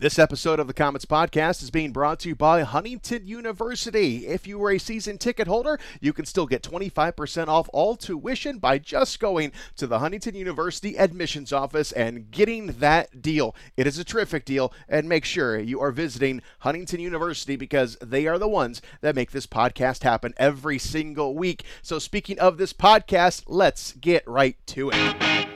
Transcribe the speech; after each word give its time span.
This 0.00 0.20
episode 0.20 0.60
of 0.60 0.68
the 0.68 0.74
Komets 0.74 1.04
Podcast 1.04 1.60
is 1.60 1.72
being 1.72 1.90
brought 1.90 2.20
to 2.20 2.28
you 2.28 2.36
by 2.36 2.62
Huntington 2.62 3.26
University. 3.26 4.28
If 4.28 4.46
you 4.46 4.62
are 4.62 4.70
a 4.70 4.78
season 4.78 5.18
ticket 5.18 5.48
holder, 5.48 5.80
you 6.00 6.12
can 6.12 6.24
still 6.24 6.46
get 6.46 6.62
25% 6.62 7.48
off 7.48 7.68
all 7.72 7.96
tuition 7.96 8.58
by 8.58 8.78
just 8.78 9.18
going 9.18 9.50
to 9.74 9.88
the 9.88 9.98
Huntington 9.98 10.36
University 10.36 10.96
admissions 10.96 11.52
office 11.52 11.90
and 11.90 12.30
getting 12.30 12.66
that 12.78 13.22
deal. 13.22 13.56
It 13.76 13.88
is 13.88 13.98
a 13.98 14.04
terrific 14.04 14.44
deal, 14.44 14.72
and 14.88 15.08
make 15.08 15.24
sure 15.24 15.58
you 15.58 15.80
are 15.80 15.90
visiting 15.90 16.42
Huntington 16.60 17.00
University 17.00 17.56
because 17.56 17.96
they 17.96 18.28
are 18.28 18.38
the 18.38 18.46
ones 18.46 18.80
that 19.00 19.16
make 19.16 19.32
this 19.32 19.48
podcast 19.48 20.04
happen 20.04 20.32
every 20.36 20.78
single 20.78 21.34
week. 21.34 21.64
So, 21.82 21.98
speaking 21.98 22.38
of 22.38 22.56
this 22.56 22.72
podcast, 22.72 23.46
let's 23.48 23.94
get 23.94 24.22
right 24.28 24.56
to 24.66 24.92
it. 24.94 25.47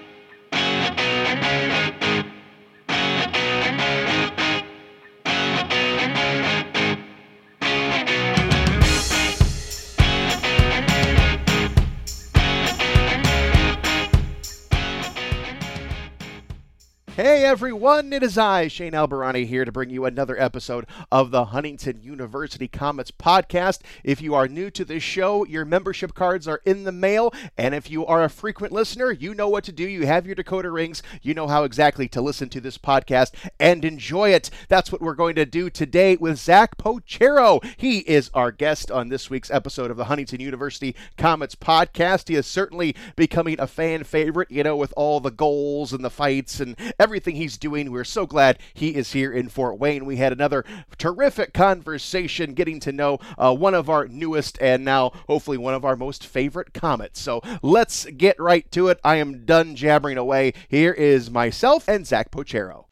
Hey 17.23 17.45
everyone, 17.45 18.13
it 18.13 18.25
is 18.25 18.37
I, 18.37 18.67
Shane 18.67 18.95
Alberani, 18.95 19.47
here 19.47 19.65
to 19.65 19.71
bring 19.71 19.91
you 19.91 20.07
another 20.07 20.37
episode 20.41 20.87
of 21.13 21.31
the 21.31 21.45
Huntington 21.45 22.03
University 22.03 22.67
Komets 22.67 23.13
podcast. 23.13 23.83
If 24.03 24.21
you 24.21 24.35
are 24.35 24.49
new 24.49 24.73
to 24.73 24.85
this 24.85 25.05
show, 25.05 25.47
your 25.47 25.65
membership 25.65 26.15
cards 26.15 26.49
are 26.49 26.61
in 26.65 26.83
the 26.83 26.91
mail, 26.91 27.33
and 27.57 27.77
if 27.77 27.89
you 27.89 28.05
are 28.05 28.25
a 28.25 28.29
frequent 28.29 28.73
listener, 28.73 29.13
you 29.13 29.35
know 29.35 29.49
what 29.49 29.63
to 29.63 29.71
do. 29.71 29.85
You 29.85 30.05
have 30.05 30.27
your 30.27 30.35
decoder 30.35 30.75
rings, 30.75 31.01
you 31.23 31.33
know 31.33 31.47
how 31.47 31.63
exactly 31.63 32.09
to 32.09 32.21
listen 32.21 32.49
to 32.49 32.61
this 32.61 32.77
podcast 32.77 33.35
and 33.61 33.85
enjoy 33.85 34.31
it. 34.31 34.51
That's 34.67 34.91
what 34.91 35.01
we're 35.01 35.15
going 35.15 35.37
to 35.37 35.47
do 35.47 35.71
today 35.71 36.17
with 36.17 36.41
Zach 36.41 36.77
Pochiro. 36.77 37.65
He 37.77 37.99
is 37.99 38.33
our 38.35 38.51
guest 38.51 38.91
on 38.91 39.11
this 39.11 39.31
week's 39.31 39.53
episode 39.53 39.93
of 39.93 39.97
the 39.97 40.07
Huntington 40.07 40.41
University 40.41 40.97
Komets 41.17 41.55
podcast. 41.55 42.27
He 42.27 42.35
is 42.35 42.49
certainly 42.49 42.97
becoming 43.15 43.61
a 43.61 43.69
fan 43.69 44.03
favorite, 44.03 44.51
you 44.51 44.65
know, 44.65 44.75
with 44.75 44.93
all 44.97 45.21
the 45.21 45.31
goals 45.31 45.93
and 45.93 46.05
the 46.05 46.11
fights 46.11 46.59
and 46.59 46.75
everything 46.99 47.12
he's 47.21 47.59
doing. 47.59 47.91
We're 47.91 48.05
so 48.05 48.27
glad 48.27 48.59
he 48.75 48.95
is 48.95 49.13
here 49.13 49.33
in 49.33 49.49
Fort 49.49 49.79
Wayne. 49.79 50.07
We 50.07 50.17
had 50.17 50.33
another 50.33 50.65
terrific 50.99 51.53
conversation 51.53 52.55
getting 52.55 52.81
to 52.81 52.93
know 52.93 53.19
uh, 53.37 53.55
one 53.55 53.75
of 53.75 53.91
our 53.91 54.09
newest 54.09 54.59
and 54.61 54.85
now 54.85 55.11
hopefully 55.27 55.59
one 55.59 55.75
of 55.75 55.85
our 55.85 55.97
most 55.97 56.27
favorite 56.27 56.73
Komets. 56.73 57.17
So 57.17 57.43
let's 57.63 58.07
get 58.07 58.39
right 58.41 58.71
to 58.73 58.89
it. 58.89 59.01
I 59.05 59.17
am 59.17 59.45
done 59.45 59.77
jabbering 59.77 60.19
away. 60.19 60.55
Here 60.69 60.93
is 60.93 61.31
myself 61.31 61.89
and 61.89 62.07
Zach 62.07 62.31
Pochiro. 62.31 62.92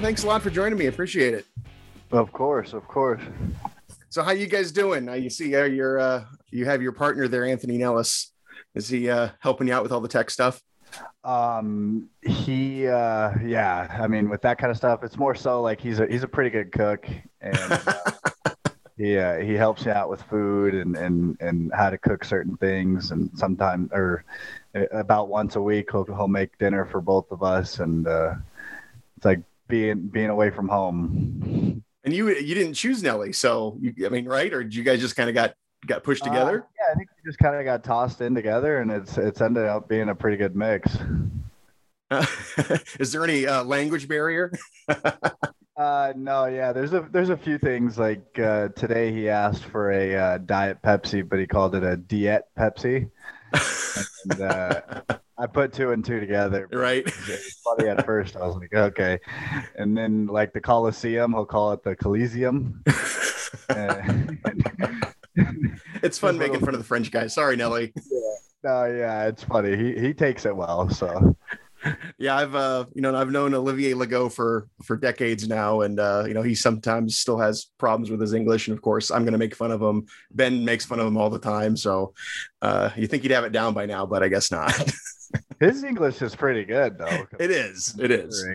Thanks 0.00 0.24
a 0.24 0.26
lot 0.26 0.42
for 0.42 0.50
joining 0.50 0.78
me. 0.78 0.86
Appreciate 0.86 1.34
it. 1.34 1.46
Of 2.10 2.32
course, 2.32 2.72
of 2.72 2.86
course. 2.88 3.22
So, 4.10 4.22
how 4.22 4.32
you 4.32 4.46
guys 4.46 4.72
doing? 4.72 5.08
Uh, 5.08 5.14
you 5.14 5.30
see, 5.30 5.54
uh, 5.54 5.64
your 5.64 5.98
uh, 5.98 6.24
you 6.50 6.64
have 6.64 6.82
your 6.82 6.92
partner 6.92 7.28
there, 7.28 7.44
Anthony 7.44 7.78
Nellis. 7.78 8.32
Is 8.74 8.88
he 8.88 9.08
uh, 9.08 9.30
helping 9.40 9.68
you 9.68 9.74
out 9.74 9.82
with 9.82 9.92
all 9.92 10.00
the 10.00 10.08
tech 10.08 10.30
stuff? 10.30 10.60
Um, 11.22 12.08
he, 12.22 12.86
uh, 12.86 13.32
yeah. 13.44 13.96
I 14.00 14.06
mean, 14.06 14.28
with 14.28 14.42
that 14.42 14.58
kind 14.58 14.70
of 14.70 14.76
stuff, 14.76 15.02
it's 15.02 15.16
more 15.16 15.34
so 15.34 15.62
like 15.62 15.80
he's 15.80 16.00
a 16.00 16.06
he's 16.06 16.22
a 16.22 16.28
pretty 16.28 16.50
good 16.50 16.72
cook, 16.72 17.08
and 17.40 17.56
uh, 17.56 18.00
he 18.96 19.18
uh, 19.18 19.38
he 19.38 19.54
helps 19.54 19.84
you 19.84 19.92
out 19.92 20.10
with 20.10 20.22
food 20.22 20.74
and 20.74 20.96
and 20.96 21.36
and 21.40 21.72
how 21.74 21.90
to 21.90 21.98
cook 21.98 22.24
certain 22.24 22.56
things, 22.56 23.10
and 23.10 23.30
sometimes 23.34 23.90
or 23.92 24.24
uh, 24.74 24.86
about 24.92 25.28
once 25.28 25.56
a 25.56 25.62
week 25.62 25.88
he'll 25.90 26.04
he'll 26.04 26.28
make 26.28 26.56
dinner 26.58 26.84
for 26.84 27.00
both 27.00 27.30
of 27.30 27.42
us, 27.42 27.78
and 27.78 28.06
uh, 28.06 28.34
it's 29.16 29.24
like 29.24 29.40
being 29.68 30.08
being 30.08 30.30
away 30.30 30.50
from 30.50 30.68
home. 30.68 31.82
And 32.04 32.14
you 32.14 32.28
you 32.30 32.54
didn't 32.54 32.74
choose 32.74 33.02
Nelly, 33.02 33.32
so 33.32 33.78
you, 33.80 34.06
I 34.06 34.08
mean, 34.10 34.26
right? 34.26 34.52
Or 34.52 34.62
did 34.62 34.74
you 34.74 34.82
guys 34.82 35.00
just 35.00 35.16
kind 35.16 35.28
of 35.28 35.34
got 35.34 35.54
got 35.86 36.04
pushed 36.04 36.24
together? 36.24 36.62
Uh, 36.62 36.66
yeah, 36.78 36.92
I 36.92 36.94
think 36.96 37.08
we 37.16 37.30
just 37.30 37.38
kind 37.38 37.56
of 37.56 37.64
got 37.64 37.82
tossed 37.82 38.20
in 38.20 38.34
together, 38.34 38.78
and 38.78 38.90
it's 38.90 39.16
it's 39.16 39.40
ended 39.40 39.64
up 39.64 39.88
being 39.88 40.08
a 40.08 40.14
pretty 40.14 40.36
good 40.36 40.54
mix. 40.54 40.96
Uh, 42.10 42.26
is 42.98 43.12
there 43.12 43.24
any 43.24 43.46
uh, 43.46 43.64
language 43.64 44.08
barrier? 44.08 44.52
uh, 45.76 46.12
no, 46.16 46.46
yeah. 46.46 46.72
There's 46.72 46.92
a 46.92 47.08
there's 47.10 47.30
a 47.30 47.36
few 47.36 47.58
things 47.58 47.98
like 47.98 48.38
uh, 48.38 48.68
today 48.68 49.12
he 49.12 49.28
asked 49.28 49.64
for 49.64 49.90
a 49.90 50.14
uh, 50.14 50.38
diet 50.38 50.82
Pepsi, 50.82 51.26
but 51.26 51.38
he 51.38 51.46
called 51.46 51.74
it 51.74 51.82
a 51.82 51.96
diet 51.96 52.44
Pepsi. 52.58 53.10
and, 54.30 54.40
uh, 54.40 54.80
I 55.36 55.46
put 55.46 55.72
two 55.72 55.90
and 55.90 56.04
two 56.04 56.20
together. 56.20 56.68
Right. 56.72 57.08
Funny 57.10 57.88
at 57.88 58.04
first. 58.06 58.36
I 58.36 58.46
was 58.46 58.56
like, 58.56 58.72
okay. 58.72 59.18
And 59.76 59.96
then 59.96 60.26
like 60.26 60.52
the 60.52 60.60
Coliseum, 60.60 61.32
he'll 61.32 61.44
call 61.44 61.72
it 61.72 61.82
the 61.82 61.96
Coliseum. 61.96 62.82
it's 66.02 66.18
fun 66.18 66.38
making 66.38 66.60
fun 66.60 66.74
of 66.74 66.78
the 66.78 66.84
French 66.84 67.10
guy. 67.10 67.26
Sorry, 67.26 67.56
Nelly. 67.56 67.92
Yeah. 67.96 68.34
No, 68.62 68.84
yeah, 68.86 69.26
it's 69.26 69.44
funny. 69.44 69.76
He 69.76 70.00
he 70.00 70.14
takes 70.14 70.46
it 70.46 70.56
well. 70.56 70.88
So 70.88 71.36
yeah, 72.18 72.36
I've 72.36 72.54
uh, 72.54 72.86
you 72.94 73.02
know, 73.02 73.14
I've 73.14 73.30
known 73.30 73.54
Olivier 73.54 73.92
Legault 73.92 74.32
for 74.32 74.68
for 74.84 74.96
decades 74.96 75.48
now, 75.48 75.82
and 75.82 76.00
uh, 76.00 76.24
you 76.26 76.34
know, 76.34 76.42
he 76.42 76.54
sometimes 76.54 77.18
still 77.18 77.38
has 77.38 77.66
problems 77.78 78.10
with 78.10 78.20
his 78.20 78.32
English, 78.32 78.68
and 78.68 78.76
of 78.76 78.82
course, 78.82 79.10
I'm 79.10 79.22
going 79.22 79.32
to 79.32 79.38
make 79.38 79.54
fun 79.54 79.70
of 79.70 79.82
him. 79.82 80.06
Ben 80.30 80.64
makes 80.64 80.84
fun 80.84 81.00
of 81.00 81.06
him 81.06 81.16
all 81.16 81.30
the 81.30 81.38
time, 81.38 81.76
so 81.76 82.14
uh, 82.62 82.90
you 82.96 83.06
think 83.06 83.22
he'd 83.22 83.32
have 83.32 83.44
it 83.44 83.52
down 83.52 83.74
by 83.74 83.86
now, 83.86 84.06
but 84.06 84.22
I 84.22 84.28
guess 84.28 84.50
not. 84.50 84.72
his 85.60 85.84
English 85.84 86.22
is 86.22 86.34
pretty 86.34 86.64
good, 86.64 86.98
though. 86.98 87.26
It 87.38 87.50
is, 87.50 87.94
it 87.98 88.10
is. 88.10 88.46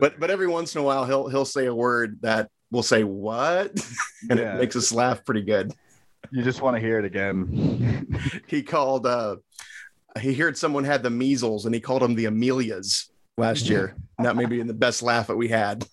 But 0.00 0.18
but 0.20 0.30
every 0.30 0.46
once 0.46 0.74
in 0.74 0.80
a 0.80 0.84
while, 0.84 1.04
he'll 1.04 1.28
he'll 1.28 1.44
say 1.44 1.66
a 1.66 1.74
word 1.74 2.18
that 2.22 2.50
will 2.70 2.82
say 2.82 3.04
what, 3.04 3.72
and 4.30 4.38
yeah. 4.38 4.54
it 4.54 4.58
makes 4.58 4.76
us 4.76 4.92
laugh 4.92 5.24
pretty 5.24 5.42
good. 5.42 5.72
You 6.30 6.42
just 6.42 6.60
want 6.60 6.76
to 6.76 6.80
hear 6.80 6.98
it 6.98 7.04
again. 7.04 8.20
he 8.46 8.62
called. 8.62 9.06
uh 9.06 9.36
he 10.18 10.32
heard 10.32 10.56
someone 10.56 10.84
had 10.84 11.02
the 11.02 11.10
measles 11.10 11.66
and 11.66 11.74
he 11.74 11.80
called 11.80 12.00
them 12.00 12.14
the 12.14 12.24
Amelias 12.24 13.10
last 13.36 13.68
year. 13.68 13.94
and 14.18 14.26
that 14.26 14.34
may 14.34 14.46
be 14.46 14.62
the 14.62 14.72
best 14.72 15.02
laugh 15.02 15.26
that 15.26 15.36
we 15.36 15.48
had. 15.48 15.86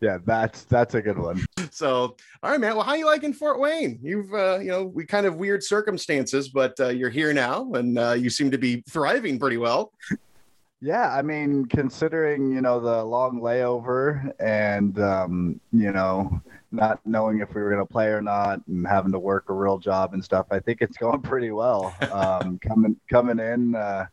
Yeah, 0.00 0.18
that's 0.24 0.64
that's 0.64 0.94
a 0.94 1.02
good 1.02 1.18
one. 1.18 1.44
So, 1.70 2.16
all 2.42 2.50
right, 2.50 2.60
man. 2.60 2.74
Well, 2.74 2.84
how 2.84 2.94
you 2.94 3.06
liking 3.06 3.32
Fort 3.32 3.60
Wayne? 3.60 3.98
You've, 4.02 4.32
uh, 4.32 4.58
you 4.58 4.68
know, 4.68 4.84
we 4.84 5.04
kind 5.04 5.26
of 5.26 5.36
weird 5.36 5.62
circumstances, 5.62 6.48
but 6.48 6.78
uh, 6.80 6.88
you're 6.88 7.10
here 7.10 7.32
now, 7.32 7.72
and 7.74 7.98
uh, 7.98 8.12
you 8.12 8.30
seem 8.30 8.50
to 8.50 8.58
be 8.58 8.82
thriving 8.88 9.38
pretty 9.38 9.56
well. 9.56 9.92
Yeah, 10.80 11.12
I 11.12 11.22
mean, 11.22 11.66
considering 11.66 12.52
you 12.52 12.60
know 12.60 12.80
the 12.80 13.02
long 13.02 13.40
layover 13.40 14.32
and 14.38 14.98
um, 15.00 15.60
you 15.72 15.92
know 15.92 16.40
not 16.70 17.00
knowing 17.06 17.40
if 17.40 17.54
we 17.54 17.62
were 17.62 17.70
going 17.70 17.84
to 17.84 17.90
play 17.90 18.08
or 18.08 18.20
not 18.20 18.60
and 18.66 18.86
having 18.86 19.12
to 19.12 19.18
work 19.18 19.48
a 19.48 19.52
real 19.52 19.78
job 19.78 20.14
and 20.14 20.22
stuff, 20.22 20.46
I 20.50 20.60
think 20.60 20.82
it's 20.82 20.96
going 20.98 21.22
pretty 21.22 21.50
well. 21.50 21.94
Um, 22.12 22.58
coming 22.62 22.96
coming 23.10 23.38
in, 23.38 23.74
uh, 23.74 24.06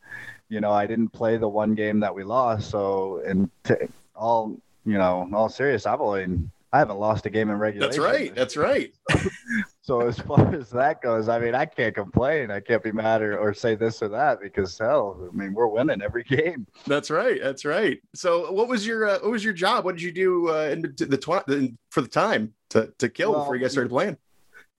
you 0.50 0.62
know, 0.62 0.72
I 0.72 0.88
didn't 0.88 1.09
play 1.09 1.38
the 1.38 1.50
one 1.50 1.75
game 1.75 2.00
that 2.00 2.16
we 2.16 2.24
lost, 2.24 2.69
so 2.69 3.22
and 3.25 3.50
t- 3.63 3.75
all 4.16 4.58
you 4.86 4.98
know, 4.98 5.30
all 5.34 5.50
serious, 5.50 5.86
I've 5.86 6.02
only 6.02 6.40
I 6.74 6.80
haven't 6.80 6.98
lost 6.98 7.28
a 7.28 7.30
game 7.30 7.52
in 7.52 7.60
regulation. 7.60 7.92
That's 7.92 8.00
right. 8.00 8.34
That's 8.34 8.58
right. 8.58 8.92
so 9.84 10.02
as 10.02 10.18
far 10.18 10.56
as 10.56 10.72
that 10.72 11.04
goes, 11.04 11.30
I 11.30 11.38
mean, 11.38 11.54
I 11.54 11.66
can't 11.66 11.94
complain. 11.94 12.50
I 12.50 12.62
can't 12.62 12.82
be 12.82 12.92
mad 12.92 13.22
or, 13.22 13.38
or 13.38 13.54
say 13.54 13.76
this 13.76 14.02
or 14.02 14.08
that 14.10 14.42
because 14.42 14.75
hell, 14.80 15.30
I 15.31 15.38
mean, 15.38 15.54
we're 15.54 15.68
winning 15.68 16.02
every 16.02 16.24
game. 16.28 16.66
That's 16.88 17.12
right. 17.12 17.40
That's 17.40 17.63
right. 17.63 18.02
So 18.16 18.52
what 18.52 18.68
was 18.68 18.88
your 18.88 19.07
uh, 19.07 19.19
what 19.19 19.30
was 19.30 19.44
your 19.44 19.54
job? 19.54 19.86
What 19.86 19.96
did 19.96 20.02
you 20.02 20.12
do 20.12 20.50
uh, 20.50 20.69
in 20.72 20.81
the, 20.81 21.75
for 21.92 22.02
the 22.02 22.07
time 22.07 22.54
to 22.69 22.92
to 22.98 23.07
kill 23.07 23.34
well, 23.34 23.42
before 23.42 23.56
you 23.56 23.62
guys 23.62 23.74
started 23.74 23.92
playing? 23.92 24.18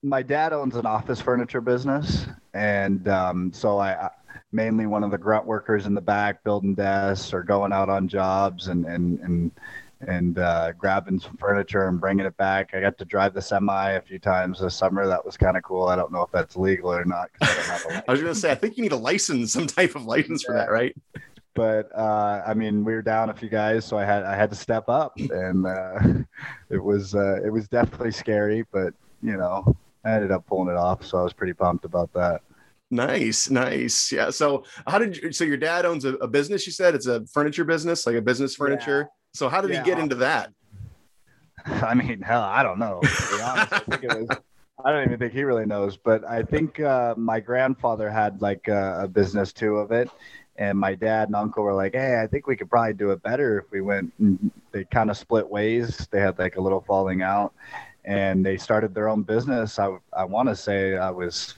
My 0.03 0.21
dad 0.21 0.51
owns 0.51 0.75
an 0.75 0.85
office 0.85 1.21
furniture 1.21 1.61
business, 1.61 2.27
and 2.53 3.07
um, 3.07 3.53
so 3.53 3.77
I, 3.77 4.07
I 4.07 4.09
mainly 4.51 4.85
one 4.85 5.03
of 5.05 5.11
the 5.11 5.17
grunt 5.17 5.45
workers 5.45 5.85
in 5.85 5.93
the 5.93 6.01
back 6.01 6.43
building 6.43 6.75
desks 6.75 7.33
or 7.33 7.41
going 7.41 7.71
out 7.71 7.87
on 7.87 8.09
jobs 8.09 8.67
and 8.67 8.85
and 8.85 9.19
and 9.21 9.51
and 10.07 10.39
uh, 10.39 10.71
grabbing 10.73 11.19
some 11.19 11.37
furniture 11.37 11.87
and 11.87 11.99
bringing 11.99 12.25
it 12.25 12.35
back. 12.37 12.73
I 12.73 12.81
got 12.81 12.97
to 12.97 13.05
drive 13.05 13.33
the 13.33 13.41
semi 13.41 13.91
a 13.91 14.01
few 14.01 14.19
times 14.19 14.59
this 14.59 14.75
summer. 14.75 15.07
That 15.07 15.25
was 15.25 15.37
kind 15.37 15.57
of 15.57 15.63
cool. 15.63 15.87
I 15.87 15.95
don't 15.95 16.11
know 16.11 16.21
if 16.21 16.31
that's 16.31 16.55
legal 16.55 16.91
or 16.91 17.05
not. 17.05 17.29
I, 17.41 18.03
I 18.07 18.11
was 18.11 18.21
going 18.21 18.33
to 18.33 18.39
say, 18.39 18.51
I 18.51 18.55
think 18.55 18.77
you 18.77 18.83
need 18.83 18.91
a 18.91 18.97
license, 18.97 19.53
some 19.53 19.67
type 19.67 19.95
of 19.95 20.05
license 20.05 20.43
yeah. 20.43 20.47
for 20.47 20.53
that, 20.57 20.71
right? 20.71 20.95
But 21.53 21.89
uh, 21.97 22.43
I 22.45 22.53
mean, 22.53 22.83
we 22.83 22.93
were 22.93 23.01
down 23.01 23.29
a 23.29 23.33
few 23.33 23.47
guys, 23.47 23.85
so 23.85 23.97
I 23.97 24.03
had 24.03 24.23
I 24.23 24.35
had 24.35 24.49
to 24.49 24.57
step 24.57 24.89
up, 24.89 25.13
and 25.17 25.65
uh, 25.65 25.99
it 26.69 26.83
was 26.83 27.15
uh, 27.15 27.39
it 27.45 27.49
was 27.49 27.69
definitely 27.69 28.11
scary, 28.11 28.65
but 28.73 28.93
you 29.21 29.37
know, 29.37 29.75
I 30.03 30.11
ended 30.11 30.31
up 30.31 30.45
pulling 30.47 30.69
it 30.69 30.77
off, 30.77 31.05
so 31.05 31.17
I 31.17 31.23
was 31.23 31.31
pretty 31.31 31.53
pumped 31.53 31.85
about 31.85 32.11
that. 32.13 32.41
Nice, 32.91 33.49
nice. 33.49 34.11
Yeah. 34.11 34.29
So 34.29 34.63
how 34.85 34.99
did 34.99 35.17
you? 35.17 35.31
So 35.31 35.45
your 35.45 35.57
dad 35.57 35.85
owns 35.85 36.05
a, 36.05 36.15
a 36.15 36.27
business. 36.27 36.67
You 36.67 36.73
said 36.73 36.93
it's 36.93 37.07
a 37.07 37.25
furniture 37.27 37.63
business, 37.63 38.05
like 38.05 38.15
a 38.15 38.21
business 38.21 38.55
furniture. 38.55 39.09
Yeah. 39.09 39.24
So 39.35 39.49
how 39.49 39.59
did 39.59 39.71
yeah. 39.71 39.83
he 39.83 39.85
get 39.85 39.99
into 39.99 40.15
that? 40.15 40.53
I 41.65 41.93
mean, 41.93 42.21
hell, 42.21 42.41
I 42.41 42.63
don't 42.63 42.79
know. 42.79 43.01
Honest, 43.43 43.73
I 43.73 44.17
was. 44.17 44.27
I 44.83 44.91
don't 44.91 45.05
even 45.05 45.19
think 45.19 45.33
he 45.33 45.43
really 45.43 45.65
knows, 45.65 45.97
but 45.97 46.23
I 46.25 46.43
think 46.43 46.79
uh, 46.79 47.15
my 47.17 47.39
grandfather 47.39 48.09
had 48.09 48.41
like 48.41 48.67
a, 48.67 49.03
a 49.03 49.07
business 49.07 49.51
too 49.51 49.77
of 49.77 49.91
it, 49.91 50.09
and 50.57 50.77
my 50.77 50.95
dad 50.95 51.27
and 51.27 51.35
uncle 51.35 51.63
were 51.63 51.73
like, 51.73 51.93
"Hey, 51.93 52.21
I 52.21 52.27
think 52.27 52.47
we 52.47 52.55
could 52.55 52.69
probably 52.69 52.93
do 52.93 53.11
it 53.11 53.21
better 53.23 53.59
if 53.59 53.71
we 53.71 53.81
went." 53.81 54.13
And 54.19 54.51
they 54.71 54.85
kind 54.85 55.09
of 55.09 55.17
split 55.17 55.49
ways. 55.49 56.07
They 56.11 56.19
had 56.19 56.37
like 56.39 56.55
a 56.55 56.61
little 56.61 56.81
falling 56.81 57.21
out, 57.21 57.53
and 58.03 58.45
they 58.45 58.57
started 58.57 58.93
their 58.93 59.09
own 59.09 59.23
business. 59.23 59.79
I 59.79 59.97
I 60.13 60.23
want 60.23 60.49
to 60.49 60.55
say 60.55 60.97
I 60.97 61.09
was, 61.09 61.55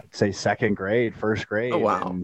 I'd 0.00 0.14
say 0.14 0.30
second 0.30 0.74
grade, 0.74 1.16
first 1.16 1.48
grade. 1.48 1.72
Oh 1.72 1.78
wow! 1.78 2.16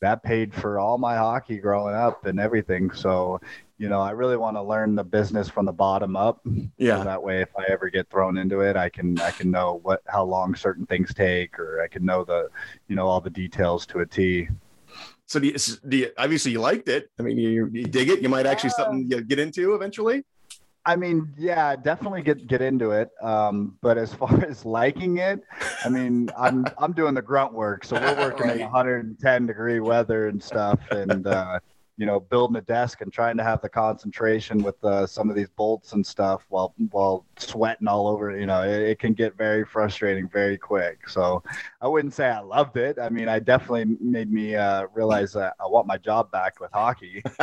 that 0.00 0.22
paid 0.22 0.54
for 0.54 0.78
all 0.78 0.98
my 0.98 1.16
hockey 1.16 1.58
growing 1.58 1.94
up 1.94 2.26
and 2.26 2.38
everything. 2.38 2.90
So, 2.92 3.40
you 3.78 3.88
know, 3.88 4.00
I 4.00 4.10
really 4.10 4.36
want 4.36 4.56
to 4.56 4.62
learn 4.62 4.96
the 4.96 5.04
business 5.04 5.48
from 5.48 5.64
the 5.64 5.72
bottom 5.72 6.16
up. 6.16 6.44
Yeah. 6.76 6.98
So 6.98 7.04
that 7.04 7.22
way, 7.22 7.40
if 7.40 7.48
I 7.56 7.64
ever 7.68 7.88
get 7.88 8.10
thrown 8.10 8.36
into 8.36 8.60
it, 8.60 8.76
I 8.76 8.88
can 8.88 9.18
I 9.20 9.30
can 9.30 9.50
know 9.50 9.80
what 9.82 10.02
how 10.06 10.24
long 10.24 10.54
certain 10.54 10.84
things 10.84 11.14
take, 11.14 11.58
or 11.58 11.82
I 11.82 11.88
can 11.88 12.04
know 12.04 12.24
the, 12.24 12.50
you 12.88 12.96
know, 12.96 13.06
all 13.06 13.20
the 13.20 13.30
details 13.30 13.86
to 13.86 14.00
a 14.00 14.06
T. 14.06 14.48
So 15.26 15.38
do 15.38 15.46
you, 15.46 15.54
do 15.88 15.96
you 15.96 16.10
obviously 16.18 16.52
you 16.52 16.60
liked 16.60 16.88
it? 16.88 17.10
I 17.18 17.22
mean, 17.22 17.38
you, 17.38 17.68
you 17.72 17.84
dig 17.84 18.08
it. 18.08 18.20
You 18.20 18.28
might 18.28 18.46
actually 18.46 18.70
uh, 18.70 18.74
something 18.74 19.10
you 19.10 19.20
get 19.22 19.38
into 19.38 19.74
eventually. 19.74 20.24
I 20.84 20.96
mean, 20.96 21.34
yeah, 21.36 21.76
definitely 21.76 22.22
get 22.22 22.46
get 22.46 22.62
into 22.62 22.92
it. 22.92 23.10
Um, 23.22 23.76
but 23.80 23.96
as 23.96 24.12
far 24.20 24.42
as 24.44 24.64
liking 24.64 25.18
it, 25.18 25.40
I 25.84 25.88
mean, 25.88 26.30
I'm 26.36 26.64
I'm 26.78 26.92
doing 26.92 27.14
the 27.14 27.22
grunt 27.22 27.52
work, 27.52 27.84
so 27.84 27.94
we're 28.00 28.16
working 28.16 28.48
right. 28.48 28.56
in 28.56 28.62
110 28.62 29.46
degree 29.46 29.80
weather 29.80 30.28
and 30.28 30.42
stuff, 30.42 30.80
and 30.90 31.26
uh, 31.26 31.60
you 31.98 32.06
know, 32.06 32.20
building 32.20 32.56
a 32.56 32.60
desk 32.60 33.00
and 33.00 33.12
trying 33.12 33.36
to 33.36 33.42
have 33.42 33.60
the 33.60 33.68
concentration 33.68 34.62
with 34.62 34.82
uh, 34.84 35.04
some 35.04 35.28
of 35.28 35.34
these 35.34 35.48
bolts 35.56 35.92
and 35.94 36.06
stuff 36.06 36.46
while 36.48 36.72
while 36.90 37.26
sweating 37.36 37.88
all 37.88 38.06
over. 38.06 38.38
You 38.38 38.46
know, 38.46 38.62
it, 38.62 38.82
it, 38.82 38.98
can 39.00 39.14
get 39.14 39.36
very 39.36 39.64
frustrating 39.64 40.28
very 40.28 40.56
quick. 40.56 41.08
So 41.08 41.42
I 41.80 41.88
wouldn't 41.88 42.14
say 42.14 42.28
I 42.28 42.38
loved 42.38 42.76
it. 42.76 42.98
I 43.00 43.08
mean, 43.08 43.28
I 43.28 43.40
definitely 43.40 43.96
made 44.00 44.32
me 44.32 44.54
uh, 44.54 44.86
realize 44.94 45.32
that 45.32 45.54
I 45.60 45.66
want 45.66 45.88
my 45.88 45.98
job 45.98 46.30
back 46.30 46.60
with 46.60 46.70
hockey. 46.72 47.20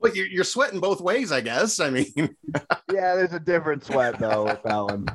well, 0.00 0.14
you're, 0.14 0.26
you're 0.26 0.44
sweating 0.44 0.78
both 0.78 1.00
ways, 1.00 1.32
I 1.32 1.40
guess. 1.40 1.80
I 1.80 1.88
mean, 1.88 2.12
yeah, 2.92 3.16
there's 3.16 3.32
a 3.32 3.40
different 3.40 3.84
sweat 3.84 4.18
though 4.18 4.44
with 4.44 4.62
that 4.64 4.84
one. 4.84 5.06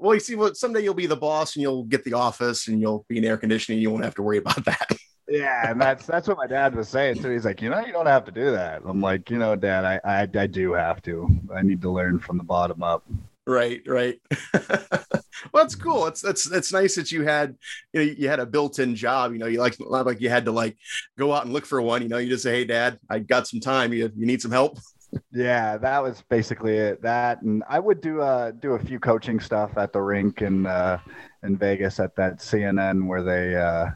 Well, 0.00 0.14
you 0.14 0.20
see, 0.20 0.34
well, 0.34 0.54
someday 0.54 0.82
you'll 0.82 0.94
be 0.94 1.06
the 1.06 1.16
boss 1.16 1.54
and 1.54 1.62
you'll 1.62 1.84
get 1.84 2.04
the 2.04 2.14
office 2.14 2.68
and 2.68 2.80
you'll 2.80 3.04
be 3.08 3.18
in 3.18 3.24
air 3.24 3.36
conditioning. 3.36 3.80
You 3.80 3.90
won't 3.90 4.02
have 4.02 4.14
to 4.16 4.22
worry 4.22 4.38
about 4.38 4.64
that. 4.64 4.90
Yeah, 5.30 5.70
and 5.70 5.80
that's 5.80 6.06
that's 6.06 6.26
what 6.26 6.38
my 6.38 6.48
dad 6.48 6.74
was 6.74 6.88
saying 6.88 7.22
too. 7.22 7.30
He's 7.30 7.44
like, 7.44 7.62
you 7.62 7.70
know, 7.70 7.78
you 7.86 7.92
don't 7.92 8.06
have 8.06 8.24
to 8.24 8.32
do 8.32 8.50
that. 8.50 8.82
I'm 8.84 9.00
like, 9.00 9.30
you 9.30 9.38
know, 9.38 9.54
Dad, 9.54 9.84
I 9.84 10.00
I, 10.04 10.28
I 10.34 10.46
do 10.48 10.72
have 10.72 11.00
to. 11.02 11.28
I 11.54 11.62
need 11.62 11.80
to 11.82 11.90
learn 11.90 12.18
from 12.18 12.36
the 12.36 12.42
bottom 12.42 12.82
up. 12.82 13.04
Right, 13.46 13.80
right. 13.86 14.20
well, 14.52 15.12
that's 15.54 15.76
cool. 15.76 16.06
It's 16.08 16.20
that's 16.20 16.50
it's 16.50 16.72
nice 16.72 16.96
that 16.96 17.12
you 17.12 17.22
had 17.22 17.56
you 17.92 18.00
know 18.00 18.12
you 18.18 18.28
had 18.28 18.40
a 18.40 18.46
built-in 18.46 18.96
job. 18.96 19.32
You 19.32 19.38
know, 19.38 19.46
you 19.46 19.60
like 19.60 19.76
not 19.78 20.04
like 20.04 20.20
you 20.20 20.28
had 20.28 20.46
to 20.46 20.52
like 20.52 20.76
go 21.16 21.32
out 21.32 21.44
and 21.44 21.52
look 21.52 21.64
for 21.64 21.80
one. 21.80 22.02
You 22.02 22.08
know, 22.08 22.18
you 22.18 22.28
just 22.28 22.42
say, 22.42 22.56
hey, 22.56 22.64
Dad, 22.64 22.98
I 23.08 23.20
got 23.20 23.46
some 23.46 23.60
time. 23.60 23.92
You 23.92 24.10
you 24.16 24.26
need 24.26 24.42
some 24.42 24.50
help. 24.50 24.78
yeah, 25.32 25.76
that 25.78 26.02
was 26.02 26.22
basically 26.28 26.76
it. 26.76 27.02
That 27.02 27.42
and 27.42 27.62
I 27.68 27.78
would 27.78 28.00
do 28.00 28.20
uh 28.20 28.50
do 28.50 28.72
a 28.72 28.84
few 28.84 28.98
coaching 28.98 29.38
stuff 29.38 29.70
at 29.76 29.92
the 29.92 30.00
rink 30.02 30.42
in 30.42 30.66
uh 30.66 30.98
in 31.44 31.56
Vegas 31.56 32.00
at 32.00 32.16
that 32.16 32.38
CNA 32.38 33.06
where 33.06 33.22
they 33.22 33.54
uh 33.54 33.90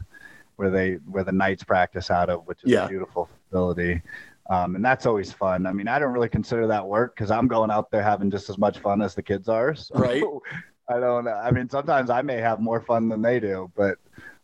where 0.55 0.69
they 0.69 0.93
where 1.05 1.23
the 1.23 1.31
Knights 1.31 1.63
practice 1.63 2.11
out 2.11 2.29
of, 2.29 2.45
which 2.47 2.63
is 2.63 2.71
yeah. 2.71 2.85
a 2.85 2.89
beautiful 2.89 3.29
facility. 3.49 4.01
Um, 4.49 4.75
and 4.75 4.85
that's 4.85 5.05
always 5.05 5.31
fun. 5.31 5.65
I 5.65 5.73
mean, 5.73 5.87
I 5.87 5.97
don't 5.97 6.13
really 6.13 6.29
consider 6.29 6.67
that 6.67 6.85
work 6.85 7.15
because 7.15 7.31
I'm 7.31 7.47
going 7.47 7.71
out 7.71 7.89
there 7.89 8.03
having 8.03 8.29
just 8.29 8.49
as 8.49 8.57
much 8.57 8.77
fun 8.77 9.01
as 9.01 9.15
the 9.15 9.23
kids 9.23 9.49
are. 9.49 9.73
So 9.73 9.95
right. 9.95 10.23
I 10.89 10.99
don't. 10.99 11.27
I 11.27 11.49
mean, 11.49 11.67
sometimes 11.67 12.09
I 12.09 12.21
may 12.21 12.37
have 12.37 12.59
more 12.59 12.79
fun 12.79 13.09
than 13.09 13.21
they 13.21 13.39
do, 13.39 13.71
but 13.75 13.97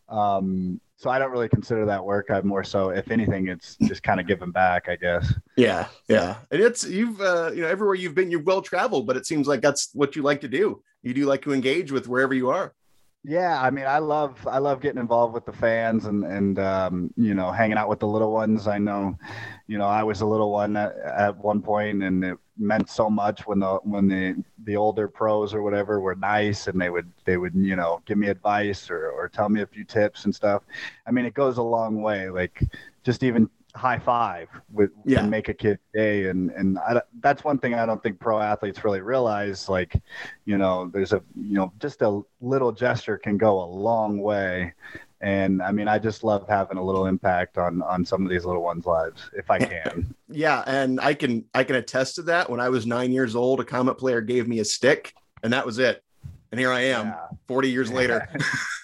um, 0.08 0.80
so 0.96 1.10
I 1.10 1.18
don't 1.18 1.30
really 1.30 1.48
consider 1.48 1.86
that 1.86 2.04
work. 2.04 2.30
I'm 2.30 2.46
more 2.46 2.64
so, 2.64 2.90
if 2.90 3.10
anything, 3.10 3.48
it's 3.48 3.76
just 3.82 4.02
kind 4.02 4.20
of 4.20 4.26
giving 4.26 4.50
back, 4.50 4.88
I 4.88 4.96
guess. 4.96 5.32
Yeah, 5.56 5.88
yeah. 6.08 6.36
And 6.50 6.60
it's 6.60 6.84
you've 6.84 7.20
uh, 7.20 7.50
you 7.54 7.62
know 7.62 7.68
everywhere 7.68 7.94
you've 7.94 8.14
been, 8.14 8.30
you've 8.30 8.46
well 8.46 8.62
traveled, 8.62 9.06
but 9.06 9.16
it 9.16 9.26
seems 9.26 9.46
like 9.46 9.60
that's 9.60 9.90
what 9.94 10.16
you 10.16 10.22
like 10.22 10.40
to 10.42 10.48
do. 10.48 10.82
You 11.02 11.14
do 11.14 11.26
like 11.26 11.42
to 11.42 11.52
engage 11.52 11.92
with 11.92 12.08
wherever 12.08 12.34
you 12.34 12.50
are. 12.50 12.74
Yeah, 13.24 13.60
I 13.62 13.70
mean, 13.70 13.86
I 13.86 13.98
love 13.98 14.44
I 14.48 14.58
love 14.58 14.80
getting 14.80 15.00
involved 15.00 15.32
with 15.34 15.44
the 15.46 15.52
fans 15.52 16.06
and 16.06 16.24
and 16.24 16.58
um, 16.58 17.14
you 17.16 17.34
know 17.34 17.52
hanging 17.52 17.76
out 17.78 17.88
with 17.88 18.00
the 18.00 18.06
little 18.08 18.32
ones. 18.32 18.66
I 18.66 18.78
know, 18.78 19.16
you 19.68 19.78
know, 19.78 19.86
I 19.86 20.02
was 20.02 20.22
a 20.22 20.26
little 20.26 20.50
one 20.50 20.76
at, 20.76 20.96
at 20.98 21.36
one 21.38 21.62
point, 21.62 22.02
and 22.02 22.24
it 22.24 22.36
meant 22.58 22.90
so 22.90 23.08
much 23.08 23.46
when 23.46 23.60
the 23.60 23.74
when 23.84 24.08
the 24.08 24.42
the 24.64 24.74
older 24.76 25.06
pros 25.06 25.54
or 25.54 25.62
whatever 25.62 26.00
were 26.00 26.16
nice 26.16 26.66
and 26.66 26.80
they 26.80 26.90
would 26.90 27.12
they 27.24 27.36
would 27.36 27.54
you 27.54 27.76
know 27.76 28.02
give 28.06 28.18
me 28.18 28.26
advice 28.26 28.90
or 28.90 29.10
or 29.10 29.28
tell 29.28 29.48
me 29.48 29.62
a 29.62 29.66
few 29.68 29.84
tips 29.84 30.24
and 30.24 30.34
stuff. 30.34 30.64
I 31.06 31.12
mean, 31.12 31.24
it 31.24 31.34
goes 31.34 31.58
a 31.58 31.62
long 31.62 32.02
way. 32.02 32.28
Like 32.28 32.60
just 33.04 33.22
even 33.22 33.48
high 33.74 33.98
five 33.98 34.48
with 34.70 34.90
yeah. 35.04 35.20
and 35.20 35.30
make 35.30 35.48
a 35.48 35.54
kid 35.54 35.78
day 35.94 36.28
and 36.28 36.50
and 36.50 36.78
I, 36.78 37.00
that's 37.20 37.42
one 37.42 37.58
thing 37.58 37.74
I 37.74 37.86
don't 37.86 38.02
think 38.02 38.20
pro 38.20 38.38
athletes 38.38 38.84
really 38.84 39.00
realize 39.00 39.68
like 39.68 40.00
you 40.44 40.58
know 40.58 40.90
there's 40.92 41.12
a 41.12 41.22
you 41.34 41.54
know 41.54 41.72
just 41.78 42.02
a 42.02 42.20
little 42.40 42.72
gesture 42.72 43.16
can 43.16 43.38
go 43.38 43.62
a 43.62 43.64
long 43.64 44.18
way 44.18 44.74
and 45.22 45.62
I 45.62 45.72
mean 45.72 45.88
I 45.88 45.98
just 45.98 46.22
love 46.22 46.46
having 46.48 46.76
a 46.76 46.84
little 46.84 47.06
impact 47.06 47.56
on 47.56 47.80
on 47.82 48.04
some 48.04 48.24
of 48.24 48.30
these 48.30 48.44
little 48.44 48.62
ones 48.62 48.84
lives 48.84 49.30
if 49.32 49.50
I 49.50 49.58
can 49.58 50.14
yeah 50.28 50.62
and 50.66 51.00
I 51.00 51.14
can 51.14 51.46
I 51.54 51.64
can 51.64 51.76
attest 51.76 52.16
to 52.16 52.22
that 52.22 52.50
when 52.50 52.60
I 52.60 52.68
was 52.68 52.86
9 52.86 53.10
years 53.10 53.34
old 53.34 53.60
a 53.60 53.64
Komet 53.64 53.96
player 53.96 54.20
gave 54.20 54.46
me 54.46 54.58
a 54.58 54.64
stick 54.66 55.14
and 55.42 55.52
that 55.52 55.64
was 55.64 55.78
it 55.78 56.02
and 56.52 56.58
here 56.58 56.70
I 56.70 56.80
am, 56.82 57.06
yeah. 57.06 57.28
40 57.48 57.70
years 57.70 57.90
later. 57.90 58.28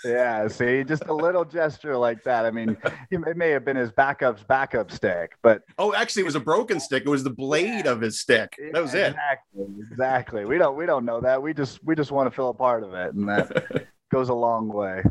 yeah, 0.09 0.49
see, 0.49 0.85
just 0.85 1.05
a 1.07 1.13
little 1.13 1.45
gesture 1.45 1.97
like 1.97 2.23
that. 2.25 2.47
I 2.47 2.51
mean, 2.51 2.77
it 3.11 3.37
may 3.37 3.51
have 3.51 3.65
been 3.65 3.77
his 3.77 3.91
backup's 3.91 4.43
backup 4.43 4.91
stick, 4.91 5.33
but 5.43 5.63
oh, 5.79 5.95
actually, 5.95 6.23
it 6.23 6.27
was 6.27 6.35
a 6.35 6.41
broken 6.41 6.81
stick. 6.81 7.05
It 7.05 7.09
was 7.09 7.25
the 7.25 7.31
blade 7.31 7.85
yeah. 7.85 7.93
of 7.93 8.01
his 8.01 8.21
stick. 8.21 8.55
That 8.73 8.83
was 8.83 8.95
it. 8.95 9.09
Exactly, 9.09 9.67
exactly. 9.91 10.45
We 10.45 10.59
don't 10.59 10.77
we 10.77 10.87
don't 10.87 11.05
know 11.05 11.21
that. 11.21 11.43
We 11.43 11.55
just 11.55 11.83
we 11.85 11.95
just 11.95 12.11
want 12.11 12.31
to 12.31 12.35
feel 12.35 12.49
a 12.49 12.55
part 12.55 12.83
of 12.83 12.95
it, 12.95 13.15
and 13.15 13.29
that 13.29 13.87
goes 14.13 14.29
a 14.29 14.35
long 14.35 14.69
way. 14.69 15.03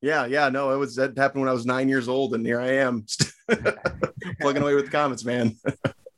Yeah, 0.00 0.26
yeah, 0.26 0.48
no, 0.48 0.72
it 0.72 0.76
was 0.76 0.94
that 0.96 1.16
happened 1.16 1.42
when 1.42 1.48
I 1.48 1.52
was 1.52 1.66
nine 1.66 1.88
years 1.88 2.08
old, 2.08 2.34
and 2.34 2.46
here 2.46 2.60
I 2.60 2.72
am, 2.74 3.06
plugging 4.40 4.62
away 4.62 4.74
with 4.74 4.90
the 4.90 4.96
Komets, 4.96 5.24
man. 5.24 5.56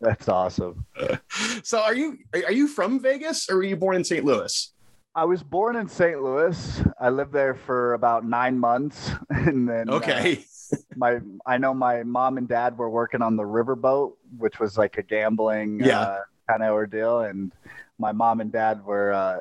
That's 0.01 0.29
awesome. 0.29 0.87
So, 1.63 1.81
are 1.81 1.95
you 1.95 2.19
are 2.35 2.53
you 2.53 2.67
from 2.67 3.01
Vegas, 3.01 3.49
or 3.51 3.57
were 3.57 3.63
you 3.63 3.77
born 3.77 3.97
in 3.97 4.05
St. 4.05 4.25
Louis? 4.25 4.73
I 5.19 5.25
was 5.25 5.43
born 5.43 5.75
in 5.75 5.89
St. 5.89 6.23
Louis. 6.23 6.81
I 7.01 7.09
lived 7.09 7.33
there 7.33 7.57
for 7.57 7.95
about 7.95 8.25
nine 8.25 8.57
months, 8.57 9.11
and 9.31 9.69
then 9.69 9.91
uh, 9.91 9.95
okay. 9.95 10.45
Uh, 10.73 10.77
my 10.95 11.19
I 11.45 11.59
know 11.59 11.75
my 11.75 12.05
mom 12.05 12.39
and 12.39 12.47
dad 12.47 12.79
were 12.79 12.89
working 12.89 13.21
on 13.21 13.35
the 13.35 13.43
riverboat, 13.43 14.13
which 14.37 14.61
was 14.61 14.79
like 14.79 14.97
a 14.97 15.03
gambling 15.03 15.81
yeah. 15.81 16.01
uh, 16.01 16.21
kind 16.49 16.63
of 16.63 16.71
ordeal, 16.71 17.23
and 17.23 17.51
my 17.99 18.13
mom 18.13 18.41
and 18.41 18.53
dad 18.53 18.85
were. 18.85 19.13
Uh, 19.13 19.39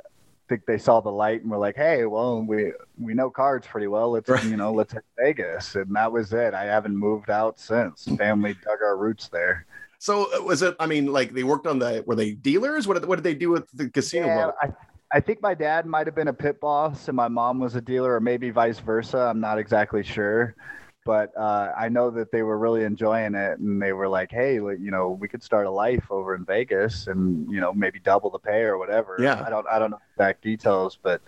think 0.49 0.65
they 0.65 0.77
saw 0.77 1.01
the 1.01 1.11
light 1.11 1.41
and 1.41 1.51
were 1.51 1.57
like, 1.57 1.75
"Hey, 1.75 2.05
well, 2.05 2.41
we 2.41 2.71
we 2.97 3.13
know 3.13 3.29
cards 3.29 3.67
pretty 3.67 3.87
well. 3.87 4.09
Let's 4.09 4.29
right. 4.29 4.43
you 4.45 4.57
know, 4.57 4.73
let's 4.73 4.93
hit 4.93 5.03
Vegas." 5.19 5.75
And 5.75 5.95
that 5.95 6.11
was 6.11 6.33
it. 6.33 6.55
I 6.55 6.63
haven't 6.63 6.95
moved 6.95 7.29
out 7.29 7.59
since. 7.59 8.05
Family 8.17 8.53
dug 8.63 8.81
our 8.81 8.97
roots 8.97 9.27
there. 9.27 9.67
So 9.99 10.33
uh, 10.33 10.41
was 10.41 10.63
it? 10.63 10.75
I 10.79 10.87
mean, 10.87 11.11
like 11.11 11.33
they 11.33 11.43
worked 11.43 11.67
on 11.67 11.77
the. 11.77 12.03
Were 12.07 12.15
they 12.15 12.31
dealers? 12.31 12.87
What 12.87 12.95
did, 12.95 13.05
what 13.05 13.17
did 13.17 13.25
they 13.25 13.35
do 13.35 13.51
with 13.51 13.69
the 13.73 13.89
casino? 13.89 14.27
Yeah, 14.27 14.51
I, 14.61 14.69
I 15.11 15.19
think 15.19 15.41
my 15.41 15.53
dad 15.53 15.85
might 15.85 16.07
have 16.07 16.15
been 16.15 16.27
a 16.27 16.33
pit 16.33 16.59
boss 16.59 17.07
and 17.07 17.15
my 17.15 17.27
mom 17.27 17.59
was 17.59 17.75
a 17.75 17.81
dealer, 17.81 18.15
or 18.15 18.19
maybe 18.19 18.49
vice 18.49 18.79
versa. 18.79 19.17
I'm 19.17 19.39
not 19.39 19.57
exactly 19.57 20.03
sure. 20.03 20.55
But 21.05 21.31
uh, 21.37 21.71
I 21.77 21.87
know 21.87 22.09
that 22.11 22.33
they 22.33 22.43
were 22.43 22.57
really 22.57 22.83
enjoying 22.83 23.33
it, 23.33 23.59
and 23.59 23.81
they 23.81 23.93
were 23.93 24.09
like, 24.09 24.29
"Hey, 24.29 24.55
you 24.55 24.91
know, 24.91 25.11
we 25.11 25.29
could 25.29 25.41
start 25.41 25.65
a 25.65 25.71
life 25.71 26.05
over 26.09 26.35
in 26.35 26.43
Vegas, 26.43 27.07
and 27.07 27.49
you 27.49 27.61
know, 27.61 27.71
maybe 27.71 27.97
double 27.99 28.29
the 28.29 28.39
pay 28.39 28.63
or 28.63 28.77
whatever." 28.77 29.15
Yeah. 29.17 29.41
I 29.45 29.49
don't, 29.49 29.65
I 29.71 29.79
don't 29.79 29.91
know 29.91 30.01
exact 30.11 30.43
details, 30.43 30.99
but 31.01 31.21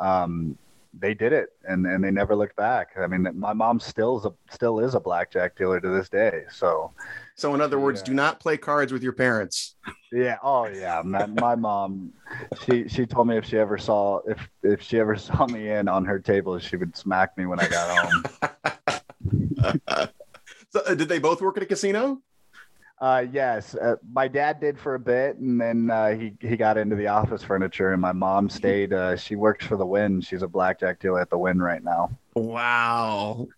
um, 0.00 0.58
they 0.98 1.14
did 1.14 1.32
it, 1.32 1.50
and, 1.62 1.86
and 1.86 2.02
they 2.02 2.10
never 2.10 2.34
looked 2.34 2.56
back. 2.56 2.88
I 2.98 3.06
mean, 3.06 3.28
my 3.38 3.52
mom 3.52 3.78
still 3.78 4.18
is 4.18 4.24
a 4.24 4.32
still 4.52 4.80
is 4.80 4.96
a 4.96 5.00
blackjack 5.00 5.56
dealer 5.56 5.80
to 5.80 5.88
this 5.90 6.08
day. 6.08 6.42
So 6.50 6.90
so, 7.36 7.54
in 7.54 7.60
other 7.60 7.78
words, 7.78 8.00
yeah. 8.00 8.06
do 8.06 8.14
not 8.14 8.40
play 8.40 8.56
cards 8.56 8.92
with 8.92 9.02
your 9.02 9.12
parents. 9.12 9.76
Yeah. 10.12 10.38
Oh, 10.42 10.66
yeah. 10.66 11.02
My, 11.04 11.26
my 11.26 11.54
mom, 11.54 12.12
she 12.64 12.88
she 12.88 13.06
told 13.06 13.28
me 13.28 13.36
if 13.36 13.44
she 13.44 13.58
ever 13.58 13.78
saw 13.78 14.18
if 14.26 14.38
if 14.62 14.82
she 14.82 14.98
ever 14.98 15.16
saw 15.16 15.46
me 15.46 15.70
in 15.70 15.88
on 15.88 16.04
her 16.04 16.18
table, 16.18 16.58
she 16.58 16.76
would 16.76 16.96
smack 16.96 17.36
me 17.38 17.46
when 17.46 17.60
I 17.60 17.68
got 17.68 17.98
home. 17.98 18.24
so, 20.70 20.80
uh, 20.86 20.94
did 20.94 21.08
they 21.08 21.18
both 21.18 21.40
work 21.40 21.56
at 21.56 21.62
a 21.62 21.66
casino? 21.66 22.20
Uh, 23.00 23.24
yes, 23.32 23.74
uh, 23.76 23.96
my 24.12 24.28
dad 24.28 24.60
did 24.60 24.78
for 24.78 24.94
a 24.94 24.98
bit, 24.98 25.36
and 25.36 25.58
then 25.58 25.90
uh, 25.90 26.10
he 26.14 26.34
he 26.40 26.56
got 26.56 26.76
into 26.76 26.96
the 26.96 27.06
office 27.06 27.42
furniture, 27.42 27.92
and 27.92 28.00
my 28.02 28.12
mom 28.12 28.50
stayed. 28.50 28.92
Uh, 28.92 29.16
she 29.16 29.36
works 29.36 29.64
for 29.64 29.76
the 29.78 29.86
Wynn. 29.86 30.20
She's 30.20 30.42
a 30.42 30.48
blackjack 30.48 30.98
dealer 31.00 31.20
at 31.20 31.30
the 31.30 31.38
Wynn 31.38 31.62
right 31.62 31.82
now. 31.82 32.10
Wow, 32.34 33.48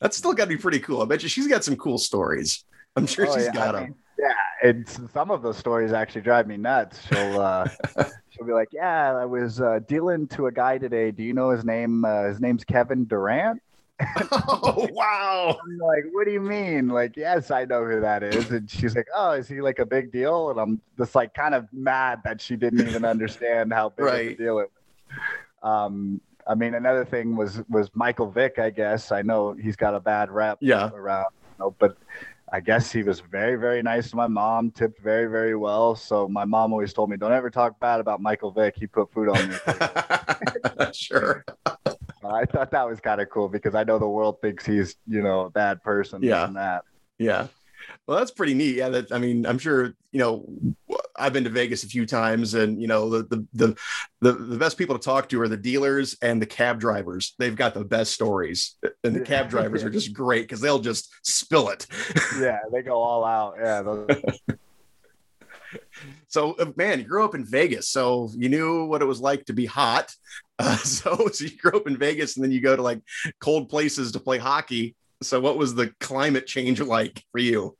that's 0.00 0.16
still 0.16 0.32
got 0.32 0.44
to 0.46 0.48
be 0.48 0.56
pretty 0.56 0.80
cool. 0.80 1.00
I 1.00 1.04
bet 1.04 1.22
you 1.22 1.28
she's 1.28 1.46
got 1.46 1.62
some 1.62 1.76
cool 1.76 1.98
stories. 1.98 2.64
I'm 2.96 3.06
sure 3.06 3.26
Oh, 3.28 3.34
she's 3.36 3.44
yeah, 3.44 3.52
got 3.52 3.74
I 3.76 3.80
them. 3.80 3.84
mean, 3.90 3.94
yeah, 4.18 4.68
and 4.68 4.88
some 5.12 5.30
of 5.30 5.42
those 5.42 5.56
stories 5.56 5.92
actually 5.92 6.22
drive 6.22 6.46
me 6.46 6.56
nuts. 6.56 7.06
She'll 7.06 7.38
uh, 7.38 7.68
she'll 8.30 8.46
be 8.46 8.52
like, 8.52 8.68
"Yeah, 8.72 9.14
I 9.16 9.24
was 9.24 9.60
uh, 9.60 9.80
dealing 9.86 10.26
to 10.28 10.46
a 10.46 10.52
guy 10.52 10.78
today. 10.78 11.10
Do 11.10 11.22
you 11.22 11.34
know 11.34 11.50
his 11.50 11.64
name? 11.64 12.04
Uh, 12.04 12.24
his 12.24 12.40
name's 12.40 12.64
Kevin 12.64 13.06
Durant." 13.06 13.62
oh 14.32 14.88
wow! 14.92 15.58
I'm 15.64 15.78
like, 15.78 16.04
"What 16.12 16.26
do 16.26 16.32
you 16.32 16.40
mean?" 16.40 16.88
Like, 16.88 17.16
yes, 17.16 17.50
I 17.50 17.64
know 17.64 17.84
who 17.84 18.00
that 18.00 18.22
is. 18.22 18.50
And 18.50 18.70
she's 18.70 18.94
like, 18.96 19.08
"Oh, 19.14 19.32
is 19.32 19.48
he 19.48 19.60
like 19.60 19.78
a 19.78 19.86
big 19.86 20.12
deal?" 20.12 20.50
And 20.50 20.60
I'm 20.60 20.80
just 20.96 21.14
like, 21.14 21.34
kind 21.34 21.54
of 21.54 21.66
mad 21.72 22.20
that 22.24 22.40
she 22.40 22.56
didn't 22.56 22.86
even 22.88 23.04
understand 23.04 23.72
how 23.72 23.90
big 23.90 24.06
of 24.06 24.14
a 24.14 24.34
deal 24.34 24.58
it 24.60 24.70
was. 24.70 25.18
Um, 25.62 26.20
I 26.46 26.54
mean, 26.54 26.74
another 26.74 27.04
thing 27.04 27.36
was 27.36 27.60
was 27.68 27.90
Michael 27.94 28.30
Vick. 28.30 28.58
I 28.58 28.70
guess 28.70 29.12
I 29.12 29.22
know 29.22 29.52
he's 29.52 29.76
got 29.76 29.94
a 29.94 30.00
bad 30.00 30.30
rep 30.30 30.58
Yeah, 30.60 30.90
around, 30.90 31.26
you 31.58 31.64
know, 31.64 31.74
but 31.78 31.96
I 32.52 32.60
guess 32.60 32.90
he 32.90 33.02
was 33.02 33.20
very, 33.20 33.56
very 33.56 33.82
nice 33.82 34.10
to 34.10 34.16
my 34.16 34.26
mom, 34.26 34.70
tipped 34.70 35.00
very, 35.00 35.26
very 35.26 35.54
well. 35.54 35.94
So 35.94 36.28
my 36.28 36.44
mom 36.44 36.72
always 36.72 36.92
told 36.92 37.10
me, 37.10 37.16
don't 37.16 37.32
ever 37.32 37.50
talk 37.50 37.78
bad 37.80 38.00
about 38.00 38.20
Michael 38.20 38.50
Vick. 38.50 38.76
He 38.76 38.86
put 38.86 39.12
food 39.12 39.28
on 39.28 39.48
me. 39.48 39.56
sure. 40.92 41.44
I 42.24 42.44
thought 42.46 42.70
that 42.70 42.88
was 42.88 43.00
kind 43.00 43.20
of 43.20 43.28
cool 43.30 43.48
because 43.48 43.74
I 43.74 43.84
know 43.84 43.98
the 43.98 44.08
world 44.08 44.40
thinks 44.40 44.64
he's, 44.64 44.96
you 45.06 45.22
know, 45.22 45.40
a 45.40 45.50
bad 45.50 45.82
person. 45.82 46.22
Yeah. 46.22 46.46
That. 46.54 46.82
Yeah. 47.18 47.48
Well, 48.08 48.16
that's 48.16 48.30
pretty 48.30 48.54
neat. 48.54 48.76
Yeah. 48.76 48.88
That 48.88 49.12
I 49.12 49.18
mean, 49.18 49.46
I'm 49.46 49.58
sure 49.58 49.94
you 50.10 50.18
know. 50.18 50.46
I've 51.20 51.32
been 51.32 51.42
to 51.44 51.50
Vegas 51.50 51.82
a 51.82 51.88
few 51.88 52.06
times, 52.06 52.54
and 52.54 52.80
you 52.80 52.86
know 52.86 53.10
the 53.10 53.24
the 53.24 53.46
the 53.52 53.76
the, 54.20 54.32
the 54.32 54.56
best 54.56 54.78
people 54.78 54.96
to 54.96 55.04
talk 55.04 55.28
to 55.28 55.40
are 55.40 55.48
the 55.48 55.56
dealers 55.56 56.16
and 56.22 56.40
the 56.40 56.46
cab 56.46 56.78
drivers. 56.78 57.34
They've 57.38 57.56
got 57.56 57.74
the 57.74 57.84
best 57.84 58.12
stories, 58.12 58.76
and 59.04 59.16
the 59.16 59.20
cab 59.20 59.50
drivers 59.50 59.82
are 59.82 59.90
just 59.90 60.12
great 60.14 60.42
because 60.42 60.60
they'll 60.60 60.78
just 60.78 61.12
spill 61.22 61.68
it. 61.68 61.86
Yeah. 62.38 62.60
They 62.72 62.82
go 62.82 63.02
all 63.02 63.24
out. 63.24 63.56
Yeah. 63.60 64.54
So, 66.28 66.52
uh, 66.52 66.72
man, 66.76 66.98
you 66.98 67.04
grew 67.04 67.24
up 67.24 67.34
in 67.34 67.44
Vegas, 67.44 67.88
so 67.88 68.30
you 68.34 68.48
knew 68.48 68.84
what 68.84 69.02
it 69.02 69.06
was 69.06 69.20
like 69.20 69.44
to 69.46 69.52
be 69.52 69.66
hot. 69.66 70.14
Uh, 70.58 70.76
so, 70.76 71.28
so 71.32 71.44
you 71.44 71.56
grew 71.56 71.78
up 71.78 71.86
in 71.86 71.96
Vegas, 71.96 72.36
and 72.36 72.44
then 72.44 72.52
you 72.52 72.60
go 72.60 72.74
to 72.74 72.82
like 72.82 73.00
cold 73.40 73.68
places 73.68 74.12
to 74.12 74.20
play 74.20 74.38
hockey. 74.38 74.94
So, 75.22 75.40
what 75.40 75.58
was 75.58 75.74
the 75.74 75.92
climate 76.00 76.46
change 76.46 76.80
like 76.80 77.22
for 77.32 77.38
you? 77.38 77.76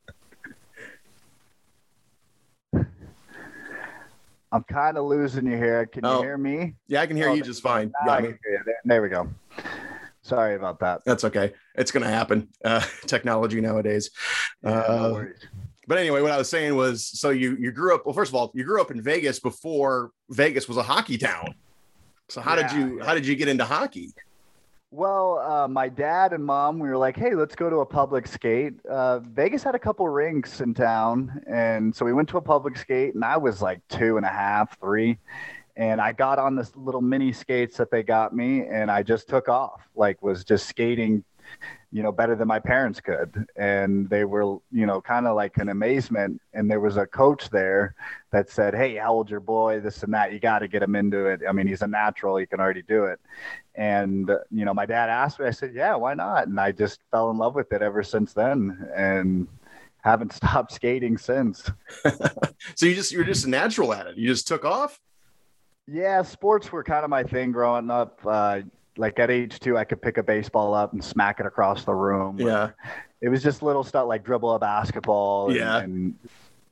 I'm 4.51 4.63
kind 4.63 4.97
of 4.97 5.05
losing 5.05 5.45
you 5.45 5.57
here. 5.57 5.85
Can 5.85 6.05
Oh. 6.05 6.17
you 6.17 6.23
hear 6.23 6.37
me? 6.37 6.75
Yeah, 6.87 7.01
I 7.01 7.07
can 7.07 7.15
hear 7.17 7.29
Oh, 7.29 7.33
you 7.33 7.43
just 7.43 7.61
fine. 7.61 7.91
Now 8.05 8.11
Yeah, 8.13 8.17
I 8.17 8.21
can 8.21 8.25
hear 8.43 8.51
you. 8.53 8.59
There, 8.65 8.75
there 8.85 9.01
we 9.01 9.09
go. 9.09 9.29
Sorry 10.21 10.55
about 10.55 10.79
that. 10.79 11.01
that's 11.05 11.23
okay. 11.23 11.53
It's 11.75 11.91
going 11.91 12.03
to 12.03 12.09
happen. 12.09 12.49
Uh, 12.63 12.81
technology 13.05 13.61
nowadays. 13.61 14.09
Yeah, 14.63 14.69
no 14.71 14.77
Uh, 14.79 15.11
worries. 15.13 15.39
But 15.87 15.97
anyway, 15.97 16.21
what 16.21 16.31
I 16.31 16.37
was 16.37 16.49
saying 16.49 16.75
was, 16.75 17.03
so 17.03 17.31
you 17.31 17.57
you 17.59 17.71
grew 17.71 17.95
up. 17.95 18.05
Well, 18.05 18.13
first 18.13 18.29
of 18.29 18.35
all, 18.35 18.51
you 18.53 18.63
grew 18.63 18.79
up 18.79 18.91
in 18.91 19.01
Vegas 19.01 19.39
before 19.39 20.11
Vegas 20.29 20.67
was 20.67 20.77
a 20.77 20.83
hockey 20.83 21.17
town. 21.17 21.55
So 22.27 22.41
how 22.41 22.55
did 22.55 22.71
you 22.71 22.99
yeah. 22.99 23.05
how 23.05 23.15
did 23.15 23.25
you 23.25 23.35
get 23.35 23.47
into 23.47 23.65
hockey? 23.65 24.11
Well, 24.91 25.37
uh, 25.37 25.67
my 25.67 25.87
dad 25.87 26.33
and 26.33 26.43
mom, 26.43 26.79
we 26.79 26.89
were 26.89 26.97
like, 26.97 27.15
hey, 27.15 27.35
let's 27.35 27.55
go 27.55 27.69
to 27.69 27.77
a 27.77 27.85
public 27.85 28.25
skate. 28.25 28.73
Uh, 28.87 29.19
Vegas 29.19 29.61
had 29.61 29.75
a 29.75 29.79
couple 29.79 30.09
rinks 30.09 30.61
in 30.61 30.73
town. 30.73 31.43
And 31.45 31.95
so 31.95 32.05
we 32.05 32.11
went 32.11 32.27
to 32.29 32.37
a 32.37 32.41
public 32.41 32.75
skate, 32.75 33.13
and 33.13 33.23
I 33.23 33.37
was 33.37 33.61
like 33.61 33.87
two 33.87 34.17
and 34.17 34.25
a 34.25 34.29
half, 34.29 34.79
three. 34.79 35.19
And 35.75 36.01
I 36.01 36.11
got 36.11 36.39
on 36.39 36.55
this 36.55 36.75
little 36.75 37.01
mini 37.01 37.31
skates 37.31 37.77
that 37.77 37.91
they 37.91 38.01
got 38.01 38.35
me, 38.35 38.65
and 38.65 38.89
I 38.89 39.03
just 39.03 39.29
took 39.29 39.47
off, 39.47 39.87
like, 39.95 40.23
was 40.23 40.43
just 40.43 40.65
skating, 40.67 41.23
you 41.91 42.03
know, 42.03 42.11
better 42.11 42.35
than 42.35 42.47
my 42.47 42.59
parents 42.59 43.01
could. 43.01 43.47
And 43.55 44.09
they 44.09 44.23
were, 44.23 44.57
you 44.71 44.85
know, 44.85 45.01
kind 45.01 45.25
of 45.25 45.35
like 45.35 45.57
an 45.57 45.69
amazement. 45.69 46.39
And 46.53 46.69
there 46.69 46.79
was 46.79 46.97
a 46.97 47.05
coach 47.05 47.49
there 47.49 47.95
that 48.31 48.49
said, 48.49 48.75
hey, 48.75 48.95
how 48.95 49.13
old's 49.13 49.31
your 49.31 49.39
boy? 49.39 49.79
This 49.79 50.03
and 50.03 50.13
that. 50.13 50.31
You 50.31 50.39
got 50.39 50.59
to 50.59 50.67
get 50.67 50.83
him 50.83 50.95
into 50.95 51.25
it. 51.25 51.41
I 51.47 51.51
mean, 51.51 51.65
he's 51.65 51.81
a 51.81 51.87
natural, 51.87 52.37
he 52.37 52.45
can 52.45 52.59
already 52.59 52.83
do 52.83 53.05
it. 53.05 53.19
And, 53.73 54.29
you 54.51 54.65
know, 54.65 54.73
my 54.73 54.85
dad 54.85 55.09
asked 55.09 55.39
me, 55.39 55.47
I 55.47 55.51
said, 55.51 55.73
yeah, 55.73 55.95
why 55.95 56.13
not? 56.13 56.47
And 56.47 56.59
I 56.59 56.71
just 56.71 56.99
fell 57.09 57.31
in 57.31 57.37
love 57.37 57.55
with 57.55 57.71
it 57.71 57.81
ever 57.81 58.03
since 58.03 58.33
then 58.33 58.87
and 58.95 59.47
haven't 60.01 60.33
stopped 60.39 60.71
skating 60.73 61.17
since. 61.17 61.69
So 62.75 62.85
you 62.85 62.93
just 62.93 63.11
you're 63.11 63.23
just 63.23 63.45
a 63.45 63.49
natural 63.49 63.93
at 63.93 64.07
it. 64.07 64.17
You 64.17 64.27
just 64.27 64.47
took 64.47 64.65
off. 64.65 64.99
Yeah, 65.87 66.21
sports 66.21 66.71
were 66.71 66.83
kind 66.83 67.03
of 67.03 67.09
my 67.09 67.23
thing 67.23 67.51
growing 67.51 67.89
up. 67.89 68.19
Uh, 68.25 68.61
like 68.99 69.17
at 69.17 69.31
age 69.31 69.59
two, 69.59 69.77
I 69.77 69.85
could 69.85 70.01
pick 70.01 70.17
a 70.17 70.23
baseball 70.23 70.73
up 70.73 70.91
and 70.93 71.03
smack 71.03 71.39
it 71.39 71.45
across 71.45 71.85
the 71.85 71.93
room. 71.95 72.37
Yeah. 72.39 72.71
It 73.21 73.29
was 73.29 73.41
just 73.41 73.63
little 73.63 73.83
stuff 73.83 74.07
like 74.07 74.23
dribble 74.23 74.53
a 74.53 74.59
basketball 74.59 75.47
and, 75.47 75.55
Yeah. 75.55 75.77
and 75.79 76.15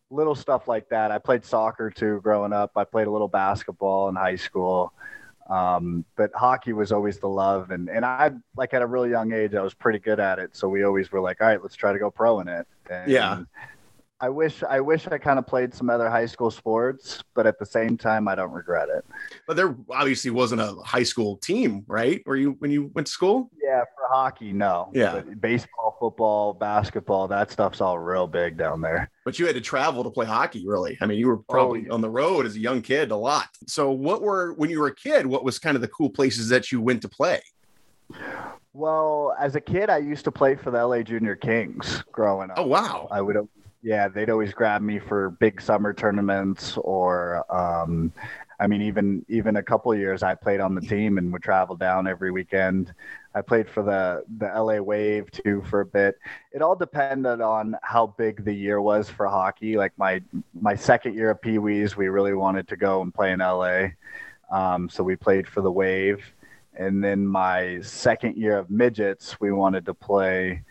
little 0.10 0.36
stuff 0.36 0.68
like 0.68 0.90
that. 0.90 1.10
I 1.12 1.20
played 1.20 1.46
soccer 1.46 1.90
too 1.90 2.20
growing 2.22 2.52
up. 2.52 2.72
I 2.76 2.84
played 2.84 3.08
a 3.08 3.12
little 3.12 3.28
basketball 3.30 4.10
in 4.10 4.16
high 4.16 4.36
school. 4.36 4.94
Um, 5.50 6.04
but 6.18 6.32
hockey 6.36 6.74
was 6.74 6.92
always 6.92 7.20
the 7.20 7.30
love. 7.30 7.72
And, 7.72 7.90
and 7.90 8.04
I, 8.06 8.32
like 8.58 8.74
at 8.74 8.82
a 8.82 8.86
really 8.86 9.10
young 9.10 9.32
age, 9.32 9.56
I 9.56 9.62
was 9.62 9.74
pretty 9.74 10.00
good 10.00 10.20
at 10.20 10.38
it. 10.40 10.54
So 10.56 10.68
we 10.68 10.84
always 10.84 11.10
were 11.12 11.22
like, 11.22 11.40
all 11.40 11.48
right, 11.48 11.62
let's 11.62 11.76
try 11.76 11.94
to 11.94 12.00
go 12.00 12.12
pro 12.12 12.42
in 12.42 12.50
it. 12.50 12.68
And 12.90 13.10
Yeah. 13.10 13.44
I 14.20 14.30
wish, 14.30 14.64
I 14.64 14.80
wish 14.80 15.08
I 15.08 15.20
kind 15.20 15.38
of 15.38 15.46
played 15.46 15.74
some 15.74 15.92
other 15.92 16.10
high 16.10 16.26
school 16.26 16.50
sports, 16.50 17.24
but 17.36 17.46
at 17.46 17.60
the 17.60 17.66
same 17.66 17.98
time, 17.98 18.28
I 18.28 18.34
don't 18.34 18.52
regret 18.52 18.90
it. 18.90 19.06
But 19.46 19.58
there 19.58 19.76
obviously 19.92 20.32
wasn't 20.32 20.62
a 20.62 20.74
high 20.84 21.04
school 21.04 21.38
team, 21.38 21.84
right? 21.88 22.22
Where 22.26 22.36
you 22.36 22.56
when 22.58 22.72
you 22.72 22.90
went 22.96 23.06
to 23.06 23.14
school? 23.14 23.52
Yeah, 23.62 23.82
for 23.82 24.08
hockey, 24.10 24.54
no. 24.54 24.90
Yeah. 24.92 25.14
But 25.14 25.40
baseball, 25.40 25.98
football, 26.00 26.54
basketball, 26.54 27.28
that 27.28 27.52
stuff's 27.52 27.80
all 27.80 28.00
real 28.00 28.26
big 28.26 28.58
down 28.58 28.82
there. 28.82 29.12
But 29.24 29.38
you 29.38 29.46
had 29.46 29.56
to 29.56 29.62
travel 29.62 30.04
to 30.04 30.10
play 30.10 30.26
hockey, 30.26 30.66
really. 30.66 30.98
I 31.00 31.06
mean, 31.06 31.20
you 31.20 31.28
were 31.28 31.38
oh, 31.38 31.46
probably 31.48 31.84
yeah. 31.86 31.94
on 31.94 32.02
the 32.02 32.10
road 32.10 32.48
as 32.48 32.56
a 32.56 32.60
young 32.60 32.82
kid 32.82 33.12
a 33.12 33.16
lot. 33.16 33.50
So 33.68 33.92
what 33.92 34.24
were 34.24 34.54
when 34.54 34.72
you 34.72 34.80
were 34.80 34.88
a 34.88 34.96
kid, 34.96 35.28
what 35.28 35.44
was 35.44 35.60
kind 35.60 35.76
of 35.76 35.82
the 35.82 35.90
cool 35.90 36.10
places 36.10 36.50
that 36.50 36.72
you 36.72 36.82
went 36.82 37.04
to 37.04 37.10
play? 37.10 37.42
Well, 38.74 39.36
as 39.40 39.56
a 39.56 39.62
kid, 39.62 39.90
I 39.90 39.98
used 39.98 40.24
to 40.26 40.32
play 40.32 40.56
for 40.56 40.72
the 40.72 40.84
LA 40.84 41.04
Junior 41.04 41.36
Kings 41.36 42.04
growing 42.12 42.50
up. 42.50 42.58
Oh 42.58 42.66
wow. 42.68 43.08
I 43.12 43.22
would, 43.22 43.36
yeah, 43.88 44.10
they'd 44.10 44.30
always 44.30 44.54
grab 44.54 44.82
me 44.82 45.00
for 45.00 45.30
big 45.30 45.62
summer 45.62 45.94
tournaments, 45.94 46.76
or, 46.76 47.46
um, 47.50 48.12
I 48.60 48.68
mean, 48.68 48.82
even 48.82 49.26
even 49.30 49.56
a 49.56 49.64
couple 49.64 49.96
years 49.96 50.24
I 50.24 50.36
played 50.36 50.60
on 50.60 50.76
the 50.76 50.82
team 50.82 51.18
and 51.18 51.32
would 51.32 51.42
travel 51.42 51.78
down 51.78 52.06
every 52.06 52.32
weekend. 52.32 52.94
I 53.34 53.42
played 53.42 53.70
for 53.70 53.84
the 53.84 54.26
the 54.40 54.48
LA 54.48 54.82
Wave 54.82 55.32
too 55.32 55.64
for 55.70 55.82
a 55.82 55.86
bit. 55.86 56.16
It 56.52 56.62
all 56.62 56.76
depended 56.76 57.40
on 57.40 57.78
how 57.82 58.08
big 58.18 58.44
the 58.44 58.54
year 58.54 58.82
was 58.82 59.10
for 59.10 59.26
hockey. 59.28 59.78
Like 59.78 59.94
my 59.98 60.22
my 60.60 60.76
second 60.76 61.16
year 61.16 61.30
of 61.30 61.42
Pee 61.42 61.58
Wees, 61.58 61.96
we 61.96 62.10
really 62.10 62.34
wanted 62.34 62.68
to 62.68 62.76
go 62.76 63.02
and 63.02 63.14
play 63.14 63.32
in 63.32 63.40
LA, 63.40 63.90
um, 64.52 64.90
so 64.90 65.02
we 65.02 65.16
played 65.16 65.48
for 65.48 65.62
the 65.62 65.72
Wave. 65.72 66.26
And 66.76 67.02
then 67.02 67.26
my 67.26 67.80
second 67.82 68.36
year 68.36 68.58
of 68.58 68.70
midgets, 68.70 69.40
we 69.40 69.54
wanted 69.54 69.86
to 69.86 69.94
play 69.94 70.64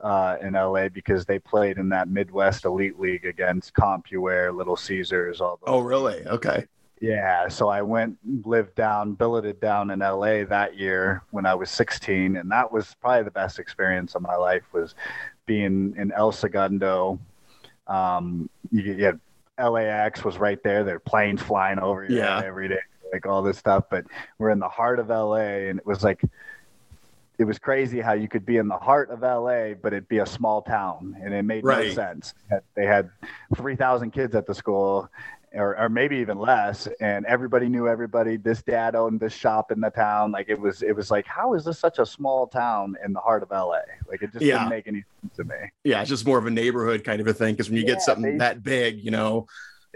uh, 0.00 0.36
in 0.42 0.52
LA 0.54 0.88
because 0.88 1.24
they 1.24 1.38
played 1.38 1.78
in 1.78 1.88
that 1.90 2.08
Midwest 2.08 2.64
Elite 2.64 2.98
League 2.98 3.24
against 3.24 3.74
CompuWare, 3.74 4.54
Little 4.54 4.76
Caesars, 4.76 5.40
all 5.40 5.58
those. 5.64 5.74
Oh 5.74 5.80
really? 5.80 6.24
Okay. 6.26 6.66
Yeah, 7.00 7.48
so 7.48 7.68
I 7.68 7.82
went 7.82 8.16
lived 8.46 8.74
down, 8.76 9.12
billeted 9.14 9.60
down 9.60 9.90
in 9.90 9.98
LA 9.98 10.44
that 10.44 10.78
year 10.78 11.22
when 11.32 11.44
I 11.44 11.54
was 11.54 11.68
16, 11.70 12.36
and 12.36 12.50
that 12.50 12.72
was 12.72 12.94
probably 13.00 13.24
the 13.24 13.30
best 13.30 13.58
experience 13.58 14.14
of 14.14 14.22
my 14.22 14.36
life 14.36 14.62
was 14.72 14.94
being 15.44 15.94
in 15.98 16.12
El 16.12 16.32
Segundo. 16.32 17.18
Um, 17.86 18.48
you, 18.70 18.82
you 18.94 19.04
had 19.04 19.20
LAX 19.58 20.24
was 20.24 20.38
right 20.38 20.62
there. 20.62 20.82
There 20.84 20.94
were 20.94 21.00
planes 21.00 21.42
flying 21.42 21.78
over 21.78 22.06
Yeah. 22.08 22.40
every 22.42 22.68
day, 22.68 22.78
like 23.12 23.26
all 23.26 23.42
this 23.42 23.58
stuff. 23.58 23.84
But 23.90 24.04
we're 24.38 24.50
in 24.50 24.58
the 24.58 24.68
heart 24.68 24.98
of 24.98 25.08
LA, 25.10 25.68
and 25.68 25.78
it 25.78 25.84
was 25.86 26.02
like 26.02 26.22
it 27.38 27.44
was 27.44 27.58
crazy 27.58 28.00
how 28.00 28.12
you 28.12 28.28
could 28.28 28.46
be 28.46 28.56
in 28.58 28.68
the 28.68 28.76
heart 28.78 29.10
of 29.10 29.22
LA, 29.22 29.74
but 29.74 29.92
it'd 29.92 30.08
be 30.08 30.18
a 30.18 30.26
small 30.26 30.62
town, 30.62 31.16
and 31.22 31.34
it 31.34 31.42
made 31.42 31.64
Right. 31.64 31.88
no 31.88 31.94
sense. 31.94 32.34
They 32.74 32.86
had 32.86 33.10
3,000 33.56 34.12
kids 34.12 34.34
at 34.34 34.46
the 34.46 34.54
school, 34.54 35.10
or, 35.52 35.76
or 35.78 35.88
maybe 35.88 36.16
even 36.16 36.38
less, 36.38 36.88
and 37.00 37.24
everybody 37.26 37.68
knew 37.68 37.86
everybody. 37.88 38.36
This 38.36 38.62
dad 38.62 38.94
owned 38.96 39.20
this 39.20 39.32
shop 39.32 39.70
in 39.70 39.80
the 39.80 39.90
town. 39.90 40.32
Like 40.32 40.48
it 40.48 40.58
was, 40.58 40.82
it 40.82 40.94
was 40.94 41.10
like, 41.10 41.26
how 41.26 41.54
is 41.54 41.64
this 41.64 41.78
such 41.78 41.98
a 41.98 42.06
small 42.06 42.46
town 42.48 42.96
in 43.04 43.12
the 43.12 43.20
heart 43.20 43.42
of 43.42 43.50
LA? 43.50 43.80
Like 44.08 44.22
it 44.22 44.32
just 44.32 44.44
Yeah. 44.44 44.58
didn't 44.58 44.70
make 44.70 44.86
any 44.88 45.04
sense 45.22 45.36
to 45.36 45.44
me. 45.44 45.54
Yeah, 45.84 46.00
it's 46.00 46.10
just 46.10 46.26
more 46.26 46.38
of 46.38 46.46
a 46.46 46.50
neighborhood 46.50 47.04
kind 47.04 47.20
of 47.20 47.26
a 47.28 47.34
thing. 47.34 47.54
Because 47.54 47.68
when 47.70 47.78
you 47.78 47.86
get 47.86 48.00
something 48.02 48.32
they- 48.32 48.38
that 48.38 48.62
big, 48.64 48.98
you 49.04 49.10
know, 49.12 49.46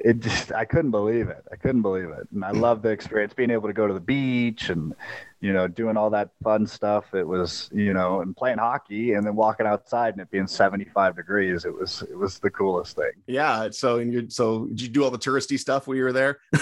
it 0.04 0.20
just 0.20 0.52
I 0.52 0.64
couldn't 0.64 0.90
believe 0.90 1.28
it. 1.28 1.44
I 1.50 1.56
couldn't 1.56 1.82
believe 1.82 2.08
it, 2.08 2.28
and 2.32 2.44
I 2.44 2.50
love 2.50 2.82
the 2.82 2.90
experience 2.90 3.34
being 3.34 3.50
able 3.50 3.68
to 3.68 3.72
go 3.72 3.86
to 3.86 3.94
the 3.94 4.00
beach 4.00 4.70
and 4.70 4.94
you 5.40 5.52
know 5.52 5.68
doing 5.68 5.96
all 5.96 6.10
that 6.10 6.30
fun 6.42 6.66
stuff. 6.66 7.14
It 7.14 7.26
was 7.26 7.68
you 7.72 7.92
know 7.92 8.20
and 8.20 8.36
playing 8.36 8.58
hockey 8.58 9.14
and 9.14 9.26
then 9.26 9.34
walking 9.34 9.66
outside 9.66 10.14
and 10.14 10.20
it 10.20 10.30
being 10.30 10.46
75 10.46 11.16
degrees. 11.16 11.64
It 11.64 11.74
was 11.74 12.02
it 12.02 12.16
was 12.16 12.38
the 12.38 12.50
coolest 12.50 12.96
thing. 12.96 13.12
Yeah. 13.26 13.68
So 13.70 13.98
and 13.98 14.12
you 14.12 14.30
so 14.30 14.66
did 14.66 14.82
you 14.82 14.88
do 14.88 15.04
all 15.04 15.10
the 15.10 15.18
touristy 15.18 15.58
stuff 15.58 15.86
while 15.86 15.96
you 15.96 16.04
were 16.04 16.12
there? 16.12 16.38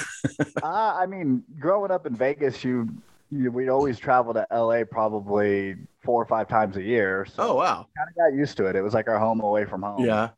uh, 0.62 0.94
I 0.98 1.06
mean, 1.06 1.42
growing 1.58 1.90
up 1.90 2.06
in 2.06 2.14
Vegas, 2.14 2.64
you, 2.64 2.88
you 3.30 3.50
we'd 3.50 3.68
always 3.68 3.98
travel 3.98 4.34
to 4.34 4.46
LA 4.50 4.84
probably 4.84 5.76
four 6.02 6.22
or 6.22 6.26
five 6.26 6.48
times 6.48 6.76
a 6.76 6.82
year. 6.82 7.26
So 7.26 7.50
oh 7.50 7.54
wow. 7.54 7.86
Kind 7.96 8.08
of 8.08 8.16
got 8.16 8.38
used 8.38 8.56
to 8.58 8.66
it. 8.66 8.76
It 8.76 8.82
was 8.82 8.94
like 8.94 9.08
our 9.08 9.18
home 9.18 9.40
away 9.40 9.64
from 9.64 9.82
home. 9.82 10.04
Yeah 10.04 10.30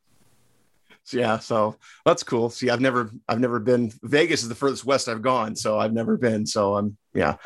yeah 1.13 1.39
so 1.39 1.77
that's 2.05 2.23
cool. 2.23 2.51
See 2.51 2.71
i've 2.71 2.81
never 2.81 3.11
i've 3.29 3.41
never 3.41 3.59
been 3.59 3.93
vegas 4.03 4.43
is 4.43 4.49
the 4.49 4.55
furthest 4.55 4.85
west 4.85 5.09
i've 5.09 5.23
gone 5.23 5.57
so 5.57 5.79
i've 5.79 5.93
never 5.93 6.17
been 6.17 6.47
so 6.47 6.77
i'm 6.77 6.97
yeah. 7.15 7.37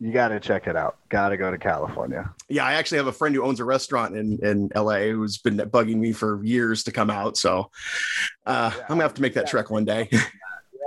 You 0.00 0.12
got 0.12 0.28
to 0.28 0.40
check 0.40 0.66
it 0.66 0.74
out. 0.74 0.96
Got 1.10 1.28
to 1.28 1.36
go 1.36 1.50
to 1.50 1.58
california. 1.58 2.32
Yeah 2.48 2.64
i 2.64 2.74
actually 2.74 2.98
have 2.98 3.06
a 3.06 3.12
friend 3.12 3.34
who 3.34 3.42
owns 3.42 3.60
a 3.60 3.64
restaurant 3.64 4.16
in 4.16 4.38
in 4.44 4.70
la 4.74 4.98
who's 4.98 5.38
been 5.38 5.56
bugging 5.58 5.96
me 5.96 6.12
for 6.12 6.42
years 6.44 6.82
to 6.84 6.92
come 6.92 7.10
out 7.10 7.36
so 7.36 7.70
uh, 8.46 8.72
yeah, 8.74 8.82
i'm 8.82 8.88
gonna 8.88 9.02
have 9.02 9.14
to 9.14 9.22
make 9.22 9.34
that 9.34 9.44
yeah. 9.46 9.50
trek 9.50 9.70
one 9.70 9.84
day. 9.84 10.08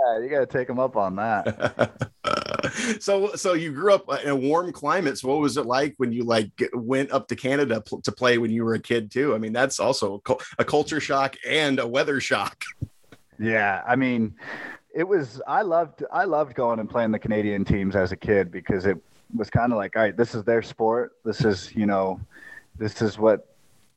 Yeah 0.08 0.20
you 0.22 0.30
got 0.30 0.40
to 0.42 0.46
take 0.46 0.70
him 0.70 0.78
up 0.78 0.96
on 0.98 1.16
that 1.16 2.12
so 3.00 3.36
so 3.36 3.54
you 3.54 3.72
grew 3.72 3.94
up 3.94 4.04
uh, 4.08 4.18
in 4.24 4.30
a 4.30 4.36
warm 4.36 4.72
climate 4.72 5.18
so 5.18 5.28
what 5.28 5.40
was 5.40 5.58
it 5.58 5.66
like 5.66 5.94
when 5.98 6.12
you 6.12 6.24
like 6.24 6.50
went 6.74 7.12
up 7.12 7.28
to 7.28 7.36
canada 7.36 7.82
pl- 7.82 8.02
to 8.02 8.12
play 8.12 8.38
when 8.38 8.52
you 8.52 8.64
were 8.64 8.74
a 8.76 8.80
kid 8.80 9.12
too? 9.12 9.36
I 9.36 9.38
mean 9.38 9.54
that's 9.54 9.80
also 9.80 10.22
a, 10.28 10.36
a 10.60 10.66
culture 10.66 11.00
shock 11.00 11.36
and 11.48 11.80
a 11.80 11.88
weather 11.88 12.20
shock. 12.20 12.64
Yeah 13.38 13.84
i 13.86 13.98
mean 13.98 14.34
it 14.96 15.06
was 15.06 15.42
i 15.46 15.62
loved 15.62 16.06
i 16.10 16.24
loved 16.24 16.56
going 16.56 16.80
and 16.80 16.90
playing 16.90 17.12
the 17.12 17.20
canadian 17.20 17.66
teams 17.66 17.94
as 17.94 18.14
a 18.14 18.16
kid 18.16 18.50
because 18.50 18.86
it 18.86 18.98
was 19.34 19.50
kind 19.50 19.72
of 19.72 19.78
like 19.78 19.96
all 19.96 20.04
right 20.04 20.18
this 20.18 20.36
is 20.36 20.44
their 20.44 20.62
sport. 20.62 21.14
This 21.24 21.44
is 21.44 21.74
you 21.76 21.86
know 21.86 22.20
this 22.78 23.02
is 23.02 23.18
what 23.18 23.55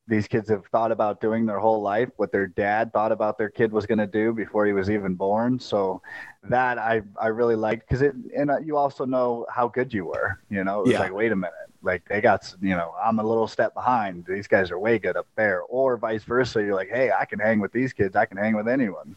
these 0.09 0.27
kids 0.27 0.49
have 0.49 0.65
thought 0.67 0.91
about 0.91 1.21
doing 1.21 1.45
their 1.45 1.59
whole 1.59 1.83
life, 1.83 2.09
what 2.17 2.33
their 2.33 2.47
dad 2.47 2.93
thought 2.93 3.13
about 3.13 3.37
their 3.37 3.51
kid 3.51 3.71
was 3.71 3.87
going 3.87 3.99
to 3.99 4.07
do 4.07 4.33
before 4.33 4.65
he 4.67 4.73
was 4.73 4.89
even 4.89 5.15
born. 5.15 5.61
So 5.61 6.01
that 6.45 6.79
I, 6.79 7.03
I 7.21 7.27
really 7.27 7.57
liked 7.57 7.87
because 7.87 8.01
it, 8.01 8.15
and 8.37 8.51
uh, 8.51 8.59
you 8.59 8.77
also 8.77 9.05
know 9.05 9.47
how 9.53 9.69
good 9.69 9.93
you 9.93 10.07
were, 10.07 10.41
you 10.49 10.65
know, 10.65 10.81
it 10.81 10.85
was 10.85 10.93
yeah. 10.93 11.01
like, 11.01 11.13
wait 11.13 11.31
a 11.31 11.37
minute, 11.37 11.53
like 11.83 12.09
they 12.09 12.23
got, 12.23 12.53
you 12.63 12.75
know, 12.75 12.95
I'm 13.03 13.19
a 13.19 13.23
little 13.23 13.47
step 13.47 13.75
behind. 13.75 14.25
These 14.27 14.47
guys 14.47 14.71
are 14.71 14.79
way 14.79 14.99
good 14.99 15.17
up 15.17 15.27
there 15.37 15.63
or 15.63 15.99
vice 15.99 16.25
versa. 16.25 16.61
You're 16.61 16.75
like, 16.75 16.89
Hey, 16.89 17.11
I 17.13 17.27
can 17.27 17.39
hang 17.39 17.61
with 17.61 17.73
these 17.73 17.93
kids. 17.93 18.17
I 18.17 18.25
can 18.25 18.39
hang 18.39 18.57
with 18.57 18.69
anyone. 18.69 19.15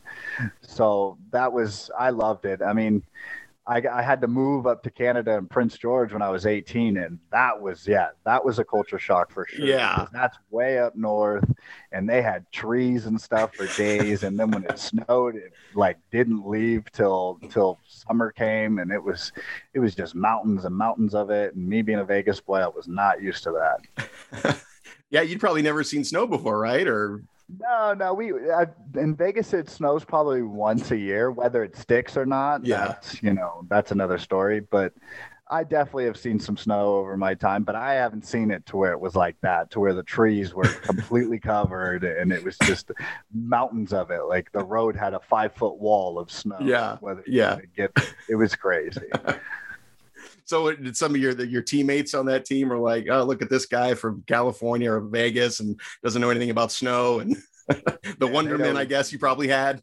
So 0.61 1.17
that 1.31 1.51
was, 1.51 1.89
I 1.97 2.09
loved 2.09 2.45
it. 2.45 2.61
I 2.61 2.73
mean, 2.73 3.01
I, 3.67 3.83
I, 3.91 4.01
had 4.01 4.21
to 4.21 4.27
move 4.27 4.65
up 4.65 4.81
to 4.83 4.89
Canada 4.89 5.37
and 5.37 5.49
Prince 5.49 5.77
George 5.77 6.13
when 6.13 6.23
I 6.23 6.29
was 6.29 6.47
18, 6.47 6.97
and 6.97 7.19
that 7.31 7.61
was 7.61 7.87
yeah, 7.87 8.09
that 8.25 8.43
was 8.43 8.57
a 8.57 8.63
culture 8.63 8.97
shock 8.97 9.31
for 9.31 9.45
sure. 9.47 9.65
Yeah, 9.65 10.07
that's 10.11 10.37
way 10.49 10.79
up 10.79 10.95
north, 10.95 11.49
and 11.91 12.09
they 12.09 12.23
had 12.23 12.51
trees 12.51 13.05
and 13.05 13.21
stuff 13.21 13.55
for 13.55 13.67
days, 13.77 14.23
and 14.23 14.39
then 14.39 14.49
when 14.49 14.63
it 14.63 14.79
snowed, 14.79 15.35
it 15.35 15.53
like 15.75 15.97
didn't 16.11 16.47
leave 16.47 16.91
till 16.91 17.39
till 17.49 17.77
summer 17.87 18.31
came, 18.31 18.79
and 18.79 18.91
it 18.91 19.03
was 19.03 19.31
it 19.75 19.79
was 19.79 19.93
just 19.93 20.15
mountains 20.15 20.65
and 20.65 20.75
mountains 20.75 21.13
of 21.13 21.29
it. 21.29 21.53
And 21.53 21.67
me 21.67 21.83
being 21.83 21.99
a 21.99 22.05
Vegas 22.05 22.41
boy, 22.41 22.59
I 22.59 22.67
was 22.67 22.87
not 22.87 23.21
used 23.21 23.43
to 23.43 23.51
that. 23.51 24.63
yeah, 25.11 25.21
you'd 25.21 25.39
probably 25.39 25.61
never 25.61 25.83
seen 25.83 26.03
snow 26.03 26.25
before, 26.25 26.59
right? 26.59 26.87
Or 26.87 27.21
no, 27.59 27.93
no. 27.93 28.13
We 28.13 28.31
uh, 28.31 28.65
in 28.95 29.15
Vegas 29.15 29.53
it 29.53 29.69
snows 29.69 30.03
probably 30.03 30.41
once 30.41 30.91
a 30.91 30.97
year, 30.97 31.31
whether 31.31 31.63
it 31.63 31.75
sticks 31.75 32.17
or 32.17 32.25
not. 32.25 32.65
Yeah, 32.65 32.87
that's, 32.87 33.21
you 33.21 33.33
know 33.33 33.65
that's 33.69 33.91
another 33.91 34.17
story. 34.17 34.59
But 34.59 34.93
I 35.51 35.65
definitely 35.65 36.05
have 36.05 36.17
seen 36.17 36.39
some 36.39 36.55
snow 36.55 36.95
over 36.95 37.17
my 37.17 37.33
time, 37.33 37.63
but 37.63 37.75
I 37.75 37.95
haven't 37.95 38.25
seen 38.25 38.51
it 38.51 38.65
to 38.67 38.77
where 38.77 38.93
it 38.93 38.99
was 38.99 39.15
like 39.15 39.35
that, 39.41 39.69
to 39.71 39.81
where 39.81 39.93
the 39.93 40.03
trees 40.03 40.53
were 40.53 40.63
completely 40.83 41.39
covered 41.39 42.05
and 42.05 42.31
it 42.31 42.41
was 42.41 42.57
just 42.63 42.89
mountains 43.33 43.91
of 43.91 44.11
it. 44.11 44.21
Like 44.23 44.49
the 44.53 44.63
road 44.63 44.95
had 44.95 45.13
a 45.13 45.19
five 45.19 45.53
foot 45.53 45.77
wall 45.77 46.17
of 46.17 46.31
snow. 46.31 46.59
Yeah, 46.61 46.97
whether 47.01 47.23
yeah, 47.27 47.59
get 47.75 47.91
it 48.29 48.35
was 48.35 48.55
crazy. 48.55 49.09
so 50.51 50.67
uh, 50.67 50.75
did 50.75 50.97
some 50.97 51.15
of 51.15 51.21
your 51.21 51.31
your 51.45 51.61
teammates 51.61 52.13
on 52.13 52.25
that 52.25 52.43
team 52.43 52.71
are 52.73 52.77
like, 52.77 53.07
oh, 53.09 53.23
look 53.23 53.41
at 53.41 53.49
this 53.49 53.65
guy 53.65 53.93
from 53.93 54.21
California 54.27 54.91
or 54.91 54.99
Vegas 54.99 55.61
and 55.61 55.79
doesn't 56.03 56.21
know 56.21 56.29
anything 56.29 56.49
about 56.49 56.73
snow 56.73 57.19
and 57.19 57.37
the 57.67 57.97
yeah, 58.19 58.27
wonderment 58.27 58.77
I 58.77 58.83
guess 58.83 59.13
you 59.13 59.17
probably 59.17 59.47
had. 59.47 59.81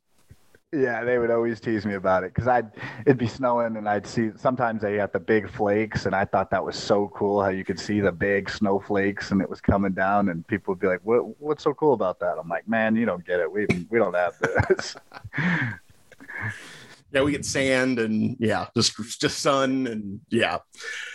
Yeah, 0.70 1.02
they 1.02 1.16
would 1.16 1.31
always 1.31 1.59
tease 1.59 1.87
me 1.87 1.94
about 1.94 2.24
it 2.24 2.35
because 2.35 2.46
I'd 2.46 2.70
it'd 3.07 3.16
be 3.16 3.26
snowing 3.26 3.78
and 3.78 3.88
I'd 3.88 4.07
see 4.07 4.31
sometimes 4.37 4.83
they 4.83 4.96
got 4.96 5.14
the 5.14 5.20
big 5.20 5.48
flakes 5.48 6.04
and 6.04 6.14
I 6.14 6.26
thought 6.26 6.50
that 6.50 6.62
was 6.62 6.76
so 6.76 7.11
cool 7.14 7.42
how 7.42 7.48
you 7.48 7.64
could 7.64 7.81
see 7.81 8.00
the 8.00 8.12
big 8.12 8.50
snowflakes 8.50 9.31
and 9.31 9.40
it 9.40 9.48
was 9.48 9.62
coming 9.62 9.92
down 9.92 10.28
and 10.28 10.46
people 10.46 10.72
would 10.72 10.81
be 10.81 10.87
like, 10.87 11.00
"What 11.02 11.40
what's 11.40 11.64
so 11.64 11.72
cool 11.72 11.94
about 11.94 12.20
that?" 12.20 12.37
I'm 12.38 12.48
like, 12.50 12.68
"Man, 12.68 12.94
you 12.94 13.07
don't 13.07 13.24
get 13.24 13.40
it. 13.40 13.50
We 13.50 13.66
we 13.88 13.98
don't 13.98 14.14
have 14.14 14.38
this." 14.38 14.96
yeah, 17.12 17.22
we 17.22 17.32
get 17.32 17.44
sand 17.44 17.98
and 17.98 18.36
yeah, 18.38 18.66
just 18.74 18.96
just 19.20 19.38
sun 19.38 19.86
and 19.86 20.20
yeah, 20.30 20.58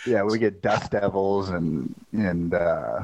yeah, 0.06 0.22
we 0.22 0.38
get 0.38 0.62
dust 0.62 0.90
devils 0.90 1.50
and 1.50 1.94
and 2.12 2.54
uh, 2.54 3.00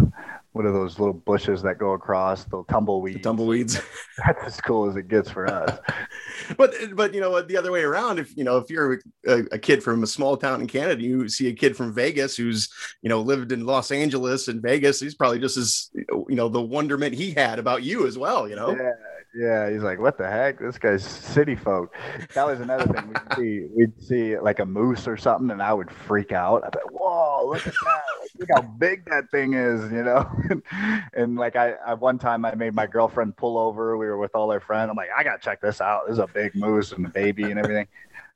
what 0.53 0.67
are 0.67 0.73
those 0.73 0.99
little 0.99 1.15
bushes 1.15 1.63
that 1.63 1.79
go 1.79 1.93
across 1.93 2.45
the 2.45 2.65
tumbleweeds? 2.69 3.19
The 3.19 3.23
tumbleweeds. 3.23 3.81
That's 4.27 4.45
as 4.45 4.61
cool 4.61 4.89
as 4.89 4.97
it 4.97 5.07
gets 5.07 5.31
for 5.31 5.47
us. 5.47 5.79
but 6.57 6.75
but 6.95 7.15
you 7.15 7.21
know 7.21 7.41
the 7.41 7.57
other 7.57 7.71
way 7.71 7.83
around, 7.83 8.19
if 8.19 8.37
you 8.37 8.43
know 8.43 8.59
if 8.59 8.69
you're 8.69 8.99
a, 9.27 9.45
a, 9.53 9.59
kid 9.59 9.83
from 9.83 10.03
a 10.03 10.09
small 10.09 10.37
town 10.37 10.61
in 10.61 10.67
Canada, 10.67 11.01
you 11.01 11.29
see 11.29 11.47
a 11.49 11.53
kid 11.53 11.77
from 11.77 11.95
Vegas 11.95 12.37
who's 12.37 12.69
you 13.03 13.09
know 13.09 13.21
lived 13.21 13.53
in 13.53 13.67
Los 13.67 13.93
Angeles 13.93 14.49
and 14.49 14.61
Vegas, 14.61 14.99
he's 14.99 15.15
probably 15.15 15.39
just 15.39 15.57
as 15.57 15.91
you 15.95 16.35
know 16.35 16.49
the 16.49 16.61
wonderment 16.61 17.15
he 17.15 17.31
had 17.31 17.61
about 17.61 17.85
you 17.85 18.07
as 18.07 18.19
well. 18.19 18.49
You 18.49 18.57
know. 18.57 18.71
Yeah 18.71 18.93
yeah, 19.35 19.71
he's 19.71 19.83
like, 19.83 20.01
what 20.01 20.19
the 20.19 20.29
heck? 20.29 20.59
This 20.59 20.79
guy's 20.79 21.05
city 21.05 21.55
folk. 21.55 21.95
That 22.35 22.47
was 22.47 22.61
another 22.61 22.93
thing. 22.93 23.09
We'd 23.09 23.21
see, 23.37 23.67
we'd 23.75 24.03
see 24.03 24.39
like 24.39 24.59
a 24.59 24.67
moose 24.67 25.07
or 25.07 25.17
something, 25.17 25.51
and 25.51 25.63
I 25.63 25.73
would 25.73 25.91
freak 25.91 26.33
out. 26.33 26.65
I'd 26.65 26.73
be 26.73 26.79
like, 26.79 27.01
whoa, 27.01 27.47
look 27.47 27.67
at 27.67 27.73
that. 27.73 28.03
look 28.39 28.49
how 28.55 28.63
big 28.63 29.05
that 29.07 29.31
thing 29.31 29.55
is, 29.55 29.91
you 29.93 30.03
know? 30.03 30.29
and 31.15 31.37
like, 31.37 31.55
I, 31.55 31.75
I, 31.87 31.95
one 31.95 32.19
time 32.19 32.45
I 32.45 32.55
made 32.55 32.75
my 32.75 32.87
girlfriend 32.87 33.37
pull 33.37 33.57
over. 33.57 33.97
We 33.97 34.07
were 34.07 34.19
with 34.19 34.35
all 34.35 34.51
our 34.51 34.61
friends. 34.61 34.91
I'm 34.91 34.97
like, 34.97 35.11
I 35.17 35.23
got 35.23 35.41
to 35.41 35.45
check 35.45 35.61
this 35.61 35.81
out. 35.81 36.07
This 36.07 36.15
is 36.15 36.19
a 36.19 36.27
big 36.27 36.55
moose 36.57 36.93
and 36.93 37.07
a 37.07 37.11
baby 37.11 37.45
and 37.45 37.59
everything. 37.59 37.87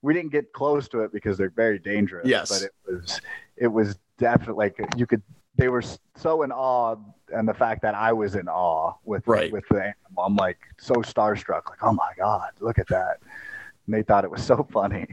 We 0.02 0.14
didn't 0.14 0.32
get 0.32 0.52
close 0.52 0.88
to 0.88 1.00
it 1.00 1.12
because 1.12 1.36
they're 1.36 1.50
very 1.50 1.78
dangerous. 1.78 2.28
Yes. 2.28 2.50
But 2.50 2.62
it 2.62 2.72
was, 2.86 3.20
it 3.56 3.68
was 3.68 3.98
definitely 4.18 4.66
like 4.66 4.78
you 4.96 5.06
could, 5.06 5.22
they 5.56 5.68
were 5.68 5.82
so 6.16 6.42
in 6.42 6.52
awe 6.52 6.96
and 7.34 7.48
the 7.48 7.54
fact 7.54 7.82
that 7.82 7.94
I 7.94 8.12
was 8.12 8.34
in 8.34 8.48
awe 8.48 8.94
with 9.04 9.26
right. 9.26 9.52
with 9.52 9.64
the 9.70 9.76
animal. 9.76 10.24
I'm 10.24 10.36
like 10.36 10.58
so 10.78 10.94
starstruck, 10.94 11.68
like, 11.68 11.82
oh 11.82 11.92
my 11.92 12.12
God, 12.16 12.50
look 12.60 12.78
at 12.78 12.88
that. 12.88 13.18
And 13.86 13.94
they 13.94 14.02
thought 14.02 14.24
it 14.24 14.30
was 14.30 14.42
so 14.42 14.66
funny. 14.72 15.06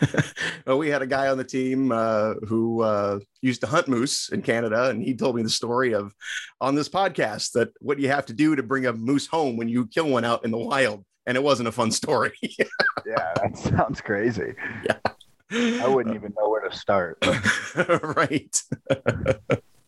well, 0.66 0.78
we 0.78 0.88
had 0.88 1.02
a 1.02 1.06
guy 1.06 1.28
on 1.28 1.36
the 1.36 1.44
team 1.44 1.92
uh, 1.92 2.34
who 2.46 2.80
uh, 2.80 3.18
used 3.42 3.60
to 3.60 3.66
hunt 3.66 3.86
moose 3.86 4.30
in 4.30 4.40
Canada, 4.40 4.88
and 4.88 5.02
he 5.02 5.14
told 5.14 5.36
me 5.36 5.42
the 5.42 5.50
story 5.50 5.92
of 5.92 6.14
on 6.60 6.74
this 6.74 6.88
podcast 6.88 7.52
that 7.52 7.70
what 7.80 7.98
you 7.98 8.08
have 8.08 8.24
to 8.26 8.32
do 8.32 8.56
to 8.56 8.62
bring 8.62 8.86
a 8.86 8.92
moose 8.94 9.26
home 9.26 9.58
when 9.58 9.68
you 9.68 9.86
kill 9.86 10.08
one 10.08 10.24
out 10.24 10.44
in 10.44 10.50
the 10.50 10.58
wild. 10.58 11.04
And 11.26 11.36
it 11.36 11.42
wasn't 11.42 11.68
a 11.68 11.72
fun 11.72 11.92
story. 11.92 12.32
yeah, 12.42 12.64
that 13.36 13.56
sounds 13.56 14.00
crazy. 14.00 14.54
Yeah. 14.84 14.98
I 15.84 15.86
wouldn't 15.86 16.16
even 16.16 16.34
know 16.36 16.48
where 16.48 16.68
to 16.68 16.76
start. 16.76 17.18
right. 18.16 18.62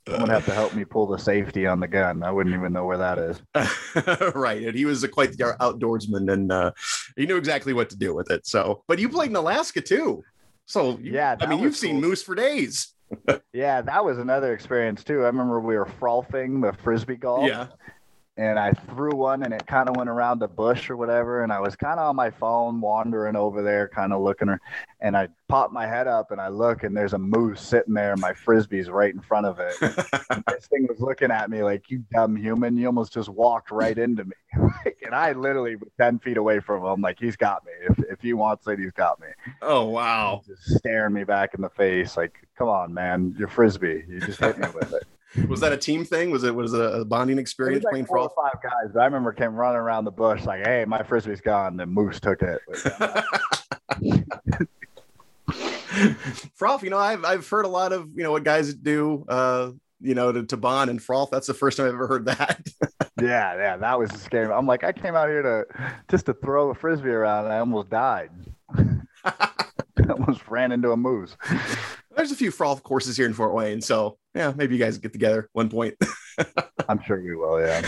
Someone 0.09 0.29
have 0.29 0.45
to 0.45 0.55
help 0.55 0.75
me 0.75 0.85
pull 0.85 1.07
the 1.07 1.19
safety 1.19 1.67
on 1.67 1.81
the 1.81 1.89
gun. 1.89 2.23
I 2.23 2.31
wouldn't 2.31 2.55
even 2.55 2.73
know 2.73 2.85
where 2.85 2.99
that 2.99 3.19
is. 3.19 3.41
right, 4.35 4.63
and 4.63 4.77
he 4.77 4.85
was 4.85 5.03
a, 5.03 5.09
quite 5.09 5.33
the 5.33 5.57
outdoorsman, 5.61 6.31
and 6.31 6.53
uh, 6.53 6.73
he 7.17 7.25
knew 7.25 7.37
exactly 7.37 7.73
what 7.73 7.89
to 7.91 7.97
do 7.97 8.15
with 8.15 8.31
it. 8.31 8.47
So, 8.47 8.83
but 8.87 8.99
you 8.99 9.09
played 9.09 9.31
in 9.31 9.37
Alaska 9.37 9.81
too, 9.81 10.23
so 10.67 10.99
you, 10.99 11.13
yeah. 11.13 11.37
I 11.41 11.47
mean, 11.47 11.61
you've 11.61 11.73
cool. 11.73 11.79
seen 11.79 12.01
moose 12.01 12.23
for 12.23 12.35
days. 12.35 12.95
yeah, 13.53 13.81
that 13.83 14.05
was 14.05 14.19
another 14.19 14.53
experience 14.53 15.05
too. 15.05 15.23
I 15.23 15.27
remember 15.27 15.61
we 15.61 15.77
were 15.77 15.87
frolfing 15.87 16.61
the 16.63 16.77
frisbee 16.83 17.17
golf. 17.17 17.49
Yeah, 17.49 17.69
and 18.37 18.59
I 18.59 18.73
threw 18.73 19.15
one 19.15 19.45
and 19.45 19.55
it 19.55 19.65
kind 19.67 19.89
of 19.89 19.97
went 19.97 20.11
around 20.11 20.41
the 20.41 20.49
bush 20.49 20.91
or 20.91 20.97
whatever. 20.97 21.45
And 21.45 21.53
I 21.53 21.61
was 21.61 21.77
kind 21.77 22.01
of 22.01 22.09
on 22.09 22.17
my 22.17 22.31
phone 22.31 22.81
wandering 22.81 23.37
over 23.37 23.63
there, 23.63 23.87
kind 23.87 24.13
of 24.13 24.23
looking, 24.23 24.49
her. 24.49 24.61
and 25.01 25.17
I 25.17 25.29
pop 25.49 25.71
my 25.71 25.87
head 25.87 26.09
up 26.09 26.33
and 26.33 26.41
I 26.41 26.49
look 26.49 26.83
and 26.83 26.97
there's 26.97 27.13
a 27.13 27.19
moose 27.19 27.61
sitting 27.61 27.95
there. 27.95 28.17
My 28.17 28.33
frisbee's 28.33 28.91
right 28.91 29.15
in 29.15 29.21
front 29.21 29.47
of 29.47 29.61
it. 29.61 29.75
this 30.49 30.67
thing 30.67 30.89
was 30.89 30.99
looking 30.99 31.31
at 31.31 31.49
me 31.49 31.63
like, 31.63 31.89
you 31.91 32.05
dumb 32.13 32.35
human. 32.35 32.77
You 32.77 32.87
almost 32.87 33.13
just 33.13 33.29
walked 33.29 33.71
right 33.71 33.97
into 33.97 34.25
me. 34.25 34.35
and 35.05 35.15
I 35.15 35.33
literally 35.33 35.77
was 35.77 35.91
10 36.01 36.19
feet 36.19 36.37
away 36.37 36.59
from 36.59 36.85
him. 36.85 37.01
Like, 37.01 37.21
he's 37.21 37.37
got 37.37 37.65
me. 37.65 37.73
If, 37.89 37.99
if 38.11 38.21
he 38.21 38.33
wants 38.33 38.67
it, 38.67 38.81
he's 38.81 38.93
got 38.93 39.21
me. 39.21 39.29
Oh, 39.63 39.85
wow. 39.85 40.43
Just 40.45 40.79
staring 40.79 41.15
me 41.15 41.23
back 41.23 41.55
in 41.55 41.61
the 41.61 41.71
face. 41.71 42.17
Like, 42.17 42.35
come 42.59 42.69
on, 42.69 42.93
man. 42.93 43.37
You're 43.39 43.47
frisbee. 43.47 44.05
You 44.09 44.19
just 44.19 44.41
hit 44.41 44.59
me 44.59 44.67
with 44.75 44.93
it 44.93 45.07
was 45.49 45.61
that 45.61 45.73
a 45.73 45.77
team 45.77 46.05
thing? 46.05 46.31
Was 46.31 46.45
it 46.45 46.55
was 46.55 46.73
it 46.73 46.81
a 46.81 47.05
bonding 47.05 47.39
experience 47.39 47.85
like 47.85 47.93
playing 47.93 48.07
four 48.07 48.19
Frolf? 48.19 48.31
or 48.37 48.51
five 48.51 48.63
guys. 48.63 48.93
But 48.93 49.01
I 49.01 49.05
remember 49.05 49.33
came 49.33 49.55
running 49.55 49.79
around 49.79 50.05
the 50.05 50.13
bush 50.13 50.45
like, 50.45 50.67
"Hey, 50.67 50.85
my 50.87 51.03
frisbee's 51.03 51.41
gone." 51.41 51.77
The 51.77 51.87
moose 51.87 52.21
took 52.21 52.43
it. 52.43 52.61
Frolf, 56.59 56.83
you 56.83 56.91
know, 56.91 56.99
I've 56.99 57.25
I've 57.25 57.49
heard 57.49 57.65
a 57.65 57.69
lot 57.69 57.93
of 57.93 58.09
you 58.15 58.23
know 58.23 58.33
what 58.33 58.45
guys 58.45 58.75
do, 58.75 59.25
uh, 59.29 59.71
you 60.01 60.15
know, 60.15 60.33
to, 60.33 60.45
to 60.45 60.57
bond 60.57 60.91
and 60.91 61.01
Frolf. 61.01 61.31
That's 61.31 61.47
the 61.47 61.55
first 61.55 61.77
time 61.77 61.87
I've 61.87 61.95
ever 61.95 62.07
heard 62.07 62.27
that. 62.27 62.67
yeah, 63.21 63.57
yeah, 63.57 63.77
that 63.77 63.99
was 63.99 64.11
scary. 64.13 64.53
I'm 64.53 64.67
like, 64.67 64.85
I 64.85 64.93
came 64.93 65.15
out 65.15 65.29
here 65.29 65.43
to 65.43 65.65
just 66.11 66.27
to 66.27 66.35
throw 66.35 66.71
a 66.71 66.75
frisbee 66.75 67.11
around, 67.11 67.45
and 67.45 67.55
I 67.55 67.59
almost 67.59 67.91
died. 67.91 68.31
almost 70.11 70.47
ran 70.49 70.73
into 70.73 70.93
a 70.93 70.97
moose. 70.97 71.37
There's 72.17 72.33
a 72.33 72.37
few 72.37 72.51
Frolf 72.51 72.83
courses 72.83 73.17
here 73.17 73.27
in 73.27 73.33
Fort 73.33 73.55
Wayne, 73.55 73.81
so 73.81 74.19
yeah, 74.35 74.53
maybe 74.57 74.77
you 74.77 74.83
guys 74.83 74.99
get 74.99 75.13
together 75.13 75.49
one 75.53 75.69
point. 75.69 75.95
I'm 76.89 77.03
sure 77.03 77.21
we 77.23 77.35
will. 77.35 77.61
Yeah. 77.61 77.83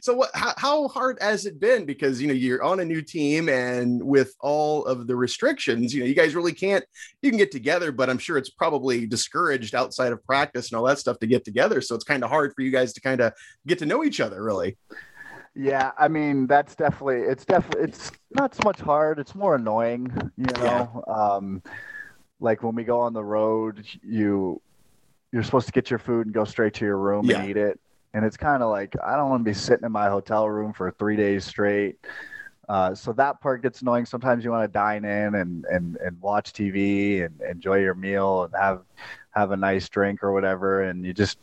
so 0.00 0.14
what 0.14 0.30
how, 0.34 0.54
how, 0.56 0.88
hard 0.88 1.18
has 1.20 1.46
it 1.46 1.60
been 1.60 1.84
because 1.84 2.20
you 2.20 2.28
know 2.28 2.34
you're 2.34 2.62
on 2.62 2.80
a 2.80 2.84
new 2.84 3.02
team 3.02 3.48
and 3.48 4.02
with 4.02 4.34
all 4.40 4.84
of 4.86 5.06
the 5.06 5.14
restrictions 5.14 5.92
you 5.92 6.00
know 6.00 6.06
you 6.06 6.14
guys 6.14 6.34
really 6.34 6.52
can't 6.52 6.84
you 7.20 7.30
can 7.30 7.36
get 7.36 7.50
together 7.50 7.92
but 7.92 8.08
i'm 8.08 8.16
sure 8.16 8.38
it's 8.38 8.48
probably 8.48 9.06
discouraged 9.06 9.74
outside 9.74 10.12
of 10.12 10.24
practice 10.24 10.70
and 10.70 10.78
all 10.78 10.84
that 10.84 10.98
stuff 10.98 11.18
to 11.18 11.26
get 11.26 11.44
together 11.44 11.82
so 11.82 11.94
it's 11.94 12.04
kind 12.04 12.24
of 12.24 12.30
hard 12.30 12.54
for 12.54 12.62
you 12.62 12.70
guys 12.70 12.94
to 12.94 13.02
kind 13.02 13.20
of 13.20 13.34
get 13.66 13.78
to 13.78 13.84
know 13.84 14.02
each 14.02 14.18
other 14.18 14.42
really 14.42 14.78
yeah 15.56 15.92
i 15.98 16.06
mean 16.06 16.46
that's 16.46 16.74
definitely 16.74 17.22
it's 17.22 17.44
definitely 17.44 17.84
it's 17.84 18.12
not 18.32 18.54
so 18.54 18.60
much 18.64 18.80
hard 18.80 19.18
it's 19.18 19.34
more 19.34 19.54
annoying 19.54 20.10
you 20.36 20.46
know 20.58 21.02
yeah. 21.06 21.12
um 21.12 21.62
like 22.40 22.62
when 22.62 22.74
we 22.74 22.84
go 22.84 23.00
on 23.00 23.12
the 23.12 23.24
road 23.24 23.84
you 24.02 24.60
you're 25.32 25.42
supposed 25.42 25.66
to 25.66 25.72
get 25.72 25.90
your 25.90 25.98
food 25.98 26.26
and 26.26 26.34
go 26.34 26.44
straight 26.44 26.74
to 26.74 26.84
your 26.84 26.98
room 26.98 27.24
yeah. 27.24 27.40
and 27.40 27.50
eat 27.50 27.56
it 27.56 27.80
and 28.16 28.24
it's 28.24 28.38
kind 28.38 28.62
of 28.62 28.70
like 28.70 28.94
I 29.04 29.14
don't 29.14 29.28
want 29.28 29.40
to 29.44 29.50
be 29.50 29.52
sitting 29.52 29.84
in 29.84 29.92
my 29.92 30.08
hotel 30.08 30.48
room 30.48 30.72
for 30.72 30.90
three 30.90 31.16
days 31.16 31.44
straight. 31.44 31.98
Uh, 32.66 32.94
so 32.94 33.12
that 33.12 33.42
part 33.42 33.62
gets 33.62 33.82
annoying. 33.82 34.06
Sometimes 34.06 34.42
you 34.42 34.50
want 34.50 34.64
to 34.64 34.72
dine 34.72 35.04
in 35.04 35.34
and, 35.34 35.66
and, 35.66 35.96
and 35.98 36.18
watch 36.22 36.54
TV 36.54 37.26
and 37.26 37.38
enjoy 37.42 37.78
your 37.78 37.94
meal 37.94 38.44
and 38.44 38.54
have 38.58 38.80
have 39.32 39.50
a 39.50 39.56
nice 39.56 39.86
drink 39.90 40.24
or 40.24 40.32
whatever, 40.32 40.84
and 40.84 41.04
you 41.04 41.12
just 41.12 41.36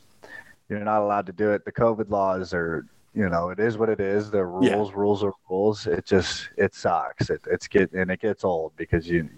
you're 0.67 0.79
not 0.79 1.03
allowed 1.03 1.27
to 1.27 1.31
do 1.31 1.51
it. 1.51 1.63
The 1.63 1.71
COVID 1.71 2.09
laws 2.09 2.55
are, 2.55 2.87
you 3.13 3.29
know, 3.29 3.49
it 3.49 3.59
is 3.59 3.77
what 3.77 3.89
it 3.89 3.99
is. 3.99 4.31
The 4.31 4.43
rules, 4.43 4.65
yeah. 4.65 4.91
rules 4.95 5.23
are 5.23 5.33
rules. 5.49 5.87
It 5.87 6.05
just 6.05 6.49
it 6.57 6.73
sucks. 6.73 7.29
It, 7.29 7.41
it's 7.49 7.67
get 7.67 7.91
and 7.93 8.09
it 8.09 8.19
gets 8.19 8.43
old 8.43 8.75
because 8.75 9.07
you 9.07 9.29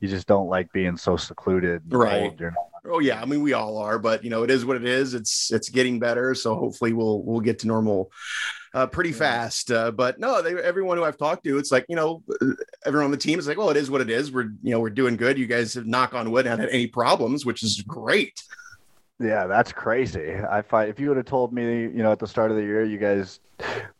you 0.00 0.08
just 0.08 0.26
don't 0.26 0.48
like 0.48 0.72
being 0.72 0.96
so 0.96 1.16
secluded. 1.16 1.82
Right. 1.88 2.36
oh 2.84 2.98
yeah, 2.98 3.20
I 3.20 3.24
mean 3.24 3.40
we 3.40 3.54
all 3.54 3.78
are, 3.78 3.98
but 3.98 4.22
you 4.22 4.30
know 4.30 4.42
it 4.42 4.50
is 4.50 4.64
what 4.64 4.76
it 4.76 4.84
is. 4.84 5.14
It's 5.14 5.50
it's 5.50 5.70
getting 5.70 5.98
better, 5.98 6.34
so 6.34 6.54
hopefully 6.54 6.92
we'll 6.92 7.22
we'll 7.22 7.40
get 7.40 7.60
to 7.60 7.66
normal 7.66 8.10
uh, 8.74 8.86
pretty 8.86 9.10
yeah. 9.10 9.16
fast. 9.16 9.70
Uh, 9.70 9.90
but 9.90 10.20
no, 10.20 10.42
they, 10.42 10.54
everyone 10.54 10.98
who 10.98 11.04
I've 11.04 11.16
talked 11.16 11.44
to, 11.44 11.58
it's 11.58 11.72
like 11.72 11.86
you 11.88 11.96
know 11.96 12.22
everyone 12.84 13.06
on 13.06 13.10
the 13.10 13.16
team 13.16 13.38
is 13.38 13.48
like, 13.48 13.56
well, 13.56 13.70
it 13.70 13.76
is 13.78 13.90
what 13.90 14.02
it 14.02 14.10
is. 14.10 14.30
We're 14.30 14.50
you 14.62 14.70
know 14.70 14.80
we're 14.80 14.90
doing 14.90 15.16
good. 15.16 15.38
You 15.38 15.46
guys 15.46 15.74
have 15.74 15.86
knock 15.86 16.14
on 16.14 16.30
wood 16.30 16.44
not 16.44 16.58
had 16.58 16.68
any 16.68 16.86
problems, 16.86 17.46
which 17.46 17.62
is 17.62 17.80
great. 17.86 18.42
Yeah, 19.18 19.46
that's 19.46 19.72
crazy. 19.72 20.34
I 20.34 20.60
find 20.60 20.90
if 20.90 21.00
you 21.00 21.08
would 21.08 21.16
have 21.16 21.26
told 21.26 21.52
me, 21.52 21.82
you 21.82 22.02
know, 22.02 22.12
at 22.12 22.18
the 22.18 22.26
start 22.26 22.50
of 22.50 22.56
the 22.58 22.62
year, 22.62 22.84
you 22.84 22.98
guys 22.98 23.40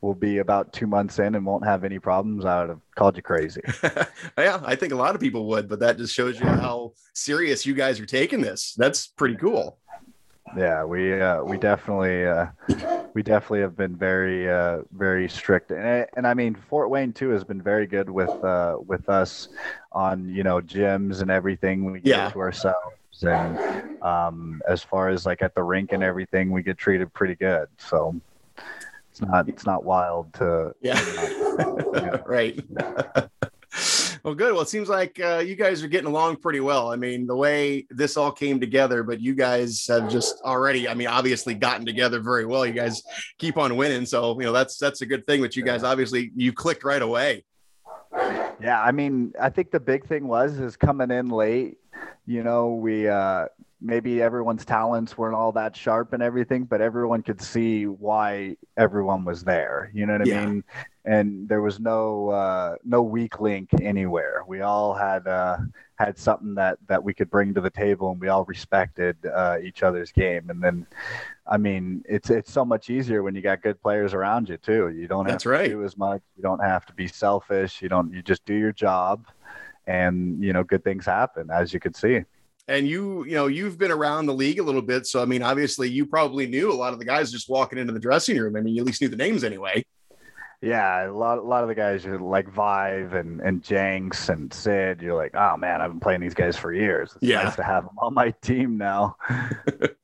will 0.03 0.15
be 0.15 0.39
about 0.39 0.73
two 0.75 0.87
months 0.87 1.19
in 1.19 1.35
and 1.35 1.47
won't 1.47 1.65
have 1.65 1.85
any 1.85 1.99
problems, 1.99 2.45
I 2.45 2.61
would 2.61 2.69
have 2.69 2.81
called 2.97 3.17
you 3.17 3.23
crazy. 3.23 3.63
yeah, 4.39 4.61
I 4.63 4.77
think 4.77 4.93
a 4.93 4.97
lot 4.97 5.15
of 5.15 5.21
people 5.21 5.47
would, 5.49 5.69
but 5.69 5.81
that 5.81 5.97
just 5.97 6.15
shows 6.15 6.39
you 6.39 6.47
how 6.47 6.93
serious 7.15 7.65
you 7.65 7.73
guys 7.73 7.99
are 7.99 8.07
taking 8.07 8.43
this. 8.43 8.75
That's 8.77 9.07
pretty 9.07 9.37
cool. 9.37 9.79
Yeah, 10.57 10.85
we 10.85 11.21
uh, 11.21 11.43
we 11.43 11.57
definitely 11.59 12.25
uh, 12.25 12.47
we 13.15 13.23
definitely 13.23 13.61
have 13.61 13.77
been 13.77 13.97
very 13.97 14.49
uh, 14.49 14.83
very 14.93 15.29
strict, 15.29 15.73
and 15.73 16.07
and 16.17 16.27
I 16.27 16.35
mean 16.35 16.55
Fort 16.55 16.89
Wayne 16.89 17.13
too 17.13 17.31
has 17.31 17.43
been 17.43 17.61
very 17.61 17.87
good 17.87 18.09
with 18.09 18.31
uh, 18.45 18.77
with 18.87 19.09
us 19.09 19.49
on 19.91 20.29
you 20.29 20.45
know 20.45 20.61
gyms 20.61 21.21
and 21.21 21.31
everything 21.31 21.91
we 21.91 22.01
yeah. 22.05 22.31
to 22.31 22.39
ourselves 22.39 22.96
and 23.25 24.03
um, 24.03 24.63
as 24.69 24.83
far 24.83 25.09
as 25.09 25.27
like 25.27 25.43
at 25.43 25.55
the 25.55 25.63
rink 25.63 25.93
and 25.93 26.03
everything, 26.03 26.51
we 26.51 26.63
get 26.63 26.79
treated 26.79 27.13
pretty 27.13 27.35
good. 27.35 27.69
So 27.79 28.21
it's 29.11 29.21
not 29.21 29.49
it's 29.49 29.67
not 29.67 29.85
wild 29.85 30.33
to 30.35 30.75
yeah, 30.81 31.01
right. 32.27 32.61
well, 34.23 34.35
good. 34.35 34.53
Well, 34.53 34.63
it 34.63 34.69
seems 34.69 34.89
like 34.89 35.19
uh, 35.21 35.39
you 35.39 35.57
guys 35.57 35.83
are 35.83 35.89
getting 35.89 36.09
along 36.09 36.37
pretty 36.37 36.61
well. 36.61 36.93
I 36.93 36.97
mean, 36.97 37.27
the 37.27 37.37
way 37.37 37.87
this 37.91 38.17
all 38.17 38.33
came 38.33 38.61
together, 38.61 39.03
but 39.03 39.21
you 39.21 39.35
guys 39.35 39.87
have 39.87 40.11
just 40.11 40.41
already, 40.43 40.89
I 40.89 40.95
mean, 40.95 41.09
obviously 41.09 41.55
gotten 41.55 41.87
together 41.87 42.21
very 42.21 42.45
well. 42.45 42.67
You 42.67 42.73
guys 42.73 43.03
keep 43.39 43.57
on 43.57 43.77
winning, 43.77 44.07
so 44.07 44.39
you 44.39 44.47
know 44.47 44.53
that's 44.53 44.79
that's 44.79 45.01
a 45.01 45.07
good 45.07 45.25
thing. 45.27 45.41
But 45.41 45.57
you 45.57 45.63
guys 45.63 45.83
obviously 45.83 46.33
you 46.37 46.53
clicked 46.53 46.85
right 46.85 47.03
away. 47.03 47.45
Yeah, 48.61 48.83
I 48.83 48.93
mean, 48.93 49.35
I 49.41 49.51
think 49.51 49.71
the 49.71 49.81
big 49.81 50.07
thing 50.07 50.29
was 50.29 50.59
is 50.59 50.77
coming 50.77 51.11
in 51.11 51.29
late 51.29 51.79
you 52.27 52.43
know, 52.43 52.75
we 52.75 53.09
uh, 53.09 53.47
maybe 53.81 54.23
everyone's 54.23 54.65
talents 54.65 55.17
weren't 55.19 55.35
all 55.35 55.53
that 55.53 55.77
sharp 55.77 56.13
and 56.13 56.23
everything, 56.23 56.65
but 56.65 56.81
everyone 56.81 57.23
could 57.23 57.41
see 57.41 57.87
why 57.87 58.57
everyone 58.77 59.25
was 59.25 59.45
there. 59.45 59.91
You 59.95 60.07
know 60.07 60.15
what 60.15 60.23
I 60.23 60.25
yeah. 60.31 60.47
mean? 60.47 60.65
And 61.05 61.49
there 61.49 61.63
was 61.63 61.79
no 61.79 62.31
uh, 62.31 62.77
no 62.85 63.03
weak 63.03 63.41
link 63.41 63.71
anywhere. 63.81 64.43
We 64.49 64.63
all 64.63 64.93
had 64.93 65.27
uh, 65.29 65.59
had 65.97 66.19
something 66.19 66.55
that 66.57 66.79
that 66.89 67.03
we 67.03 67.15
could 67.15 67.31
bring 67.31 67.55
to 67.55 67.61
the 67.61 67.71
table, 67.71 68.11
and 68.11 68.21
we 68.21 68.29
all 68.29 68.45
respected 68.45 69.17
uh, 69.27 69.59
each 69.63 69.85
other's 69.85 70.11
game. 70.11 70.51
And 70.51 70.61
then, 70.61 70.85
I 71.47 71.59
mean, 71.59 72.03
it's 72.09 72.31
it's 72.31 72.53
so 72.53 72.65
much 72.65 72.91
easier 72.91 73.23
when 73.23 73.37
you 73.37 73.43
got 73.43 73.63
good 73.63 73.81
players 73.81 74.15
around 74.15 74.49
you 74.49 74.57
too. 74.57 74.89
You 74.89 75.07
don't 75.07 75.27
have 75.27 75.35
That's 75.35 75.45
to 75.45 75.51
right. 75.51 75.71
do 75.71 75.85
as 75.85 75.97
much. 75.97 76.23
You 76.37 76.43
don't 76.43 76.63
have 76.63 76.87
to 76.87 76.93
be 76.93 77.07
selfish. 77.07 77.81
You 77.81 77.89
don't. 77.89 78.13
You 78.13 78.21
just 78.23 78.45
do 78.45 78.55
your 78.55 78.73
job 78.73 79.27
and 79.87 80.43
you 80.43 80.53
know 80.53 80.65
good 80.65 80.85
things 80.85 81.07
happen 81.07 81.51
as 81.51 81.73
you 81.73 81.81
could 81.81 81.97
see. 81.97 82.25
And 82.69 82.89
you 82.89 83.25
you 83.25 83.35
know 83.35 83.47
you've 83.47 83.79
been 83.79 83.91
around 83.91 84.27
the 84.27 84.35
league 84.35 84.59
a 84.59 84.63
little 84.63 84.83
bit 84.83 85.07
so 85.07 85.23
i 85.23 85.25
mean 85.25 85.41
obviously 85.43 85.89
you 85.89 86.05
probably 86.05 86.47
knew 86.47 86.73
a 86.73 86.75
lot 86.75 86.93
of 86.93 86.99
the 86.99 87.05
guys 87.05 87.31
just 87.31 87.49
walking 87.49 87.79
into 87.79 87.93
the 87.93 88.01
dressing 88.01 88.39
room. 88.39 88.57
I 88.57 88.61
mean 88.61 88.75
you 88.75 88.83
at 88.83 88.87
least 88.87 89.01
knew 89.01 89.09
the 89.09 89.17
names 89.17 89.45
anyway. 89.45 89.85
Yeah 90.61 91.09
a 91.09 91.13
lot, 91.13 91.39
a 91.39 91.43
lot 91.43 91.63
of 91.63 91.69
the 91.69 91.75
guys 91.75 92.05
are 92.07 92.19
like 92.19 92.49
vive 92.51 93.13
and 93.13 93.41
and 93.41 93.63
jenks 93.63 94.29
and 94.29 94.53
sid. 94.53 95.01
You're 95.01 95.15
like 95.15 95.35
oh 95.35 95.57
man 95.57 95.81
i've 95.81 95.91
been 95.91 96.01
playing 96.01 96.21
these 96.21 96.35
guys 96.35 96.57
for 96.57 96.73
years. 96.73 97.13
It's 97.15 97.23
yeah. 97.23 97.45
nice 97.45 97.57
to 97.57 97.63
have 97.63 97.85
them 97.85 97.97
on 97.99 98.15
my 98.15 98.31
team 98.43 98.79
now. 98.79 99.17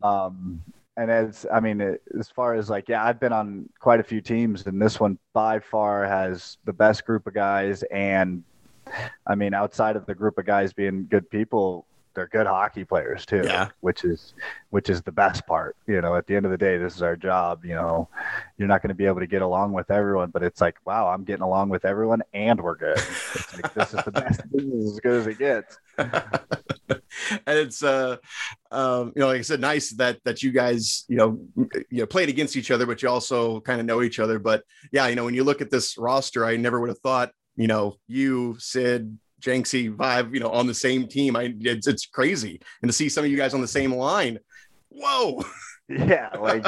Um 0.03 0.63
and 0.97 1.11
as 1.11 1.47
i 1.53 1.61
mean 1.61 1.97
as 2.19 2.29
far 2.31 2.55
as 2.55 2.69
like 2.69 2.89
yeah 2.89 3.05
i've 3.05 3.19
been 3.19 3.33
on 3.33 3.69
quite 3.79 4.01
a 4.01 4.03
few 4.03 4.21
teams 4.21 4.67
and 4.67 4.81
this 4.81 5.01
one 5.01 5.19
by 5.33 5.59
far 5.59 6.07
has 6.07 6.59
the 6.65 6.73
best 6.73 7.05
group 7.05 7.27
of 7.27 7.35
guys 7.35 7.83
and 7.85 8.43
I 9.27 9.35
mean, 9.35 9.55
outside 9.55 9.97
of 9.97 10.07
the 10.07 10.15
group 10.15 10.39
of 10.39 10.47
guys 10.47 10.73
being 10.73 11.07
good 11.11 11.31
people, 11.31 11.87
they're 12.15 12.29
good 12.29 12.47
hockey 12.47 12.85
players 12.85 13.25
too. 13.25 13.43
Yeah. 13.45 13.69
Which 13.81 14.05
is 14.05 14.35
which 14.71 14.91
is 14.91 15.03
the 15.03 15.13
best 15.13 15.47
part. 15.47 15.77
You 15.87 16.01
know, 16.01 16.17
at 16.17 16.27
the 16.27 16.37
end 16.37 16.45
of 16.45 16.53
the 16.53 16.59
day, 16.59 16.77
this 16.77 16.95
is 16.95 17.03
our 17.03 17.17
job. 17.17 17.65
You 17.65 17.75
know, 17.75 18.09
you're 18.59 18.69
not 18.69 18.83
going 18.83 18.89
to 18.91 18.95
be 18.95 19.07
able 19.07 19.21
to 19.21 19.27
get 19.27 19.43
along 19.43 19.73
with 19.73 19.91
everyone, 19.91 20.31
but 20.31 20.43
it's 20.43 20.61
like, 20.61 20.77
wow, 20.85 21.09
I'm 21.09 21.25
getting 21.25 21.43
along 21.43 21.71
with 21.71 21.85
everyone, 21.85 22.23
and 22.35 22.61
we're 22.61 22.77
good. 22.77 22.99
Like 23.55 23.75
this 23.75 23.95
is 23.95 24.05
the 24.05 24.13
best. 24.13 24.41
This 24.53 24.65
is 24.65 24.93
as 24.95 25.01
good 25.01 25.21
as 25.21 25.27
it 25.27 25.39
gets. 25.39 25.79
and 25.99 27.59
it's 27.59 27.83
uh 27.83 28.17
um 28.71 29.13
you 29.15 29.21
know 29.21 29.29
like 29.29 29.39
i 29.39 29.43
said 29.43 29.61
nice 29.61 29.91
that 29.91 30.19
that 30.25 30.43
you 30.43 30.51
guys 30.51 31.05
you 31.09 31.17
know 31.17 31.39
you 31.91 31.99
know 32.01 32.07
played 32.07 32.29
against 32.29 32.57
each 32.57 32.71
other 32.71 32.87
but 32.87 33.03
you 33.03 33.09
also 33.09 33.61
kind 33.61 33.81
of 33.81 33.87
know 33.87 34.03
each 34.03 34.19
other 34.19 34.39
but 34.39 34.65
yeah 34.91 35.07
you 35.07 35.15
know 35.15 35.25
when 35.25 35.35
you 35.35 35.45
look 35.45 35.61
at 35.61 35.71
this 35.71 35.99
roster 35.99 36.45
i 36.45 36.57
never 36.57 36.81
would 36.81 36.89
have 36.89 36.99
thought 36.99 37.31
you 37.57 37.67
know, 37.67 37.97
you, 38.07 38.57
Sid, 38.59 39.19
Jenksy, 39.43 39.93
Vive, 39.93 40.35
you 40.35 40.41
know, 40.41 40.51
on 40.51 40.67
the 40.67 40.75
same 40.75 41.07
team. 41.07 41.37
I 41.37 41.55
it's, 41.61 41.87
it's 41.87 42.07
crazy. 42.07 42.61
And 42.81 42.89
to 42.89 42.93
see 42.93 43.09
some 43.09 43.25
of 43.25 43.31
you 43.31 43.37
guys 43.37 43.55
on 43.55 43.61
the 43.61 43.69
same 43.69 43.93
line, 43.93 44.39
whoa. 44.89 45.45
Yeah, 45.89 46.31
like 46.41 46.67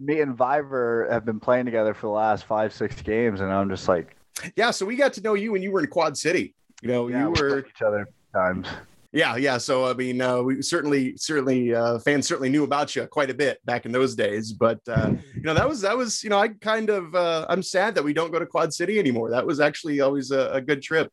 me 0.00 0.20
and 0.20 0.36
Viver 0.36 1.08
have 1.10 1.24
been 1.24 1.40
playing 1.40 1.66
together 1.66 1.94
for 1.94 2.06
the 2.06 2.12
last 2.12 2.44
five, 2.44 2.72
six 2.72 3.00
games, 3.02 3.40
and 3.40 3.52
I'm 3.52 3.68
just 3.68 3.88
like, 3.88 4.16
yeah. 4.56 4.70
So 4.70 4.86
we 4.86 4.96
got 4.96 5.12
to 5.14 5.20
know 5.20 5.34
you 5.34 5.52
when 5.52 5.62
you 5.62 5.70
were 5.70 5.80
in 5.80 5.86
Quad 5.88 6.16
City. 6.16 6.54
You 6.82 6.88
know, 6.88 7.08
yeah, 7.08 7.24
you 7.24 7.30
we 7.30 7.40
were 7.40 7.58
each 7.60 7.82
other 7.82 8.08
times. 8.34 8.68
Yeah, 9.16 9.36
yeah. 9.36 9.56
So 9.56 9.86
I 9.86 9.94
mean, 9.94 10.20
uh, 10.20 10.42
we 10.42 10.60
certainly, 10.60 11.16
certainly, 11.16 11.74
uh, 11.74 11.98
fans 12.00 12.28
certainly 12.28 12.50
knew 12.50 12.64
about 12.64 12.94
you 12.94 13.06
quite 13.06 13.30
a 13.30 13.34
bit 13.34 13.64
back 13.64 13.86
in 13.86 13.92
those 13.92 14.14
days. 14.14 14.52
But 14.52 14.78
uh, 14.86 15.12
you 15.34 15.40
know, 15.40 15.54
that 15.54 15.66
was 15.66 15.80
that 15.80 15.96
was, 15.96 16.22
you 16.22 16.28
know, 16.28 16.38
I 16.38 16.48
kind 16.48 16.90
of, 16.90 17.14
uh, 17.14 17.46
I'm 17.48 17.62
sad 17.62 17.94
that 17.94 18.04
we 18.04 18.12
don't 18.12 18.30
go 18.30 18.38
to 18.38 18.44
Quad 18.44 18.74
City 18.74 18.98
anymore. 18.98 19.30
That 19.30 19.46
was 19.46 19.58
actually 19.58 20.02
always 20.02 20.32
a, 20.32 20.50
a 20.52 20.60
good 20.60 20.82
trip. 20.82 21.10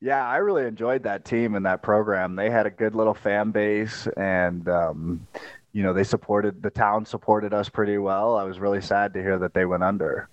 Yeah, 0.00 0.26
I 0.26 0.38
really 0.38 0.64
enjoyed 0.64 1.02
that 1.02 1.26
team 1.26 1.56
and 1.56 1.66
that 1.66 1.82
program. 1.82 2.36
They 2.36 2.48
had 2.48 2.64
a 2.64 2.70
good 2.70 2.94
little 2.94 3.12
fan 3.12 3.50
base, 3.50 4.08
and 4.16 4.66
um, 4.66 5.26
you 5.74 5.82
know, 5.82 5.92
they 5.92 6.04
supported 6.04 6.62
the 6.62 6.70
town 6.70 7.04
supported 7.04 7.52
us 7.52 7.68
pretty 7.68 7.98
well. 7.98 8.38
I 8.38 8.44
was 8.44 8.58
really 8.58 8.80
sad 8.80 9.12
to 9.12 9.20
hear 9.20 9.38
that 9.40 9.52
they 9.52 9.66
went 9.66 9.82
under. 9.82 10.30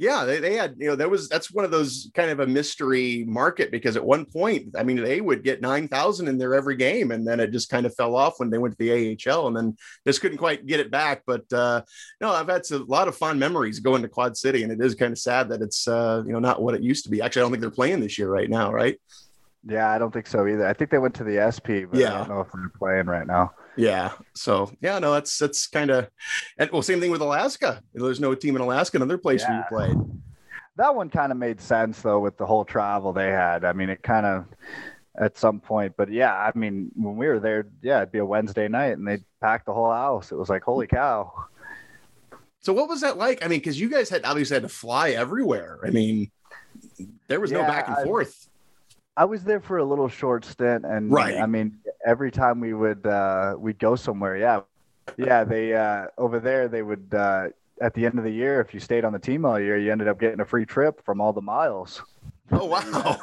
Yeah, 0.00 0.24
they, 0.24 0.40
they 0.40 0.54
had, 0.54 0.76
you 0.78 0.86
know, 0.86 0.96
that 0.96 1.10
was 1.10 1.28
that's 1.28 1.52
one 1.52 1.66
of 1.66 1.70
those 1.70 2.10
kind 2.14 2.30
of 2.30 2.40
a 2.40 2.46
mystery 2.46 3.22
market 3.28 3.70
because 3.70 3.96
at 3.96 4.04
one 4.04 4.24
point, 4.24 4.74
I 4.74 4.82
mean, 4.82 4.96
they 4.96 5.20
would 5.20 5.44
get 5.44 5.60
9,000 5.60 6.26
in 6.26 6.38
there 6.38 6.54
every 6.54 6.76
game. 6.76 7.10
And 7.10 7.28
then 7.28 7.38
it 7.38 7.52
just 7.52 7.68
kind 7.68 7.84
of 7.84 7.94
fell 7.94 8.16
off 8.16 8.40
when 8.40 8.48
they 8.48 8.56
went 8.56 8.78
to 8.78 8.82
the 8.82 9.18
AHL 9.28 9.48
and 9.48 9.54
then 9.54 9.76
just 10.06 10.22
couldn't 10.22 10.38
quite 10.38 10.64
get 10.64 10.80
it 10.80 10.90
back. 10.90 11.24
But 11.26 11.52
uh, 11.52 11.82
no, 12.18 12.32
I've 12.32 12.48
had 12.48 12.62
a 12.70 12.78
lot 12.78 13.08
of 13.08 13.16
fond 13.16 13.38
memories 13.38 13.78
going 13.78 14.00
to 14.00 14.08
Quad 14.08 14.38
City. 14.38 14.62
And 14.62 14.72
it 14.72 14.80
is 14.80 14.94
kind 14.94 15.12
of 15.12 15.18
sad 15.18 15.50
that 15.50 15.60
it's, 15.60 15.86
uh, 15.86 16.22
you 16.24 16.32
know, 16.32 16.38
not 16.38 16.62
what 16.62 16.74
it 16.74 16.82
used 16.82 17.04
to 17.04 17.10
be. 17.10 17.20
Actually, 17.20 17.40
I 17.40 17.44
don't 17.44 17.50
think 17.50 17.60
they're 17.60 17.70
playing 17.70 18.00
this 18.00 18.16
year 18.16 18.30
right 18.30 18.48
now, 18.48 18.72
right? 18.72 18.98
Yeah, 19.66 19.90
I 19.90 19.98
don't 19.98 20.12
think 20.12 20.26
so 20.26 20.46
either. 20.46 20.66
I 20.66 20.72
think 20.72 20.90
they 20.90 20.98
went 20.98 21.14
to 21.16 21.24
the 21.24 21.36
SP, 21.52 21.84
but 21.90 21.98
Yeah. 22.00 22.14
I 22.14 22.18
don't 22.18 22.28
know 22.30 22.40
if 22.40 22.52
they're 22.52 22.72
playing 22.78 23.06
right 23.06 23.26
now. 23.26 23.52
Yeah. 23.76 24.12
So 24.34 24.70
yeah, 24.80 24.98
no, 24.98 25.12
that's 25.12 25.38
that's 25.38 25.66
kind 25.66 25.90
of, 25.90 26.08
and 26.58 26.70
well, 26.70 26.82
same 26.82 27.00
thing 27.00 27.10
with 27.10 27.20
Alaska. 27.20 27.82
There's 27.94 28.20
no 28.20 28.34
team 28.34 28.56
in 28.56 28.62
Alaska, 28.62 28.96
another 28.96 29.18
place 29.18 29.46
where 29.46 29.58
you 29.58 29.64
played. 29.68 29.96
That 30.76 30.94
one 30.94 31.10
kind 31.10 31.30
of 31.30 31.38
made 31.38 31.60
sense 31.60 32.00
though 32.00 32.20
with 32.20 32.36
the 32.38 32.46
whole 32.46 32.64
travel 32.64 33.12
they 33.12 33.28
had. 33.30 33.64
I 33.64 33.72
mean, 33.74 33.90
it 33.90 34.02
kind 34.02 34.24
of 34.26 34.46
at 35.20 35.36
some 35.36 35.60
point, 35.60 35.94
but 35.96 36.10
yeah, 36.10 36.34
I 36.34 36.56
mean, 36.56 36.90
when 36.96 37.16
we 37.16 37.26
were 37.26 37.38
there, 37.40 37.66
yeah, 37.82 37.98
it'd 37.98 38.12
be 38.12 38.18
a 38.18 38.24
Wednesday 38.24 38.68
night 38.68 38.96
and 38.96 39.06
they'd 39.06 39.24
pack 39.42 39.66
the 39.66 39.74
whole 39.74 39.90
house. 39.92 40.32
It 40.32 40.36
was 40.36 40.48
like, 40.48 40.62
holy 40.62 40.86
cow. 40.86 41.32
So 42.60 42.72
what 42.72 42.88
was 42.88 43.00
that 43.02 43.18
like? 43.18 43.44
I 43.44 43.48
mean, 43.48 43.58
because 43.58 43.78
you 43.80 43.90
guys 43.90 44.08
had 44.08 44.24
obviously 44.24 44.54
had 44.54 44.62
to 44.62 44.68
fly 44.68 45.10
everywhere. 45.10 45.80
I 45.84 45.90
mean, 45.90 46.30
there 47.28 47.40
was 47.40 47.52
no 47.52 47.62
back 47.62 47.88
and 47.88 47.96
I- 47.96 48.04
forth. 48.04 48.46
I 49.16 49.24
was 49.24 49.44
there 49.44 49.60
for 49.60 49.78
a 49.78 49.84
little 49.84 50.08
short 50.08 50.44
stint, 50.44 50.84
and 50.84 51.10
Right. 51.10 51.36
I 51.36 51.46
mean, 51.46 51.78
every 52.06 52.30
time 52.30 52.60
we 52.60 52.72
would 52.74 53.06
uh, 53.06 53.56
we'd 53.58 53.78
go 53.78 53.96
somewhere, 53.96 54.36
yeah, 54.36 54.60
yeah. 55.16 55.44
They 55.44 55.74
uh, 55.74 56.06
over 56.16 56.40
there, 56.40 56.68
they 56.68 56.82
would 56.82 57.12
uh, 57.12 57.48
at 57.80 57.94
the 57.94 58.06
end 58.06 58.18
of 58.18 58.24
the 58.24 58.30
year, 58.30 58.60
if 58.60 58.72
you 58.72 58.80
stayed 58.80 59.04
on 59.04 59.12
the 59.12 59.18
team 59.18 59.44
all 59.44 59.58
year, 59.58 59.76
you 59.78 59.90
ended 59.90 60.08
up 60.08 60.18
getting 60.20 60.40
a 60.40 60.44
free 60.44 60.64
trip 60.64 61.04
from 61.04 61.20
all 61.20 61.32
the 61.32 61.42
miles. 61.42 62.02
Oh 62.52 62.64
wow, 62.66 63.18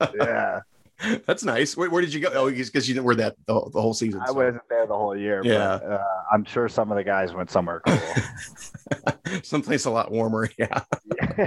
Yeah, 0.14 0.60
that's 1.26 1.44
nice. 1.44 1.76
Where, 1.76 1.90
where 1.90 2.00
did 2.02 2.12
you 2.14 2.20
go? 2.20 2.30
Oh, 2.34 2.50
because 2.50 2.88
you 2.88 3.02
were 3.02 3.14
that 3.16 3.36
the, 3.46 3.54
whole- 3.54 3.70
the 3.70 3.80
whole 3.80 3.94
season. 3.94 4.20
I 4.26 4.30
wasn't 4.30 4.62
there 4.68 4.86
the 4.86 4.96
whole 4.96 5.16
year, 5.16 5.42
Yeah. 5.44 5.78
but 5.82 5.90
uh, 5.92 6.04
I'm 6.32 6.44
sure 6.44 6.68
some 6.68 6.90
of 6.90 6.96
the 6.96 7.04
guys 7.04 7.32
went 7.32 7.50
somewhere 7.50 7.80
cool. 7.86 7.98
Someplace 9.42 9.84
a 9.86 9.90
lot 9.90 10.10
warmer. 10.10 10.48
Yeah. 10.58 10.82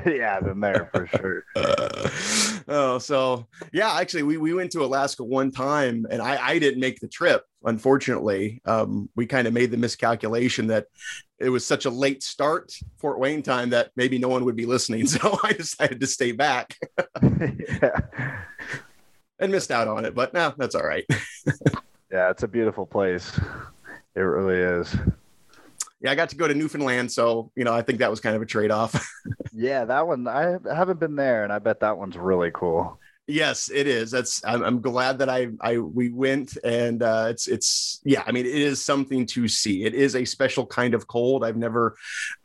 yeah, 0.05 0.39
than 0.39 0.59
there 0.59 0.89
for 0.91 1.05
sure. 1.07 1.43
oh, 2.67 2.97
so 2.97 3.47
yeah, 3.71 3.93
actually, 3.99 4.23
we, 4.23 4.37
we 4.37 4.53
went 4.53 4.71
to 4.71 4.83
Alaska 4.83 5.23
one 5.23 5.51
time 5.51 6.05
and 6.09 6.21
I, 6.21 6.37
I 6.43 6.59
didn't 6.59 6.79
make 6.79 6.99
the 6.99 7.07
trip. 7.07 7.43
Unfortunately, 7.63 8.61
um, 8.65 9.09
we 9.15 9.25
kind 9.25 9.47
of 9.47 9.53
made 9.53 9.71
the 9.71 9.77
miscalculation 9.77 10.67
that 10.67 10.87
it 11.39 11.49
was 11.49 11.65
such 11.65 11.85
a 11.85 11.89
late 11.89 12.23
start 12.23 12.73
Fort 12.97 13.19
Wayne 13.19 13.43
time 13.43 13.69
that 13.71 13.91
maybe 13.95 14.17
no 14.17 14.27
one 14.29 14.45
would 14.45 14.55
be 14.55 14.65
listening. 14.65 15.05
So 15.07 15.37
I 15.43 15.53
decided 15.53 15.99
to 15.99 16.07
stay 16.07 16.31
back 16.31 16.75
yeah. 17.21 17.99
And 19.39 19.51
missed 19.51 19.71
out 19.71 19.87
on 19.87 20.05
it. 20.05 20.15
But 20.15 20.33
no, 20.33 20.53
that's 20.57 20.75
all 20.75 20.85
right. 20.85 21.05
yeah, 22.11 22.29
it's 22.29 22.43
a 22.43 22.47
beautiful 22.47 22.85
place. 22.85 23.39
It 24.15 24.21
really 24.21 24.57
is. 24.57 24.95
Yeah, 26.01 26.11
I 26.11 26.15
got 26.15 26.29
to 26.29 26.35
go 26.35 26.47
to 26.47 26.53
Newfoundland, 26.53 27.11
so 27.11 27.51
you 27.55 27.63
know 27.63 27.73
I 27.73 27.81
think 27.81 27.99
that 27.99 28.09
was 28.09 28.19
kind 28.19 28.35
of 28.35 28.41
a 28.41 28.45
trade 28.45 28.71
off. 28.71 29.09
Yeah, 29.57 29.85
that 29.85 30.05
one 30.05 30.27
I 30.27 30.57
haven't 30.69 30.99
been 30.99 31.15
there, 31.15 31.45
and 31.45 31.53
I 31.53 31.59
bet 31.59 31.79
that 31.79 31.97
one's 31.97 32.17
really 32.17 32.51
cool. 32.53 32.99
Yes, 33.25 33.71
it 33.73 33.87
is. 33.87 34.11
That's 34.11 34.43
I'm, 34.45 34.61
I'm 34.63 34.81
glad 34.81 35.19
that 35.19 35.29
I 35.29 35.47
I 35.61 35.77
we 35.77 36.09
went 36.09 36.57
and 36.63 37.01
uh, 37.01 37.27
it's 37.29 37.47
it's 37.47 38.01
yeah. 38.03 38.21
I 38.27 38.33
mean, 38.33 38.45
it 38.45 38.53
is 38.53 38.83
something 38.83 39.25
to 39.27 39.47
see. 39.47 39.85
It 39.85 39.95
is 39.95 40.13
a 40.13 40.25
special 40.25 40.65
kind 40.65 40.93
of 40.93 41.07
cold. 41.07 41.45
I've 41.45 41.55
never 41.55 41.95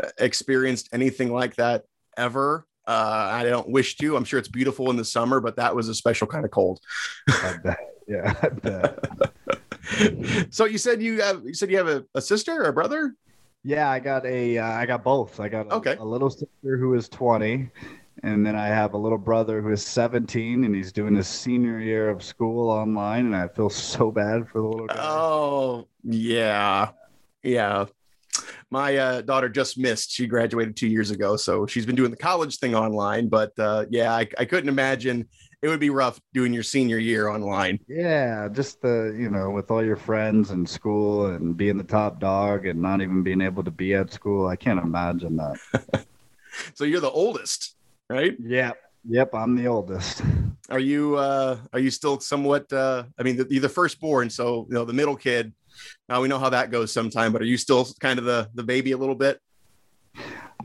uh, 0.03 0.09
experienced 0.19 0.89
anything 0.93 1.33
like 1.33 1.57
that 1.57 1.85
ever. 2.17 2.65
Uh, 2.91 3.31
I 3.33 3.45
don't 3.45 3.69
wish 3.69 3.97
to. 3.99 4.17
I'm 4.17 4.25
sure 4.25 4.39
it's 4.41 4.49
beautiful 4.49 4.91
in 4.91 4.97
the 4.97 5.05
summer, 5.05 5.39
but 5.41 5.55
that 5.57 5.77
was 5.77 5.89
a 5.89 5.95
special 5.95 6.27
kind 6.27 6.45
of 6.45 6.51
cold. 6.51 6.81
I 7.29 7.55
bet. 7.63 7.79
Yeah, 8.09 8.35
I 8.43 8.49
bet. 8.49 8.99
so 10.51 10.65
you 10.65 10.77
said 10.77 11.01
you 11.01 11.21
have 11.23 11.45
you 11.45 11.55
said 11.55 11.71
you 11.71 11.77
have 11.77 11.87
a, 11.87 12.05
a 12.17 12.21
sister 12.21 12.61
or 12.61 12.65
a 12.65 12.73
brother? 12.73 13.15
Yeah, 13.63 13.89
I 13.89 14.01
got 14.01 14.27
a, 14.27 14.59
uh, 14.59 14.67
I 14.67 14.87
got 14.87 15.05
both. 15.05 15.39
I 15.39 15.49
got 15.49 15.67
a, 15.69 15.75
Okay. 15.75 15.95
a 15.97 16.05
little 16.05 16.31
sister 16.31 16.77
who 16.79 16.95
is 16.95 17.09
20, 17.11 17.69
and 18.25 18.45
then 18.45 18.57
I 18.57 18.67
have 18.69 18.95
a 18.95 18.99
little 18.99 19.19
brother 19.19 19.61
who 19.63 19.71
is 19.71 19.87
17, 19.87 20.65
and 20.65 20.75
he's 20.75 20.93
doing 20.93 21.15
his 21.15 21.29
senior 21.29 21.79
year 21.79 22.09
of 22.09 22.23
school 22.25 22.71
online, 22.71 23.27
and 23.27 23.37
I 23.37 23.47
feel 23.49 23.71
so 23.71 24.11
bad 24.11 24.49
for 24.49 24.63
the 24.63 24.67
little 24.67 24.87
guy. 24.89 24.97
Oh 24.99 25.87
yeah, 26.03 26.89
yeah. 27.45 27.85
My 28.71 28.97
uh, 28.97 29.21
daughter 29.23 29.49
just 29.49 29.79
missed. 29.79 30.13
She 30.13 30.27
graduated 30.27 30.77
two 30.77 30.87
years 30.87 31.11
ago, 31.11 31.37
so 31.37 31.67
she's 31.67 31.87
been 31.87 31.97
doing 31.97 32.11
the 32.11 32.17
college 32.17 32.59
thing 32.59 32.75
online. 32.75 33.29
But 33.29 33.53
uh, 33.59 33.87
yeah, 33.91 34.13
I, 34.13 34.29
I 34.39 34.45
couldn't 34.45 34.69
imagine 34.69 35.29
it 35.63 35.69
would 35.69 35.81
be 35.81 35.91
rough 35.91 36.21
doing 36.33 36.53
your 36.53 36.63
senior 36.63 36.99
year 36.99 37.29
online. 37.29 37.81
Yeah, 37.89 38.49
just 38.49 38.81
the 38.81 39.15
you 39.19 39.31
know, 39.31 39.51
with 39.51 39.71
all 39.71 39.85
your 39.85 39.97
friends 39.97 40.51
and 40.51 40.69
school 40.69 41.27
and 41.27 41.57
being 41.57 41.77
the 41.77 41.85
top 41.85 42.21
dog 42.21 42.67
and 42.67 42.81
not 42.81 43.03
even 43.03 43.23
being 43.23 43.41
able 43.41 43.65
to 43.65 43.71
be 43.71 43.95
at 43.95 44.13
school, 44.13 44.47
I 44.47 44.57
can't 44.57 44.81
imagine 44.81 45.37
that. 45.37 46.07
So 46.75 46.85
you're 46.85 47.01
the 47.01 47.11
oldest, 47.11 47.77
right? 48.09 48.37
Yep, 48.41 48.77
yep, 49.09 49.35
I'm 49.35 49.57
the 49.57 49.69
oldest. 49.69 50.23
Are 50.69 50.79
you 50.79 51.17
uh, 51.17 51.59
are 51.73 51.79
you 51.79 51.91
still 51.91 52.21
somewhat? 52.21 52.73
Uh, 52.73 53.05
I 53.19 53.23
mean, 53.23 53.37
the, 53.37 53.47
you're 53.51 53.63
the 53.63 53.69
firstborn, 53.69 54.31
so 54.31 54.67
you 54.69 54.75
know 54.75 54.85
the 54.85 54.93
middle 54.93 55.17
kid. 55.17 55.53
Now 56.09 56.21
we 56.23 56.29
know 56.29 56.39
how 56.39 56.51
that 56.51 56.71
goes 56.71 56.93
sometime. 56.93 57.33
But 57.33 57.43
are 57.43 57.47
you 57.47 57.57
still 57.57 57.87
kind 58.01 58.19
of 58.19 58.25
the 58.25 58.49
the 58.55 58.63
baby 58.63 58.93
a 58.93 58.97
little 58.99 59.15
bit? 59.15 59.41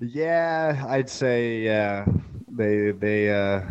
Yeah, 0.01 0.85
I'd 0.87 1.09
say 1.09 1.59
yeah. 1.61 2.05
They 2.51 2.91
they 2.91 3.29
uh 3.31 3.61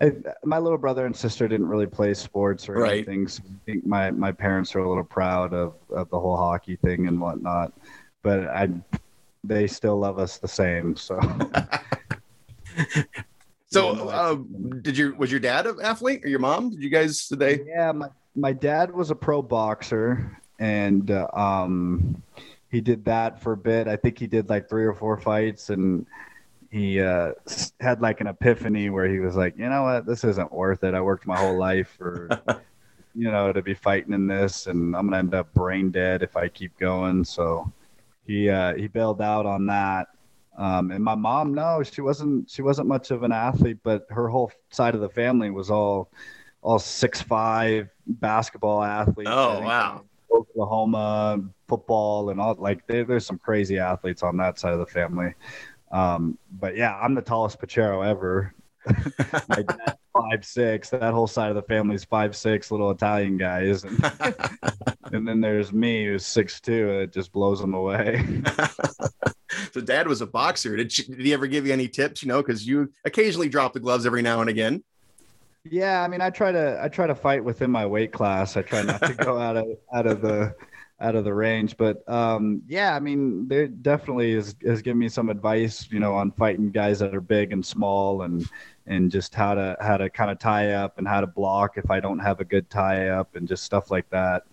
I, 0.00 0.12
my 0.44 0.58
little 0.58 0.78
brother 0.78 1.06
and 1.06 1.16
sister 1.16 1.48
didn't 1.48 1.66
really 1.68 1.86
play 1.86 2.14
sports 2.14 2.68
or 2.68 2.74
Right. 2.74 2.92
anything. 2.98 3.26
So 3.26 3.42
I 3.44 3.58
think 3.66 3.84
my, 3.84 4.12
my 4.12 4.30
parents 4.30 4.76
are 4.76 4.78
a 4.78 4.88
little 4.88 5.02
proud 5.02 5.52
of, 5.52 5.74
of 5.90 6.08
the 6.10 6.20
whole 6.20 6.36
hockey 6.36 6.76
thing 6.76 7.08
and 7.08 7.20
whatnot. 7.20 7.72
But 8.22 8.46
I 8.46 8.68
they 9.42 9.66
still 9.66 9.98
love 9.98 10.18
us 10.20 10.38
the 10.38 10.46
same. 10.48 10.94
So 10.96 11.18
So, 13.70 14.08
um, 14.10 14.80
did 14.82 14.96
your 14.96 15.14
was 15.16 15.30
your 15.30 15.40
dad 15.40 15.66
an 15.66 15.76
athlete 15.82 16.24
or 16.24 16.28
your 16.28 16.38
mom? 16.38 16.70
Did 16.70 16.82
you 16.82 16.88
guys 16.88 17.28
did 17.28 17.38
they? 17.38 17.64
yeah, 17.66 17.92
my, 17.92 18.08
my 18.34 18.52
dad 18.52 18.94
was 18.94 19.10
a 19.10 19.14
pro 19.14 19.42
boxer 19.42 20.40
and 20.58 21.10
uh, 21.10 21.28
um 21.32 22.22
he 22.70 22.80
did 22.80 23.04
that 23.06 23.40
for 23.40 23.52
a 23.52 23.56
bit. 23.56 23.88
I 23.88 23.96
think 23.96 24.18
he 24.18 24.26
did 24.26 24.50
like 24.50 24.68
three 24.68 24.84
or 24.84 24.92
four 24.92 25.18
fights 25.18 25.70
and 25.70 26.06
he 26.70 27.00
uh, 27.00 27.32
had 27.80 28.02
like 28.02 28.20
an 28.20 28.26
epiphany 28.26 28.90
where 28.90 29.08
he 29.08 29.20
was 29.20 29.36
like, 29.36 29.56
you 29.56 29.68
know 29.68 29.84
what, 29.84 30.06
this 30.06 30.24
isn't 30.24 30.52
worth 30.52 30.84
it. 30.84 30.94
I 30.94 31.00
worked 31.00 31.26
my 31.26 31.36
whole 31.36 31.56
life 31.56 31.94
for, 31.96 32.28
you 33.14 33.30
know, 33.30 33.52
to 33.52 33.62
be 33.62 33.74
fighting 33.74 34.12
in 34.12 34.26
this, 34.26 34.66
and 34.66 34.94
I'm 34.94 35.06
gonna 35.06 35.18
end 35.18 35.34
up 35.34 35.52
brain 35.54 35.90
dead 35.90 36.22
if 36.22 36.36
I 36.36 36.48
keep 36.48 36.78
going. 36.78 37.24
So 37.24 37.72
he 38.26 38.50
uh, 38.50 38.74
he 38.74 38.86
bailed 38.86 39.22
out 39.22 39.46
on 39.46 39.66
that. 39.66 40.08
Um, 40.58 40.90
and 40.90 41.02
my 41.02 41.14
mom, 41.14 41.54
no, 41.54 41.82
she 41.82 42.00
wasn't. 42.00 42.50
She 42.50 42.62
wasn't 42.62 42.88
much 42.88 43.10
of 43.10 43.22
an 43.22 43.32
athlete, 43.32 43.78
but 43.82 44.06
her 44.10 44.28
whole 44.28 44.52
side 44.70 44.94
of 44.94 45.00
the 45.00 45.08
family 45.08 45.50
was 45.50 45.70
all 45.70 46.10
all 46.60 46.78
six 46.78 47.22
five 47.22 47.88
basketball 48.06 48.82
athletes. 48.82 49.30
Oh, 49.32 49.60
wow. 49.60 50.04
Oklahoma 50.32 51.40
football 51.68 52.30
and 52.30 52.40
all 52.40 52.54
like 52.58 52.86
there, 52.86 53.04
there's 53.04 53.26
some 53.26 53.38
crazy 53.38 53.78
athletes 53.78 54.22
on 54.22 54.36
that 54.38 54.58
side 54.58 54.72
of 54.72 54.78
the 54.80 54.86
family. 54.86 55.34
Um, 55.90 56.38
but 56.50 56.76
yeah, 56.76 56.96
I'm 56.96 57.14
the 57.14 57.22
tallest 57.22 57.60
Pochiro 57.60 58.06
ever. 58.06 58.54
My 59.48 59.62
dad's 59.62 59.98
five 60.12 60.44
six. 60.44 60.90
That 60.90 61.12
whole 61.12 61.26
side 61.26 61.50
of 61.50 61.56
the 61.56 61.62
family's 61.62 62.04
five 62.04 62.36
six 62.36 62.70
little 62.70 62.90
Italian 62.90 63.36
guys, 63.36 63.84
and, 63.84 63.98
and 65.12 65.26
then 65.26 65.40
there's 65.40 65.72
me 65.72 66.06
who's 66.06 66.24
six 66.24 66.60
two. 66.60 66.90
It 66.90 67.12
just 67.12 67.32
blows 67.32 67.60
them 67.60 67.74
away. 67.74 68.42
so 69.72 69.80
dad 69.80 70.08
was 70.08 70.20
a 70.20 70.26
boxer. 70.26 70.76
Did, 70.76 70.92
she, 70.92 71.04
did 71.04 71.20
he 71.20 71.32
ever 71.32 71.46
give 71.46 71.66
you 71.66 71.72
any 71.72 71.88
tips? 71.88 72.22
You 72.22 72.28
know, 72.28 72.42
because 72.42 72.66
you 72.66 72.92
occasionally 73.04 73.48
drop 73.48 73.72
the 73.72 73.80
gloves 73.80 74.06
every 74.06 74.22
now 74.22 74.40
and 74.40 74.50
again. 74.50 74.82
Yeah, 75.70 76.02
I 76.02 76.08
mean, 76.08 76.20
I 76.20 76.30
try 76.30 76.52
to 76.52 76.78
I 76.82 76.88
try 76.88 77.06
to 77.06 77.14
fight 77.14 77.44
within 77.44 77.70
my 77.70 77.86
weight 77.86 78.12
class. 78.12 78.56
I 78.56 78.62
try 78.62 78.82
not 78.82 79.02
to 79.02 79.14
go 79.14 79.38
out 79.40 79.56
of 79.56 79.66
out 79.92 80.06
of 80.06 80.20
the 80.20 80.54
out 81.00 81.14
of 81.14 81.24
the 81.24 81.32
range, 81.32 81.76
but 81.76 82.08
um, 82.08 82.62
yeah, 82.66 82.94
I 82.94 83.00
mean, 83.00 83.46
there 83.48 83.68
definitely 83.68 84.32
is 84.32 84.56
has 84.64 84.82
given 84.82 84.98
me 84.98 85.08
some 85.08 85.28
advice, 85.28 85.88
you 85.90 86.00
know, 86.00 86.14
on 86.14 86.32
fighting 86.32 86.70
guys 86.70 86.98
that 86.98 87.14
are 87.14 87.20
big 87.20 87.52
and 87.52 87.64
small, 87.64 88.22
and 88.22 88.46
and 88.86 89.10
just 89.10 89.34
how 89.34 89.54
to 89.54 89.76
how 89.80 89.96
to 89.96 90.10
kind 90.10 90.30
of 90.30 90.38
tie 90.38 90.72
up 90.72 90.98
and 90.98 91.06
how 91.06 91.20
to 91.20 91.26
block 91.26 91.76
if 91.76 91.90
I 91.90 92.00
don't 92.00 92.18
have 92.18 92.40
a 92.40 92.44
good 92.44 92.68
tie 92.70 93.08
up 93.08 93.36
and 93.36 93.46
just 93.46 93.64
stuff 93.64 93.90
like 93.90 94.08
that. 94.10 94.44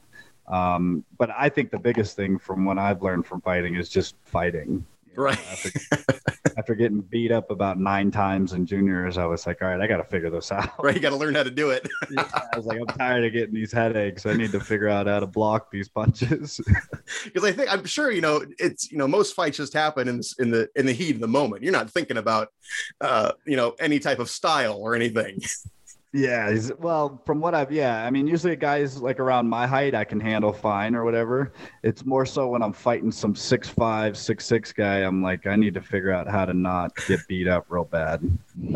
Um, 0.48 1.04
but 1.18 1.32
I 1.36 1.50
think 1.50 1.72
the 1.72 1.80
biggest 1.80 2.16
thing 2.16 2.38
from 2.38 2.66
what 2.66 2.78
I've 2.78 3.02
learned 3.02 3.26
from 3.26 3.42
fighting 3.42 3.76
is 3.76 3.90
just 3.90 4.16
fighting. 4.26 4.86
You 5.16 5.24
know, 5.24 5.24
Right. 5.24 5.38
Think 5.38 6.26
after 6.58 6.76
getting 6.76 7.02
beat 7.02 7.32
up 7.32 7.52
about 7.52 7.80
nine 7.80 8.12
times 8.12 8.54
in 8.54 8.66
juniors, 8.66 9.18
I 9.18 9.26
was 9.26 9.46
like, 9.46 9.62
all 9.62 9.68
right, 9.68 9.80
I 9.80 9.88
got 9.88 9.98
to 9.98 10.04
figure 10.04 10.30
this 10.30 10.52
out. 10.52 10.84
Right, 10.84 10.96
you 10.96 11.02
got 11.02 11.10
to 11.10 11.16
learn 11.16 11.36
how 11.36 11.44
to 11.44 11.52
do 11.52 11.70
it. 11.72 11.88
yeah, 12.12 12.28
I 12.54 12.58
was 12.58 12.66
like, 12.66 12.80
I'm 12.80 12.88
tired 12.88 13.26
of 13.26 13.34
getting 13.34 13.54
these 13.54 13.72
headaches. 13.72 14.26
I 14.26 14.34
need 14.34 14.52
to 14.52 14.60
figure 14.60 14.88
out 14.88 15.08
how 15.08 15.20
to 15.20 15.28
block 15.28 15.72
these 15.72 15.90
punches. 15.90 16.62
Because 17.24 17.44
I 17.44 17.52
think 17.52 17.72
I'm 17.72 17.86
sure 17.86 18.12
you 18.12 18.22
know 18.22 18.46
it's 18.60 18.92
you 18.92 18.98
know 18.98 19.08
most 19.08 19.36
fights 19.36 19.58
just 19.58 19.74
happen 19.74 20.08
in 20.08 20.22
in 20.40 20.52
the 20.52 20.70
in 20.76 20.86
the 20.86 20.94
heat 20.94 21.16
of 21.16 21.22
the 21.22 21.28
moment. 21.28 21.64
You're 21.64 21.74
not 21.74 21.90
thinking 21.90 22.18
about 22.18 22.50
uh, 23.02 23.32
you 23.46 23.58
know 23.58 23.76
any 23.80 24.00
type 24.00 24.20
of 24.20 24.30
style 24.30 24.78
or 24.78 24.96
anything. 24.96 25.42
Yeah, 26.16 26.50
he's, 26.50 26.72
well, 26.80 27.22
from 27.26 27.42
what 27.42 27.54
I've 27.54 27.74
yeah, 27.74 28.06
I 28.06 28.10
mean, 28.10 28.26
usually 28.26 28.54
a 28.54 28.56
guys 28.56 29.02
like 29.02 29.20
around 29.20 29.50
my 29.50 29.68
height 29.68 29.94
I 29.94 30.06
can 30.06 30.18
handle 30.18 30.54
fine 30.54 30.96
or 30.96 31.04
whatever. 31.04 31.52
It's 31.84 32.06
more 32.06 32.26
so 32.26 32.48
when 32.48 32.64
I'm 32.64 32.72
fighting 32.72 33.12
some 33.12 33.36
six 33.36 33.68
five, 33.68 34.18
six 34.18 34.46
six 34.46 34.72
guy, 34.72 35.00
I'm 35.00 35.22
like, 35.22 35.46
I 35.46 35.58
need 35.58 35.74
to 35.74 35.82
figure 35.82 36.14
out 36.14 36.30
how 36.30 36.46
to 36.46 36.54
not 36.54 36.96
get 37.06 37.20
beat 37.28 37.50
up 37.50 37.66
real 37.68 37.84
bad. 37.84 38.22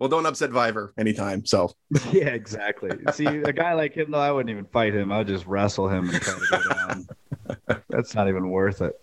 well, 0.00 0.08
don't 0.08 0.26
upset 0.26 0.50
Viver 0.50 0.92
anytime. 0.98 1.46
So 1.46 1.70
yeah, 2.10 2.30
exactly. 2.30 2.90
See, 3.12 3.26
a 3.26 3.52
guy 3.52 3.74
like 3.74 3.94
him 3.96 4.10
though, 4.10 4.18
I 4.18 4.32
wouldn't 4.32 4.50
even 4.50 4.64
fight 4.64 4.92
him. 4.92 5.12
I'd 5.12 5.28
just 5.28 5.46
wrestle 5.46 5.88
him 5.88 6.10
and 6.10 6.20
try 6.20 6.34
to 6.34 6.46
go 6.50 6.74
down. 6.74 7.06
That's 7.88 8.12
not 8.16 8.26
even 8.26 8.50
worth 8.50 8.82
it. 8.82 9.00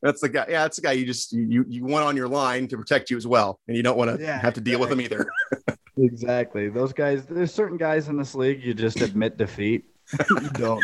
That's 0.00 0.20
the 0.20 0.28
guy. 0.28 0.46
Yeah, 0.48 0.62
that's 0.62 0.76
the 0.76 0.82
guy 0.82 0.92
you 0.92 1.06
just 1.06 1.32
you 1.32 1.64
you 1.68 1.84
want 1.84 2.04
on 2.04 2.16
your 2.16 2.26
line 2.26 2.66
to 2.68 2.76
protect 2.76 3.10
you 3.10 3.16
as 3.16 3.28
well, 3.28 3.60
and 3.68 3.76
you 3.76 3.82
don't 3.84 3.96
want 3.96 4.16
to 4.16 4.22
yeah, 4.22 4.40
have 4.40 4.54
to 4.54 4.60
deal 4.60 4.82
exactly. 4.82 5.04
with 5.04 5.12
him 5.12 5.22
either. 5.68 5.78
Exactly. 5.96 6.68
Those 6.68 6.92
guys. 6.92 7.26
There's 7.26 7.52
certain 7.52 7.76
guys 7.76 8.08
in 8.08 8.16
this 8.16 8.34
league 8.34 8.62
you 8.62 8.74
just 8.74 9.00
admit 9.00 9.36
defeat. 9.36 9.84
you 10.30 10.50
don't. 10.54 10.82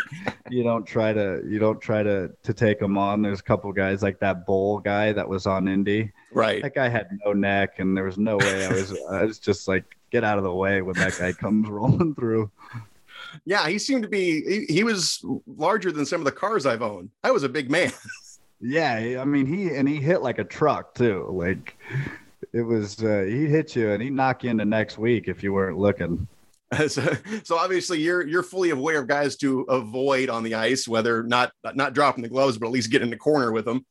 You 0.49 0.63
don't 0.63 0.85
try 0.85 1.13
to. 1.13 1.41
You 1.47 1.59
don't 1.59 1.81
try 1.81 2.03
to 2.03 2.31
to 2.43 2.53
take 2.53 2.79
them 2.79 2.97
on. 2.97 3.21
There's 3.21 3.39
a 3.39 3.43
couple 3.43 3.71
guys 3.73 4.01
like 4.01 4.19
that 4.19 4.45
Bowl 4.45 4.79
guy 4.79 5.11
that 5.13 5.27
was 5.27 5.45
on 5.45 5.67
Indy. 5.67 6.11
Right. 6.31 6.61
That 6.61 6.75
guy 6.75 6.89
had 6.89 7.09
no 7.25 7.33
neck, 7.33 7.79
and 7.79 7.95
there 7.97 8.03
was 8.03 8.17
no 8.17 8.37
way 8.37 8.65
I 8.65 8.69
was. 8.69 8.97
I 9.11 9.23
was 9.23 9.39
just 9.39 9.67
like, 9.67 9.97
get 10.11 10.23
out 10.23 10.37
of 10.37 10.43
the 10.43 10.53
way 10.53 10.81
when 10.81 10.95
that 10.97 11.17
guy 11.17 11.33
comes 11.33 11.67
rolling 11.69 12.15
through. 12.15 12.51
Yeah, 13.45 13.67
he 13.67 13.77
seemed 13.79 14.03
to 14.03 14.09
be. 14.09 14.41
He, 14.41 14.73
he 14.73 14.83
was 14.83 15.23
larger 15.45 15.91
than 15.91 16.05
some 16.05 16.21
of 16.21 16.25
the 16.25 16.31
cars 16.31 16.65
I've 16.65 16.81
owned. 16.81 17.09
I 17.23 17.31
was 17.31 17.43
a 17.43 17.49
big 17.49 17.69
man. 17.69 17.91
yeah, 18.61 19.19
I 19.19 19.25
mean 19.25 19.45
he 19.45 19.75
and 19.75 19.87
he 19.87 19.97
hit 19.97 20.21
like 20.21 20.39
a 20.39 20.43
truck 20.43 20.95
too. 20.95 21.27
Like 21.29 21.77
it 22.53 22.61
was 22.61 23.03
uh, 23.03 23.25
he'd 23.27 23.49
hit 23.49 23.75
you 23.75 23.91
and 23.91 24.01
he'd 24.01 24.13
knock 24.13 24.43
you 24.43 24.49
into 24.49 24.65
next 24.65 24.97
week 24.97 25.27
if 25.27 25.43
you 25.43 25.53
weren't 25.53 25.77
looking. 25.77 26.27
So, 26.87 27.01
so 27.43 27.57
obviously 27.57 27.99
you're 27.99 28.27
you're 28.27 28.43
fully 28.43 28.69
aware 28.69 28.99
of 28.99 29.07
guys 29.07 29.35
to 29.37 29.61
avoid 29.61 30.29
on 30.29 30.43
the 30.43 30.53
ice, 30.53 30.87
whether 30.87 31.23
not 31.23 31.51
not 31.73 31.93
dropping 31.95 32.21
the 32.21 32.29
gloves, 32.29 32.59
but 32.59 32.67
at 32.67 32.71
least 32.71 32.91
get 32.91 33.01
in 33.01 33.09
the 33.09 33.17
corner 33.17 33.51
with 33.51 33.65
them. 33.65 33.83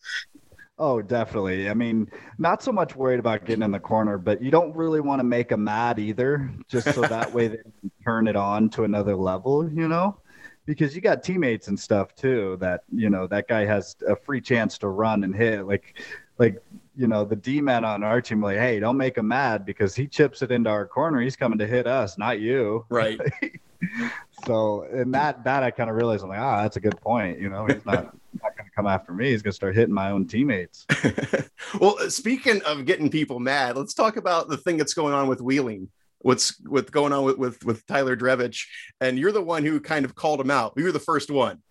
Oh, 0.79 1.03
definitely. 1.03 1.69
I 1.69 1.75
mean, 1.75 2.09
not 2.39 2.63
so 2.63 2.71
much 2.71 2.95
worried 2.95 3.19
about 3.19 3.45
getting 3.45 3.65
in 3.65 3.73
the 3.73 3.81
corner, 3.81 4.17
but 4.17 4.41
you 4.41 4.53
don't 4.53 4.75
really 4.77 5.01
want 5.01 5.19
to 5.19 5.25
make 5.25 5.49
them 5.49 5.65
mad 5.65 5.99
either, 5.99 6.53
just 6.69 6.95
so 6.95 7.01
that 7.01 7.35
way 7.35 7.49
they 7.49 7.57
can 7.57 7.91
turn 8.05 8.29
it 8.29 8.37
on 8.37 8.71
to 8.71 8.85
another 8.85 9.17
level, 9.17 9.69
you 9.73 9.89
know? 9.89 10.17
Because 10.65 10.95
you 10.95 11.01
got 11.01 11.25
teammates 11.25 11.67
and 11.67 11.79
stuff 11.79 12.15
too 12.15 12.59
that, 12.61 12.83
you 12.95 13.11
know, 13.11 13.27
that 13.27 13.49
guy 13.49 13.65
has 13.65 13.97
a 14.07 14.15
free 14.15 14.41
chance 14.41 14.79
to 14.79 14.89
run 14.89 15.25
and 15.25 15.35
hit. 15.35 15.67
Like 15.67 15.99
like 16.39 16.63
you 16.99 17.07
know 17.07 17.25
the 17.25 17.37
D 17.37 17.61
man 17.61 17.85
on 17.85 18.03
our 18.03 18.21
team 18.21 18.43
like, 18.43 18.59
hey, 18.59 18.81
don't 18.81 18.97
make 18.97 19.17
him 19.17 19.29
mad 19.29 19.65
because 19.65 19.95
he 19.95 20.09
chips 20.09 20.43
it 20.43 20.51
into 20.51 20.69
our 20.69 20.85
corner. 20.85 21.21
He's 21.21 21.37
coming 21.37 21.59
to 21.59 21.67
hit 21.67 21.87
us, 21.87 22.19
not 22.19 22.41
you. 22.41 22.85
Right. 22.89 23.21
so 24.47 24.83
and 24.93 25.15
that 25.15 25.45
that 25.45 25.63
I 25.63 25.71
kind 25.71 25.89
of 25.89 25.95
realized 25.95 26.25
I'm 26.25 26.31
like, 26.31 26.41
ah, 26.41 26.63
that's 26.63 26.77
a 26.77 26.81
good 26.81 27.01
point. 27.01 27.39
You 27.39 27.51
know, 27.51 27.67
he's 27.67 27.87
not 27.87 28.17
not 28.43 28.57
to 28.57 28.65
come 28.75 28.89
after 28.89 29.13
me. 29.13 29.31
He's 29.31 29.45
to 29.45 29.53
start 29.53 29.77
hitting 29.77 29.95
my 29.95 30.11
own 30.11 30.27
teammates. 30.27 30.87
well, 31.81 31.97
speaking 32.11 32.61
of 32.63 32.85
getting 32.85 33.11
people 33.11 33.39
mad, 33.39 33.77
let's 33.77 33.95
talk 33.95 34.17
about 34.17 34.49
the 34.49 34.57
thing 34.57 34.77
that's 34.77 34.95
going 34.95 35.15
on 35.15 35.29
with 35.29 35.41
Wheeling. 35.41 35.89
What's 36.23 36.61
what's 36.67 36.91
going 36.91 37.13
on 37.13 37.23
with, 37.23 37.39
with 37.39 37.65
with 37.65 37.87
Tyler 37.87 38.17
Drevich, 38.17 38.67
and 39.01 39.17
you're 39.17 39.31
the 39.31 39.41
one 39.41 39.65
who 39.65 39.79
kind 39.79 40.05
of 40.05 40.17
called 40.17 40.41
him 40.41 40.51
out. 40.51 40.73
You 40.77 40.83
were 40.83 40.93
the 40.93 40.99
first 40.99 41.31
one. 41.31 41.63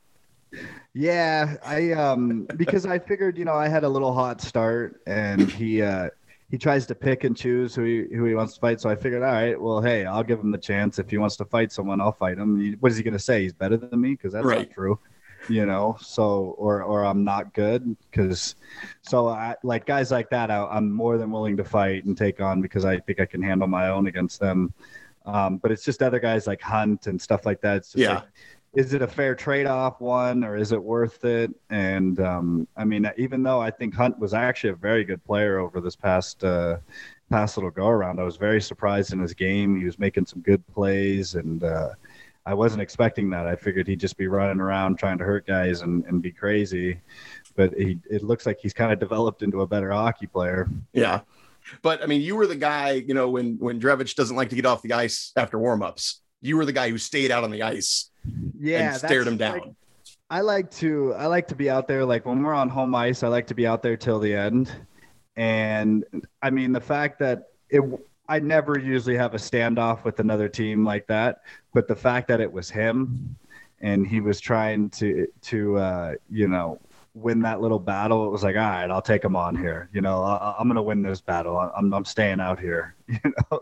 Yeah, 0.94 1.56
I 1.64 1.92
um 1.92 2.48
because 2.56 2.86
I 2.86 3.00
figured, 3.00 3.38
you 3.38 3.46
know, 3.46 3.54
I 3.54 3.68
had 3.68 3.84
a 3.84 3.90
little 3.90 4.14
hot 4.14 4.42
start 4.42 5.02
and 5.06 5.50
he 5.52 5.82
uh 5.82 6.10
he 6.50 6.58
tries 6.58 6.86
to 6.88 6.96
pick 6.96 7.24
and 7.24 7.36
choose 7.36 7.76
who 7.76 7.84
he 7.84 8.16
who 8.16 8.26
he 8.26 8.34
wants 8.34 8.54
to 8.54 8.60
fight. 8.60 8.80
So 8.80 8.90
I 8.90 8.96
figured, 8.96 9.22
all 9.22 9.32
right, 9.32 9.60
well, 9.60 9.82
hey, 9.82 10.06
I'll 10.06 10.24
give 10.24 10.40
him 10.40 10.52
the 10.52 10.58
chance. 10.58 10.98
If 10.98 11.10
he 11.10 11.18
wants 11.18 11.36
to 11.38 11.46
fight 11.46 11.72
someone, 11.72 12.00
I'll 12.00 12.14
fight 12.14 12.38
him. 12.38 12.78
What 12.80 12.92
is 12.92 12.98
he 12.98 13.04
going 13.04 13.14
to 13.14 13.20
say? 13.20 13.44
He's 13.44 13.54
better 13.54 13.78
than 13.78 14.00
me 14.00 14.12
because 14.12 14.34
that's 14.34 14.46
right. 14.46 14.68
not 14.68 14.72
true, 14.72 15.00
you 15.50 15.66
know. 15.66 15.98
So 16.00 16.56
or 16.58 16.84
or 16.84 17.06
I'm 17.06 17.26
not 17.26 17.54
good 17.54 17.98
because 18.10 18.56
so 19.02 19.28
I 19.28 19.56
like 19.64 19.86
guys 19.86 20.10
like 20.10 20.30
that. 20.30 20.50
I, 20.50 20.78
am 20.78 20.92
more 20.92 21.18
than 21.18 21.32
willing 21.32 21.58
to 21.58 21.66
fight 21.66 22.06
and 22.06 22.18
take 22.18 22.40
on 22.40 22.62
because 22.62 22.86
I 22.86 23.00
think 23.00 23.20
I 23.20 23.26
can 23.26 23.42
handle 23.42 23.68
my 23.68 23.90
own 23.90 24.08
against 24.08 24.40
them. 24.40 24.74
Um, 25.26 25.58
but 25.58 25.74
it's 25.74 25.84
just 25.84 26.02
other 26.02 26.20
guys 26.20 26.48
like 26.48 26.62
Hunt 26.62 27.08
and 27.08 27.22
stuff 27.22 27.46
like 27.46 27.60
that. 27.60 27.78
It's 27.78 27.92
just 27.92 28.02
yeah. 28.02 28.16
Like, 28.16 28.24
is 28.76 28.94
it 28.94 29.02
a 29.02 29.08
fair 29.08 29.34
trade-off 29.34 30.00
one 30.02 30.44
or 30.44 30.56
is 30.56 30.72
it 30.72 30.82
worth 30.82 31.24
it? 31.26 31.52
And 31.70 32.20
um, 32.20 32.68
i 32.76 32.84
mean 32.84 33.10
even 33.18 33.44
though 33.44 33.62
i 33.62 33.72
think 33.72 33.94
hunt 33.94 34.18
was 34.20 34.34
actually 34.34 34.72
a 34.72 34.76
very 34.76 35.04
good 35.04 35.24
player 35.26 35.60
over 35.60 35.82
this 35.82 35.96
past 35.96 36.44
uh, 36.44 36.78
past 37.30 37.58
little 37.58 37.72
go 37.72 37.88
around 37.88 38.20
i 38.20 38.24
was 38.24 38.38
very 38.38 38.62
surprised 38.62 39.14
in 39.14 39.20
his 39.20 39.34
game. 39.34 39.78
He 39.78 39.86
was 39.86 40.00
making 40.00 40.26
some 40.26 40.42
good 40.42 40.66
plays 40.68 41.36
and 41.36 41.64
uh, 41.64 41.90
i 42.46 42.54
wasn't 42.54 42.82
expecting 42.82 43.30
that. 43.32 43.48
I 43.48 43.56
figured 43.56 43.88
he'd 43.88 44.00
just 44.00 44.18
be 44.18 44.28
running 44.28 44.60
around 44.60 44.98
trying 44.98 45.18
to 45.18 45.24
hurt 45.24 45.48
guys 45.48 45.82
and, 45.82 46.06
and 46.06 46.22
be 46.22 46.32
crazy. 46.32 47.00
But 47.56 47.74
he, 47.74 47.98
it 48.10 48.24
looks 48.24 48.46
like 48.46 48.60
he's 48.62 48.74
kind 48.74 48.94
of 48.94 49.00
developed 49.00 49.42
into 49.42 49.62
a 49.62 49.68
better 49.68 49.92
hockey 49.92 50.28
player. 50.28 50.70
Yeah. 50.94 51.22
But 51.82 52.04
i 52.04 52.06
mean 52.06 52.22
you 52.22 52.36
were 52.36 52.48
the 52.48 52.56
guy 52.56 52.92
you 52.92 53.14
know 53.14 53.30
when 53.30 53.58
when 53.58 53.80
drevich 53.80 54.16
doesn't 54.16 54.36
like 54.36 54.50
to 54.50 54.56
get 54.56 54.66
off 54.66 54.82
the 54.82 54.94
ice 54.94 55.32
after 55.36 55.58
warm-ups 55.58 56.22
you 56.42 56.56
were 56.56 56.66
the 56.66 56.72
guy 56.72 56.90
who 56.90 56.98
stayed 56.98 57.32
out 57.32 57.44
on 57.44 57.52
the 57.52 57.64
ice 57.64 58.12
yeah, 58.58 58.92
and 58.92 58.98
stared 58.98 59.28
him 59.28 59.38
down. 59.38 59.60
Like, 59.60 59.72
I 60.30 60.42
like 60.42 60.72
to 60.72 61.14
I 61.14 61.28
like 61.28 61.48
to 61.48 61.56
be 61.56 61.70
out 61.70 61.88
there 61.88 62.04
like 62.06 62.26
when 62.26 62.44
we're 62.44 62.54
on 62.54 62.70
home 62.70 62.94
ice. 62.96 63.24
I 63.24 63.28
like 63.28 63.48
to 63.48 63.56
be 63.56 63.66
out 63.66 63.82
there 63.82 63.98
till 63.98 64.20
the 64.20 64.34
end, 64.34 64.72
and 65.36 66.04
I 66.42 66.50
mean 66.50 66.72
the 66.72 66.82
fact 66.82 67.20
that 67.20 67.50
it. 67.70 67.82
I 68.30 68.40
never 68.40 68.78
usually 68.78 69.16
have 69.16 69.36
a 69.36 69.38
standoff 69.38 70.04
with 70.04 70.20
another 70.20 70.50
team 70.50 70.84
like 70.84 71.08
that, 71.08 71.44
but 71.74 71.88
the 71.88 71.96
fact 71.96 72.28
that 72.28 72.42
it 72.42 72.52
was 72.52 72.70
him, 72.70 73.38
and 73.80 74.06
he 74.06 74.20
was 74.20 74.42
trying 74.42 74.90
to 74.92 75.28
to 75.44 75.78
uh, 75.78 76.14
you 76.30 76.50
know 76.50 76.78
win 77.18 77.42
that 77.42 77.62
little 77.62 77.80
battle, 77.80 78.26
it 78.26 78.32
was 78.32 78.44
like, 78.44 78.56
all 78.56 78.62
right, 78.62 78.90
I'll 78.90 79.02
take 79.02 79.24
him 79.24 79.36
on 79.36 79.56
here. 79.56 79.90
You 79.94 80.02
know, 80.02 80.22
I, 80.24 80.56
am 80.60 80.74
to 80.74 80.82
win 80.82 81.02
this 81.02 81.22
battle. 81.22 81.58
I'm, 81.58 81.94
I'm 81.94 82.06
staying 82.06 82.40
out 82.40 82.60
here. 82.60 82.96
You 83.10 83.32
know. 83.50 83.60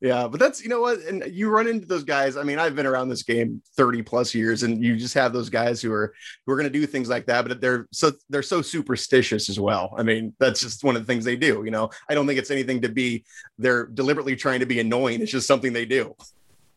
Yeah, 0.00 0.26
but 0.26 0.40
that's 0.40 0.60
you 0.60 0.68
know 0.68 0.80
what, 0.80 0.98
and 1.02 1.22
you 1.30 1.48
run 1.48 1.68
into 1.68 1.86
those 1.86 2.02
guys. 2.02 2.36
I 2.36 2.42
mean, 2.42 2.58
I've 2.58 2.74
been 2.74 2.86
around 2.86 3.08
this 3.08 3.22
game 3.22 3.62
30 3.76 4.02
plus 4.02 4.34
years, 4.34 4.64
and 4.64 4.82
you 4.82 4.96
just 4.96 5.14
have 5.14 5.32
those 5.32 5.48
guys 5.48 5.80
who 5.80 5.92
are 5.92 6.12
who 6.44 6.52
are 6.52 6.62
to 6.62 6.68
do 6.68 6.84
things 6.84 7.08
like 7.08 7.24
that, 7.26 7.46
but 7.46 7.60
they're 7.60 7.86
so 7.92 8.10
they're 8.28 8.42
so 8.42 8.62
superstitious 8.62 9.48
as 9.48 9.60
well. 9.60 9.94
I 9.96 10.02
mean, 10.02 10.34
that's 10.40 10.60
just 10.60 10.82
one 10.82 10.96
of 10.96 11.02
the 11.02 11.06
things 11.06 11.24
they 11.24 11.36
do. 11.36 11.62
You 11.64 11.70
know, 11.70 11.88
I 12.08 12.14
don't 12.14 12.26
think 12.26 12.40
it's 12.40 12.50
anything 12.50 12.80
to 12.82 12.88
be. 12.88 13.24
They're 13.58 13.86
deliberately 13.86 14.34
trying 14.34 14.58
to 14.58 14.66
be 14.66 14.80
annoying. 14.80 15.22
It's 15.22 15.30
just 15.30 15.46
something 15.46 15.72
they 15.72 15.86
do. 15.86 16.16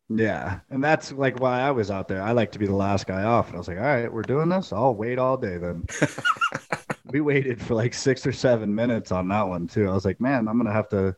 Yeah, 0.10 0.60
and 0.70 0.82
that's 0.82 1.12
like 1.12 1.40
why 1.40 1.60
I 1.60 1.72
was 1.72 1.92
out 1.92 2.08
there. 2.08 2.22
I 2.22 2.32
like 2.32 2.52
to 2.54 2.60
be 2.60 2.66
the 2.66 2.76
last 2.76 3.08
guy 3.08 3.24
off, 3.24 3.48
and 3.48 3.56
I 3.56 3.58
was 3.58 3.68
like, 3.68 3.78
"All 3.78 3.84
right, 3.84 4.12
we're 4.12 4.22
doing 4.22 4.48
this. 4.48 4.72
I'll 4.72 4.96
wait 4.96 5.20
all 5.20 5.36
day 5.36 5.58
then." 5.58 5.86
we 7.12 7.20
waited 7.20 7.62
for 7.62 7.76
like 7.76 7.94
six 7.94 8.26
or 8.26 8.32
seven 8.32 8.74
minutes 8.74 9.12
on 9.12 9.28
that 9.30 9.48
one 9.48 9.68
too. 9.68 9.90
I 9.90 9.94
was 9.94 10.06
like, 10.06 10.22
"Man, 10.22 10.48
I'm 10.48 10.58
gonna 10.58 10.72
have 10.72 10.88
to. 10.90 11.14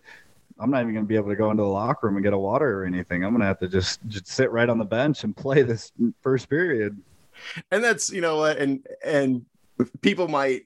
I'm 0.59 0.71
not 0.71 0.81
even 0.81 0.95
gonna 0.95 1.05
be 1.05 1.15
able 1.15 1.29
to 1.29 1.35
go 1.35 1.51
into 1.51 1.61
the 1.61 1.69
locker 1.69 2.07
room 2.07 2.15
and 2.17 2.23
get 2.23 2.33
a 2.33 2.37
water 2.37 2.81
or 2.81 2.85
anything. 2.85 3.23
I'm 3.23 3.31
gonna 3.31 3.45
have 3.45 3.59
to 3.59 3.67
just 3.67 3.99
just 4.07 4.27
sit 4.27 4.51
right 4.51 4.69
on 4.69 4.79
the 4.79 4.85
bench 4.85 5.23
and 5.23 5.37
play 5.37 5.61
this 5.61 5.91
first 6.21 6.49
period." 6.49 6.99
And 7.71 7.83
that's 7.83 8.09
you 8.11 8.21
know 8.21 8.37
what, 8.37 8.57
and 8.57 8.85
and 9.05 9.45
people 10.01 10.27
might 10.27 10.63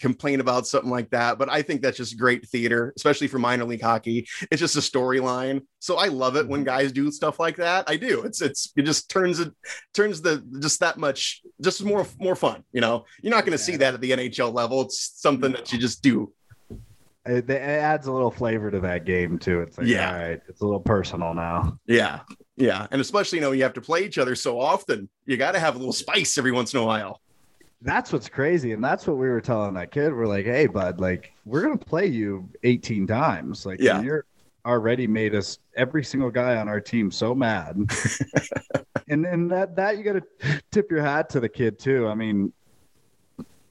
complain 0.00 0.40
about 0.40 0.66
something 0.66 0.90
like 0.90 1.10
that, 1.10 1.38
but 1.38 1.48
I 1.48 1.62
think 1.62 1.82
that's 1.82 1.96
just 1.96 2.18
great 2.18 2.48
theater, 2.48 2.92
especially 2.96 3.28
for 3.28 3.38
minor 3.38 3.64
league 3.64 3.82
hockey. 3.82 4.26
It's 4.50 4.60
just 4.60 4.76
a 4.76 4.80
storyline. 4.80 5.62
So 5.78 5.96
I 5.96 6.06
love 6.06 6.36
it 6.36 6.48
when 6.48 6.60
mm-hmm. 6.60 6.66
guys 6.66 6.92
do 6.92 7.10
stuff 7.10 7.38
like 7.38 7.56
that. 7.56 7.88
I 7.88 7.96
do. 7.96 8.22
It's 8.22 8.42
it's 8.42 8.72
it 8.76 8.82
just 8.82 9.10
turns 9.10 9.40
it 9.40 9.52
turns 9.94 10.20
the 10.20 10.44
just 10.60 10.80
that 10.80 10.98
much 10.98 11.42
just 11.60 11.84
more 11.84 12.06
more 12.18 12.36
fun. 12.36 12.64
You 12.72 12.80
know, 12.80 13.04
you're 13.22 13.34
not 13.34 13.44
going 13.44 13.56
to 13.56 13.62
yeah. 13.62 13.66
see 13.66 13.76
that 13.76 13.94
at 13.94 14.00
the 14.00 14.10
NHL 14.10 14.52
level. 14.52 14.82
It's 14.82 15.20
something 15.20 15.52
that 15.52 15.72
you 15.72 15.78
just 15.78 16.02
do. 16.02 16.32
It, 17.26 17.50
it, 17.50 17.60
adds 17.60 18.06
a 18.06 18.12
little 18.12 18.30
flavor 18.30 18.70
to 18.70 18.80
that 18.80 19.04
game 19.04 19.38
too. 19.38 19.60
It's 19.60 19.76
like, 19.76 19.86
yeah, 19.86 20.10
all 20.10 20.18
right, 20.18 20.40
it's 20.48 20.62
a 20.62 20.64
little 20.64 20.80
personal 20.80 21.34
now. 21.34 21.78
Yeah, 21.86 22.20
yeah, 22.56 22.86
and 22.90 23.00
especially 23.00 23.38
you 23.38 23.42
know 23.42 23.52
you 23.52 23.62
have 23.62 23.74
to 23.74 23.82
play 23.82 24.04
each 24.04 24.16
other 24.16 24.34
so 24.34 24.58
often. 24.58 25.08
You 25.26 25.36
got 25.36 25.52
to 25.52 25.60
have 25.60 25.74
a 25.74 25.78
little 25.78 25.92
spice 25.92 26.38
every 26.38 26.50
once 26.50 26.72
in 26.72 26.80
a 26.80 26.84
while 26.84 27.20
that's 27.82 28.12
what's 28.12 28.28
crazy 28.28 28.72
and 28.72 28.84
that's 28.84 29.06
what 29.06 29.16
we 29.16 29.28
were 29.28 29.40
telling 29.40 29.74
that 29.74 29.90
kid 29.90 30.12
we're 30.12 30.26
like 30.26 30.44
hey 30.44 30.66
bud 30.66 31.00
like 31.00 31.32
we're 31.46 31.62
gonna 31.62 31.76
play 31.76 32.06
you 32.06 32.48
18 32.62 33.06
times 33.06 33.64
like 33.64 33.80
yeah 33.80 34.00
you're 34.02 34.24
already 34.66 35.06
made 35.06 35.34
us 35.34 35.58
every 35.76 36.04
single 36.04 36.30
guy 36.30 36.56
on 36.56 36.68
our 36.68 36.80
team 36.80 37.10
so 37.10 37.34
mad 37.34 37.76
and 39.08 39.24
then 39.24 39.48
that 39.48 39.74
that 39.76 39.96
you 39.96 40.04
gotta 40.04 40.22
tip 40.70 40.90
your 40.90 41.00
hat 41.00 41.30
to 41.30 41.40
the 41.40 41.48
kid 41.48 41.78
too 41.78 42.06
i 42.06 42.14
mean 42.14 42.52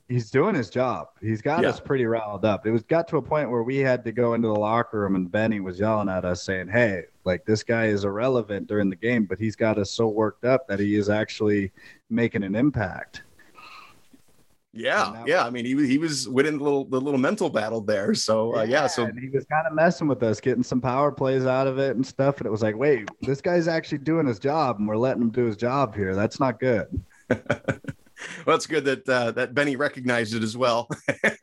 he's 0.07 0.31
doing 0.31 0.55
his 0.55 0.71
job. 0.71 1.09
He's 1.21 1.39
got 1.39 1.61
Yeah. 1.61 1.69
us 1.69 1.79
pretty 1.79 2.03
riled 2.07 2.43
up. 2.43 2.65
It 2.65 2.71
was 2.71 2.81
got 2.81 3.07
to 3.09 3.17
a 3.17 3.21
point 3.21 3.51
where 3.51 3.61
we 3.61 3.77
had 3.77 4.03
to 4.05 4.11
go 4.11 4.33
into 4.33 4.47
the 4.47 4.55
locker 4.55 5.01
room 5.01 5.13
and 5.15 5.31
Benny 5.31 5.59
was 5.59 5.79
yelling 5.79 6.09
at 6.09 6.25
us 6.25 6.41
saying, 6.41 6.67
"Hey, 6.69 7.03
like 7.25 7.45
this 7.45 7.61
guy 7.61 7.85
is 7.85 8.05
irrelevant 8.05 8.65
during 8.65 8.89
the 8.89 8.95
game, 8.95 9.25
but 9.25 9.37
he's 9.37 9.55
got 9.55 9.77
us 9.77 9.91
so 9.91 10.07
worked 10.07 10.45
up 10.45 10.67
that 10.67 10.79
he 10.79 10.95
is 10.95 11.11
actually 11.11 11.71
making 12.09 12.41
an 12.41 12.55
impact." 12.55 13.21
Yeah, 14.79 15.23
yeah. 15.27 15.45
I 15.45 15.49
mean, 15.49 15.65
he 15.65 15.75
was 15.75 15.87
he 15.89 15.97
was 15.97 16.29
winning 16.29 16.57
the 16.57 16.63
little 16.63 16.85
the 16.85 16.99
little 16.99 17.19
mental 17.19 17.49
battle 17.49 17.81
there. 17.81 18.13
So 18.13 18.55
uh, 18.55 18.63
yeah, 18.63 18.87
so 18.87 19.05
he 19.07 19.27
was 19.27 19.45
kind 19.45 19.67
of 19.67 19.73
messing 19.73 20.07
with 20.07 20.23
us, 20.23 20.39
getting 20.39 20.63
some 20.63 20.79
power 20.79 21.11
plays 21.11 21.45
out 21.45 21.67
of 21.67 21.77
it 21.79 21.97
and 21.97 22.05
stuff. 22.05 22.37
And 22.37 22.47
it 22.47 22.49
was 22.49 22.61
like, 22.61 22.77
wait, 22.77 23.09
this 23.21 23.41
guy's 23.41 23.67
actually 23.67 23.97
doing 23.99 24.25
his 24.25 24.39
job, 24.39 24.79
and 24.79 24.87
we're 24.87 24.95
letting 24.95 25.21
him 25.21 25.31
do 25.31 25.43
his 25.43 25.57
job 25.57 25.95
here. 25.95 26.15
That's 26.15 26.39
not 26.39 26.61
good. 26.61 26.87
well, 28.45 28.55
it's 28.55 28.67
good 28.67 28.85
that 28.85 29.09
uh, 29.09 29.31
that 29.31 29.53
Benny 29.53 29.75
recognized 29.75 30.33
it 30.33 30.43
as 30.43 30.55
well. 30.55 30.87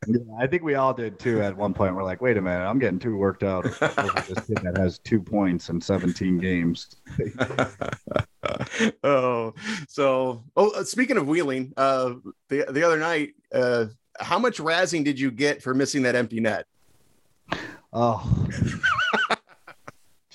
Yeah, 0.08 0.18
I 0.38 0.46
think 0.46 0.62
we 0.62 0.76
all 0.76 0.94
did 0.94 1.18
too. 1.18 1.42
At 1.42 1.56
one 1.56 1.74
point, 1.74 1.96
we're 1.96 2.04
like, 2.04 2.20
wait 2.20 2.36
a 2.36 2.40
minute, 2.40 2.64
I'm 2.64 2.78
getting 2.78 3.00
too 3.00 3.16
worked 3.16 3.42
out 3.42 3.66
over 3.66 4.24
this 4.28 4.46
kid 4.46 4.58
that 4.62 4.76
has 4.76 5.00
two 5.00 5.20
points 5.20 5.68
in 5.68 5.80
17 5.80 6.38
games. 6.38 6.94
oh, 9.04 9.54
so 9.88 10.42
oh, 10.56 10.70
uh, 10.70 10.84
speaking 10.84 11.16
of 11.16 11.26
wheeling, 11.26 11.72
uh, 11.76 12.14
the 12.48 12.64
the 12.70 12.82
other 12.82 12.98
night, 12.98 13.34
uh, 13.52 13.86
how 14.18 14.38
much 14.38 14.58
razzing 14.58 15.04
did 15.04 15.18
you 15.18 15.30
get 15.30 15.62
for 15.62 15.74
missing 15.74 16.02
that 16.02 16.14
empty 16.14 16.40
net? 16.40 16.66
Oh. 17.92 18.48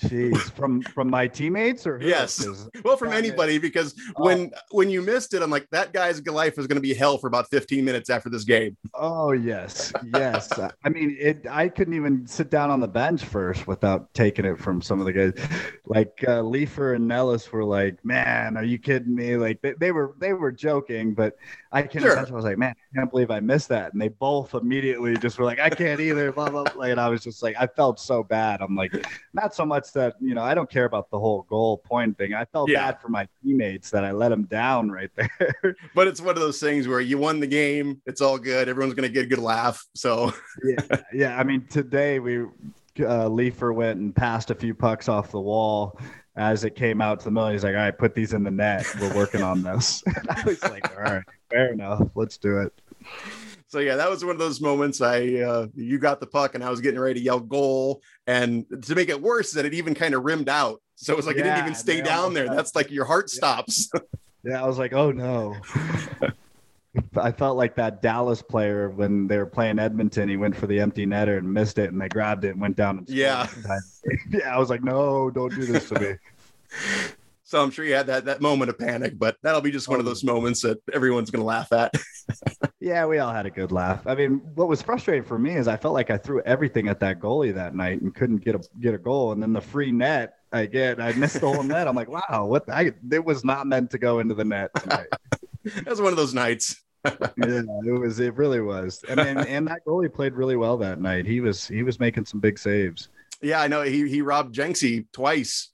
Jeez, 0.02 0.36
from 0.52 0.82
from 0.82 1.08
my 1.08 1.26
teammates 1.26 1.86
or? 1.86 1.98
Yes. 2.02 2.46
Well, 2.84 2.96
from 2.96 3.12
anybody, 3.12 3.58
because 3.58 3.94
Oh. 4.16 4.24
when 4.24 4.50
when 4.70 4.90
you 4.90 5.00
missed 5.02 5.34
it, 5.34 5.42
I'm 5.42 5.50
like, 5.50 5.68
that 5.70 5.92
guy's 5.92 6.24
life 6.26 6.58
is 6.58 6.66
going 6.66 6.76
to 6.76 6.82
be 6.82 6.94
hell 6.94 7.18
for 7.18 7.26
about 7.26 7.48
15 7.50 7.84
minutes 7.84 8.10
after 8.10 8.28
this 8.28 8.44
game. 8.44 8.76
Oh 8.94 9.32
yes, 9.32 9.92
yes. 10.14 10.50
I 10.84 10.88
mean, 10.88 11.16
it. 11.20 11.46
I 11.48 11.68
couldn't 11.68 11.94
even 11.94 12.26
sit 12.26 12.50
down 12.50 12.70
on 12.70 12.80
the 12.80 12.88
bench 12.88 13.24
first 13.24 13.66
without 13.66 14.12
taking 14.14 14.44
it 14.44 14.58
from 14.58 14.82
some 14.82 15.00
of 15.00 15.06
the 15.06 15.12
guys. 15.12 15.32
Like 15.86 16.12
uh, 16.26 16.42
Leifer 16.42 16.96
and 16.96 17.06
Nellis 17.06 17.50
were 17.52 17.64
like, 17.64 18.04
"Man, 18.04 18.56
are 18.56 18.64
you 18.64 18.78
kidding 18.78 19.14
me?" 19.14 19.36
Like 19.36 19.60
they, 19.62 19.74
they 19.78 19.92
were 19.92 20.14
they 20.18 20.32
were 20.32 20.52
joking, 20.52 21.14
but 21.14 21.36
I 21.70 21.82
can't. 21.82 22.04
Sure. 22.04 22.18
I 22.18 22.22
was 22.30 22.44
like, 22.44 22.58
"Man, 22.58 22.74
I 22.94 22.98
can't 22.98 23.10
believe 23.10 23.30
I 23.30 23.40
missed 23.40 23.68
that." 23.68 23.92
And 23.92 24.00
they 24.00 24.08
both 24.08 24.54
immediately 24.54 25.16
just 25.16 25.38
were 25.38 25.44
like, 25.44 25.60
"I 25.60 25.70
can't 25.70 26.00
either." 26.00 26.32
Blah 26.32 26.50
blah. 26.50 26.64
blah. 26.64 26.84
And 26.84 27.00
I 27.00 27.08
was 27.08 27.22
just 27.22 27.42
like, 27.42 27.56
I 27.58 27.66
felt 27.66 28.00
so 28.00 28.22
bad. 28.22 28.60
I'm 28.62 28.74
like, 28.74 28.92
not 29.34 29.54
so 29.54 29.64
much 29.66 29.91
that 29.92 30.14
you 30.20 30.34
know 30.34 30.42
I 30.42 30.54
don't 30.54 30.70
care 30.70 30.84
about 30.84 31.10
the 31.10 31.18
whole 31.18 31.42
goal 31.48 31.78
point 31.78 32.16
thing. 32.18 32.34
I 32.34 32.44
felt 32.46 32.68
Yeah. 32.70 32.90
bad 32.90 33.00
for 33.00 33.08
my 33.08 33.26
teammates 33.42 33.90
that 33.90 34.04
I 34.04 34.12
let 34.12 34.28
them 34.30 34.44
down 34.44 34.90
right 34.90 35.10
there. 35.16 35.76
But 35.94 36.08
it's 36.08 36.20
one 36.20 36.34
of 36.36 36.40
those 36.40 36.60
things 36.60 36.88
where 36.88 37.00
you 37.00 37.18
won 37.18 37.40
the 37.40 37.46
game, 37.46 38.00
it's 38.06 38.20
all 38.20 38.38
good, 38.38 38.68
everyone's 38.68 38.94
going 38.94 39.08
to 39.08 39.12
get 39.12 39.24
a 39.24 39.28
good 39.28 39.38
laugh. 39.38 39.84
So 39.94 40.32
yeah, 40.64 40.96
yeah. 41.12 41.38
I 41.38 41.44
mean, 41.44 41.66
today 41.70 42.18
we 42.18 42.40
uh, 42.42 43.28
Leifer 43.28 43.74
went 43.74 43.98
and 44.00 44.14
passed 44.14 44.50
a 44.50 44.54
few 44.54 44.74
pucks 44.74 45.08
off 45.08 45.30
the 45.30 45.40
wall 45.40 45.98
as 46.36 46.64
it 46.64 46.74
came 46.74 47.00
out 47.02 47.18
to 47.20 47.24
the 47.26 47.30
middle. 47.30 47.50
He's 47.50 47.64
like, 47.64 47.74
"All 47.74 47.80
right, 47.80 47.96
put 47.96 48.14
these 48.14 48.32
in 48.32 48.42
the 48.42 48.50
net. 48.50 48.86
We're 49.00 49.14
working 49.14 49.42
on 49.42 49.62
this." 49.62 50.02
I 50.28 50.42
was 50.44 50.62
like, 50.62 50.94
"All 50.96 51.02
right, 51.02 51.22
fair 51.50 51.72
enough. 51.72 52.02
Let's 52.14 52.36
do 52.38 52.58
it." 52.58 52.72
So 53.72 53.78
yeah, 53.78 53.96
that 53.96 54.10
was 54.10 54.22
one 54.22 54.34
of 54.34 54.38
those 54.38 54.60
moments. 54.60 55.00
I 55.00 55.36
uh, 55.36 55.66
you 55.74 55.98
got 55.98 56.20
the 56.20 56.26
puck 56.26 56.54
and 56.54 56.62
I 56.62 56.68
was 56.68 56.82
getting 56.82 57.00
ready 57.00 57.20
to 57.20 57.24
yell 57.24 57.40
goal, 57.40 58.02
and 58.26 58.66
to 58.82 58.94
make 58.94 59.08
it 59.08 59.18
worse, 59.18 59.52
that 59.52 59.64
it 59.64 59.72
even 59.72 59.94
kind 59.94 60.12
of 60.14 60.24
rimmed 60.24 60.50
out. 60.50 60.82
So 60.96 61.14
it 61.14 61.16
was 61.16 61.26
like 61.26 61.36
it 61.36 61.44
didn't 61.44 61.60
even 61.60 61.74
stay 61.74 62.02
down 62.02 62.34
there. 62.34 62.48
had- 62.48 62.58
That's 62.58 62.76
like 62.76 62.90
your 62.90 63.06
heart 63.06 63.30
stops. 63.30 63.90
Yeah, 64.44 64.60
I 64.60 64.66
was 64.66 64.76
like, 64.76 64.92
"Oh 64.92 65.12
no." 65.12 65.54
I 67.16 67.30
felt 67.30 67.56
like 67.56 67.76
that 67.76 68.02
Dallas 68.02 68.42
player 68.42 68.90
when 68.90 69.28
they 69.28 69.38
were 69.38 69.46
playing 69.46 69.78
Edmonton. 69.78 70.28
He 70.28 70.36
went 70.36 70.56
for 70.56 70.66
the 70.66 70.80
empty 70.80 71.06
netter 71.06 71.38
and 71.38 71.54
missed 71.54 71.78
it, 71.78 71.92
and 71.92 72.00
they 72.02 72.08
grabbed 72.08 72.44
it 72.44 72.48
and 72.48 72.60
went 72.60 72.74
down. 72.76 72.98
And. 72.98 73.08
Yeah. 73.08 73.46
yeah. 74.30 74.52
I 74.52 74.58
was 74.58 74.68
like, 74.68 74.82
"No, 74.82 75.30
don't 75.30 75.54
do 75.54 75.64
this 75.64 75.88
to 75.90 76.00
me." 76.00 76.14
so 77.52 77.62
I'm 77.62 77.70
sure 77.70 77.84
you 77.84 77.92
had 77.92 78.06
that 78.06 78.24
that 78.24 78.40
moment 78.40 78.70
of 78.70 78.78
panic, 78.78 79.18
but 79.18 79.36
that'll 79.42 79.60
be 79.60 79.70
just 79.70 79.86
one 79.86 80.00
of 80.00 80.06
Oh. 80.06 80.08
those 80.08 80.24
moments 80.24 80.62
that 80.62 80.78
everyone's 80.90 81.30
going 81.30 81.42
to 81.42 81.46
laugh 81.46 81.70
at. 81.72 81.92
Yeah, 82.80 83.06
we 83.06 83.18
all 83.18 83.32
had 83.32 83.46
a 83.46 83.50
good 83.50 83.70
laugh. 83.70 84.04
I 84.08 84.16
mean, 84.16 84.40
what 84.56 84.66
was 84.66 84.82
frustrating 84.82 85.22
for 85.22 85.38
me 85.38 85.54
is 85.54 85.68
I 85.68 85.76
felt 85.76 85.94
like 85.94 86.10
I 86.10 86.16
threw 86.16 86.40
everything 86.42 86.88
at 86.88 86.98
that 86.98 87.20
goalie 87.20 87.54
that 87.54 87.76
night 87.76 88.00
and 88.02 88.12
couldn't 88.12 88.38
get 88.38 88.56
a 88.56 88.60
get 88.80 88.92
a 88.94 88.98
goal. 88.98 89.30
And 89.30 89.40
then 89.40 89.52
the 89.52 89.60
free 89.60 89.92
net 89.92 90.34
I 90.52 90.66
get, 90.66 91.00
I 91.00 91.12
missed 91.12 91.40
the 91.40 91.46
whole 91.52 91.62
net. 91.62 91.86
I'm 91.86 91.94
like, 91.94 92.08
wow, 92.08 92.46
what? 92.46 92.66
the- 92.66 92.74
I 92.74 92.90
it 93.12 93.24
was 93.24 93.44
not 93.44 93.68
meant 93.68 93.90
to 93.92 93.98
go 93.98 94.18
into 94.18 94.34
the 94.34 94.44
net 94.44 94.70
tonight. 94.74 95.06
That 95.64 95.86
was 95.86 96.00
one 96.00 96.10
of 96.12 96.16
those 96.16 96.34
nights. 96.34 96.82
yeah, 97.04 97.12
it 97.36 98.00
was. 98.00 98.18
It 98.18 98.34
really 98.34 98.60
was. 98.60 99.04
And 99.08 99.18
then, 99.18 99.38
and 99.38 99.68
that 99.68 99.82
goalie 99.86 100.12
played 100.12 100.32
really 100.34 100.56
well 100.56 100.76
that 100.78 101.00
night. 101.00 101.24
He 101.26 101.40
was 101.40 101.68
he 101.68 101.82
was 101.84 102.00
making 102.00 102.24
some 102.24 102.40
big 102.40 102.58
saves. 102.58 103.10
Yeah, 103.42 103.60
I 103.60 103.68
know 103.68 103.82
he 103.82 104.08
he 104.08 104.22
robbed 104.22 104.54
Jenksy 104.56 105.06
twice. 105.12 105.68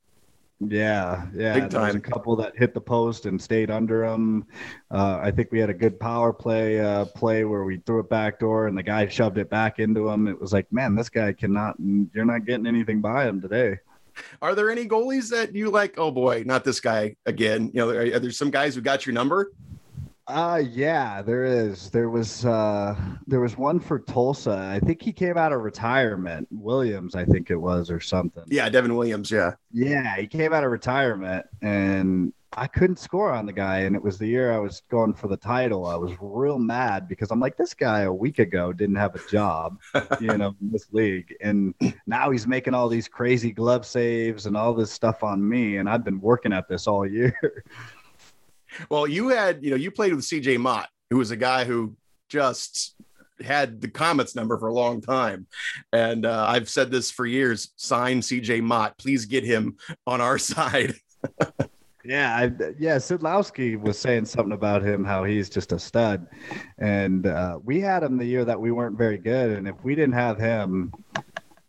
Yeah, 0.61 1.27
yeah. 1.35 1.55
Big 1.55 1.71
There 1.71 1.81
was 1.83 1.95
a 1.95 2.01
couple 2.01 2.35
that 2.37 2.57
hit 2.57 2.75
the 2.75 2.81
post 2.81 3.27
and 3.27 3.41
stayed 3.41 3.71
under 3.71 4.05
him. 4.05 4.45
Uh, 4.91 5.21
I 5.23 5.31
think 5.31 5.53
we 5.53 5.61
had 5.61 5.71
a 5.71 5.75
good 5.75 6.01
power 6.01 6.33
play 6.33 6.81
uh, 6.81 7.05
play 7.05 7.45
where 7.45 7.63
we 7.63 7.79
threw 7.79 8.01
it 8.01 8.11
back 8.11 8.41
door 8.41 8.67
and 8.67 8.77
the 8.77 8.83
guy 8.83 9.07
shoved 9.07 9.39
it 9.39 9.51
back 9.51 9.79
into 9.79 10.09
him. 10.09 10.27
It 10.27 10.41
was 10.41 10.53
like, 10.53 10.67
man, 10.73 10.97
this 10.97 11.09
guy 11.09 11.33
cannot. 11.33 11.77
You're 12.13 12.25
not 12.25 12.45
getting 12.45 12.67
anything 12.67 13.01
by 13.01 13.29
him 13.29 13.41
today. 13.41 13.79
Are 14.43 14.57
there 14.57 14.69
any 14.69 14.85
goalies 14.85 15.31
that 15.31 15.55
you 15.55 15.71
like? 15.71 15.97
Oh 15.97 16.11
boy, 16.11 16.43
not 16.45 16.65
this 16.65 16.81
guy 16.81 17.15
again. 17.25 17.71
You 17.73 17.81
know, 17.81 17.91
are, 17.91 18.01
are 18.01 18.19
there 18.19 18.33
some 18.33 18.51
guys 18.51 18.75
who 18.75 18.81
got 18.81 19.07
your 19.07 19.13
number? 19.13 19.53
Uh 20.29 20.63
yeah, 20.71 21.23
there 21.23 21.45
is. 21.45 21.89
There 21.89 22.11
was 22.11 22.45
uh 22.45 22.95
there 23.27 23.41
was 23.41 23.57
one 23.57 23.81
for 23.81 23.99
Tulsa. 23.99 24.71
I 24.71 24.79
think 24.79 25.01
he 25.01 25.11
came 25.11 25.39
out 25.39 25.55
of 25.55 25.63
retirement. 25.63 26.47
Williams, 26.51 27.15
I 27.15 27.25
think 27.25 27.51
it 27.51 27.57
was, 27.57 27.91
or 27.91 27.99
something. 27.99 28.45
Yeah, 28.47 28.69
Devin 28.69 28.95
Williams. 28.95 29.31
Yeah. 29.31 29.55
Yeah, 29.73 30.17
he 30.17 30.27
came 30.27 30.53
out 30.53 30.65
of 30.65 30.71
retirement 30.71 31.47
and 31.63 32.35
I 32.53 32.67
couldn't 32.67 32.99
score 32.99 33.33
on 33.33 33.47
the 33.47 33.53
guy. 33.53 33.81
And 33.81 33.95
it 33.95 34.03
was 34.03 34.19
the 34.19 34.27
year 34.27 34.53
I 34.53 34.59
was 34.59 34.83
going 34.91 35.15
for 35.15 35.29
the 35.29 35.37
title. 35.37 35.87
I 35.87 35.97
was 35.97 36.13
real 36.21 36.59
mad 36.59 37.09
because 37.09 37.31
I'm 37.31 37.41
like, 37.41 37.57
this 37.57 37.75
guy 37.75 38.01
a 38.01 38.13
week 38.13 38.39
ago 38.39 38.73
didn't 38.73 38.97
have 38.97 39.15
a 39.15 39.31
job, 39.31 39.81
you 40.21 40.37
know, 40.37 40.55
in 40.61 40.71
this 40.71 40.89
league. 40.93 41.35
And 41.41 41.75
now 42.07 42.31
he's 42.31 42.47
making 42.47 42.75
all 42.75 42.89
these 42.89 43.09
crazy 43.09 43.53
glove 43.53 43.87
saves 43.87 44.47
and 44.47 44.57
all 44.57 44.75
this 44.75 44.91
stuff 44.91 45.23
on 45.23 45.47
me. 45.47 45.77
And 45.77 45.89
I've 45.89 46.05
been 46.05 46.21
working 46.21 46.53
at 46.53 46.69
this 46.69 46.87
all 46.87 47.07
year. 47.07 47.65
Well, 48.91 49.07
you 49.07 49.29
had, 49.29 49.63
you 49.63 49.71
know, 49.71 49.77
you 49.77 49.91
played 49.91 50.15
with 50.15 50.25
CJ 50.25 50.59
Motte, 50.59 50.89
who 51.11 51.19
was 51.19 51.31
a 51.31 51.37
guy 51.37 51.65
who 51.65 51.97
just 52.29 52.95
had 53.45 53.81
the 53.81 53.89
Komets 53.89 54.35
number 54.35 54.59
for 54.59 54.69
a 54.69 54.75
long 54.75 55.01
time. 55.01 55.47
And 55.93 56.27
uh, 56.27 56.47
I've 56.49 56.69
said 56.69 56.91
this 56.91 57.11
for 57.11 57.27
years 57.27 57.71
sign 57.77 58.21
CJ 58.21 58.63
Motte. 58.63 58.99
Please 58.99 59.25
get 59.25 59.45
him 59.45 59.77
on 60.07 60.21
our 60.21 60.39
side. 60.39 60.95
Yeah, 62.05 62.35
I, 62.35 62.45
yeah. 62.79 62.97
Sidlowski 62.97 63.79
was 63.79 63.99
saying 63.99 64.25
something 64.25 64.53
about 64.53 64.83
him, 64.83 65.05
how 65.05 65.25
he's 65.25 65.51
just 65.51 65.73
a 65.73 65.79
stud, 65.79 66.27
and 66.79 67.27
uh, 67.27 67.59
we 67.63 67.81
had 67.81 68.03
him 68.03 68.17
the 68.17 68.25
year 68.25 68.47
that 68.47 68.59
we 68.59 68.71
weren't 68.71 68.97
very 68.97 69.19
good, 69.19 69.51
and 69.51 69.69
if 69.69 69.75
we 69.83 69.95
didn't 69.95 70.15
have 70.15 70.39
him, 70.39 70.93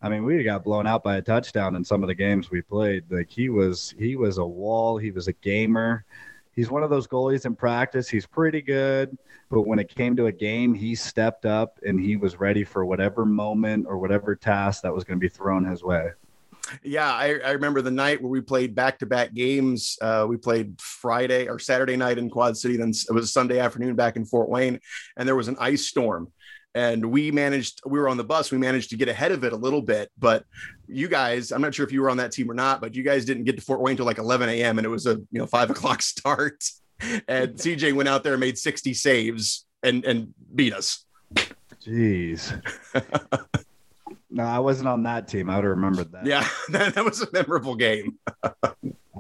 I 0.02 0.08
mean, 0.08 0.24
we 0.24 0.42
got 0.44 0.64
blown 0.64 0.88
out 0.88 1.04
by 1.04 1.18
a 1.18 1.22
touchdown 1.22 1.76
in 1.76 1.84
some 1.84 2.04
of 2.04 2.08
the 2.08 2.16
games 2.16 2.50
we 2.50 2.62
played. 2.62 3.04
Like 3.10 3.30
he 3.30 3.50
was, 3.50 3.94
he 3.98 4.16
was 4.16 4.38
a 4.38 4.46
wall. 4.46 4.98
He 4.98 5.12
was 5.12 5.28
a 5.28 5.34
gamer. 5.34 6.06
He's 6.54 6.70
one 6.70 6.84
of 6.84 6.90
those 6.90 7.08
goalies 7.08 7.46
in 7.46 7.56
practice. 7.56 8.10
He's 8.10 8.26
pretty 8.26 8.62
good, 8.62 9.18
but 9.50 9.62
when 9.62 9.80
it 9.80 9.94
came 9.94 10.16
to 10.18 10.26
a 10.26 10.32
game, 10.32 10.74
he 10.74 10.96
stepped 10.96 11.46
up 11.46 11.80
and 11.86 12.00
he 12.00 12.18
was 12.18 12.40
ready 12.40 12.64
for 12.64 12.86
whatever 12.86 13.26
moment 13.26 13.86
or 13.88 13.98
whatever 13.98 14.36
task 14.36 14.82
that 14.82 14.94
was 14.94 15.04
going 15.04 15.20
to 15.20 15.22
be 15.22 15.30
thrown 15.30 15.64
his 15.64 15.84
way. 15.84 16.10
Yeah, 16.84 17.12
I, 17.12 17.40
I 17.40 17.52
remember 17.52 17.82
the 17.82 17.92
night 17.92 18.22
where 18.22 18.30
we 18.30 18.42
played 18.42 18.76
back 18.76 19.00
to 19.00 19.06
back 19.06 19.34
games. 19.34 19.98
Uh, 20.02 20.26
we 20.28 20.38
played 20.38 20.80
Friday 20.80 21.48
or 21.48 21.60
Saturday 21.60 21.96
night 21.96 22.18
in 22.18 22.30
Quad 22.30 22.58
City, 22.58 22.78
then 22.78 22.92
it 22.92 23.14
was 23.14 23.34
Sunday 23.34 23.60
afternoon 23.60 23.96
back 23.96 24.16
in 24.16 24.26
Fort 24.26 24.50
Wayne, 24.50 24.80
and 25.18 25.28
there 25.28 25.36
was 25.36 25.48
an 25.48 25.58
ice 25.60 25.86
storm. 25.86 26.32
And 26.76 27.12
we 27.12 27.32
managed, 27.32 27.82
we 27.86 28.00
were 28.00 28.08
on 28.08 28.18
the 28.18 28.24
bus, 28.24 28.52
we 28.52 28.58
managed 28.58 28.92
to 28.92 28.98
get 28.98 29.10
ahead 29.10 29.32
of 29.32 29.44
it 29.44 29.54
a 29.54 29.56
little 29.56 29.82
bit. 29.82 30.12
But 30.18 30.46
you 30.88 31.08
guys, 31.08 31.52
I'm 31.52 31.62
not 31.62 31.74
sure 31.74 31.86
if 31.86 31.92
you 31.92 32.02
were 32.02 32.10
on 32.10 32.18
that 32.18 32.32
team 32.32 32.50
or 32.50 32.54
not, 32.54 32.80
but 32.80 32.96
you 32.96 33.04
guys 33.04 33.26
didn't 33.26 33.46
get 33.46 33.56
to 33.58 33.62
Fort 33.62 33.82
Wayne 33.82 33.94
until 33.94 34.06
like 34.06 34.20
11 34.20 34.50
a.m. 34.50 34.78
and 34.78 34.86
it 34.86 34.90
was 34.90 35.08
a 35.08 35.16
you 35.16 35.40
know 35.40 35.48
five 35.48 35.70
o'clock 35.72 36.02
start. 36.02 36.64
And 37.28 37.56
CJ 37.56 37.94
went 37.94 38.10
out 38.10 38.24
there 38.24 38.34
and 38.34 38.40
made 38.40 38.58
60 38.58 38.94
saves 38.94 39.66
and 39.84 40.04
and 40.06 40.34
beat 40.54 40.74
us. 40.74 41.06
Jeez. 41.86 42.62
no, 44.30 44.44
I 44.44 44.60
wasn't 44.60 44.90
on 44.90 45.04
that 45.04 45.28
team. 45.28 45.50
I 45.50 45.56
would 45.56 45.64
have 45.64 45.76
remembered 45.76 46.12
that. 46.12 46.26
Yeah, 46.26 46.48
that, 46.70 46.96
that 46.96 47.06
was 47.06 47.22
a 47.22 47.28
memorable 47.32 47.76
game. 47.76 48.20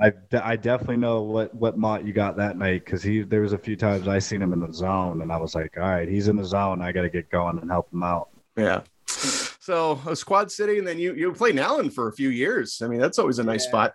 I, 0.02 0.14
I 0.34 0.56
definitely 0.56 0.98
know 0.98 1.22
what 1.22 1.54
what 1.56 1.78
Mott 1.78 2.06
you 2.06 2.14
got 2.14 2.38
that 2.38 2.58
night 2.58 2.86
because 2.86 3.04
he 3.04 3.22
there 3.22 3.42
was 3.42 3.54
a 3.54 3.58
few 3.58 3.76
times 3.76 4.08
I 4.08 4.20
seen 4.20 4.42
him 4.42 4.54
in 4.54 4.60
the 4.60 4.74
zone 4.74 5.22
and 5.22 5.32
I 5.32 5.38
was 5.38 5.56
like, 5.56 5.76
all 5.78 5.84
right, 5.84 6.08
he's 6.08 6.28
in 6.28 6.36
the 6.36 6.46
zone. 6.46 6.82
I 6.82 6.92
got 6.92 7.02
to 7.02 7.10
get 7.10 7.30
going 7.30 7.60
and 7.60 7.70
help 7.70 7.92
him 7.92 8.04
out. 8.04 8.30
Yeah. 8.58 8.82
So 9.08 9.94
it 9.94 10.06
was 10.06 10.24
Quad 10.24 10.52
City, 10.52 10.80
and 10.80 10.88
then 10.88 10.98
you 10.98 11.14
you 11.14 11.32
played 11.34 11.56
in 11.56 11.60
Allen 11.60 11.90
for 11.90 12.08
a 12.08 12.14
few 12.14 12.30
years. 12.30 12.82
I 12.82 12.88
mean, 12.88 13.00
that's 13.00 13.20
always 13.20 13.40
a 13.40 13.44
nice 13.44 13.64
Yeah. 13.66 13.70
spot. 13.70 13.94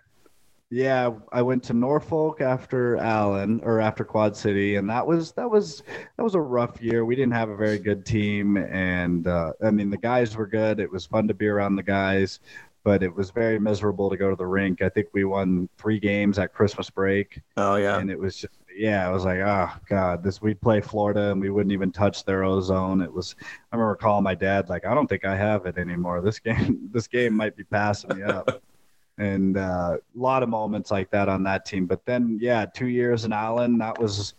Yeah, 0.71 1.11
I 1.31 1.43
went 1.43 1.63
to 1.65 1.73
Norfolk 1.73 2.41
after 2.41 2.97
Allen 2.97 3.61
or 3.63 3.79
after 3.79 4.03
Quad 4.03 4.35
City, 4.35 4.77
and 4.77 4.89
that 4.89 5.05
was 5.05 5.31
that 5.33 5.49
was 5.49 5.83
that 6.17 6.23
was 6.23 6.33
a 6.33 6.41
rough 6.41 6.81
year. 6.81 7.05
We 7.05 7.15
didn't 7.15 7.33
have 7.33 7.49
a 7.49 7.55
very 7.55 7.77
good 7.77 8.05
team, 8.05 8.57
and 8.57 9.27
uh, 9.27 9.53
I 9.63 9.69
mean 9.71 9.89
the 9.89 9.97
guys 9.97 10.35
were 10.35 10.47
good. 10.47 10.79
It 10.79 10.91
was 10.91 11.05
fun 11.05 11.27
to 11.27 11.33
be 11.33 11.47
around 11.47 11.75
the 11.75 11.83
guys, 11.83 12.39
but 12.85 13.01
it 13.01 13.13
was 13.13 13.31
very 13.31 13.59
miserable 13.59 14.11
to 14.11 14.15
go 14.15 14.29
to 14.29 14.35
the 14.35 14.45
rink. 14.45 14.83
I 14.83 14.89
think 14.89 15.07
we 15.11 15.25
won 15.25 15.67
three 15.77 15.99
games 15.99 16.37
at 16.37 16.53
Christmas 16.53 16.89
break. 16.89 17.41
Oh 17.57 17.75
yeah, 17.75 17.97
and 17.97 18.11
it 18.11 18.17
was 18.17 18.37
just 18.37 18.53
yeah, 18.77 19.07
I 19.07 19.11
was 19.11 19.25
like, 19.25 19.39
oh 19.39 19.71
god, 19.89 20.23
this 20.23 20.41
we'd 20.41 20.61
play 20.61 20.81
Florida 20.81 21.31
and 21.31 21.41
we 21.41 21.49
wouldn't 21.49 21.73
even 21.73 21.91
touch 21.91 22.23
their 22.23 22.43
ozone. 22.43 23.01
It 23.01 23.11
was. 23.11 23.35
I 23.41 23.75
remember 23.75 23.95
calling 23.95 24.23
my 24.23 24.35
dad 24.35 24.69
like, 24.69 24.85
I 24.85 24.93
don't 24.93 25.07
think 25.07 25.25
I 25.25 25.35
have 25.35 25.65
it 25.65 25.77
anymore. 25.77 26.21
This 26.21 26.39
game, 26.39 26.87
this 26.93 27.07
game 27.07 27.33
might 27.33 27.57
be 27.57 27.63
passing 27.63 28.17
me 28.17 28.23
up 28.23 28.61
and 29.17 29.57
uh, 29.57 29.97
a 29.97 30.19
lot 30.19 30.43
of 30.43 30.49
moments 30.49 30.91
like 30.91 31.09
that 31.11 31.27
on 31.27 31.41
that 31.43 31.65
team. 31.65 31.87
But 31.87 32.05
then, 32.05 32.37
yeah, 32.39 32.65
two 32.65 32.87
years 32.87 33.25
in 33.25 33.33
Allen, 33.33 33.79
that 33.79 33.99
was 33.99 34.35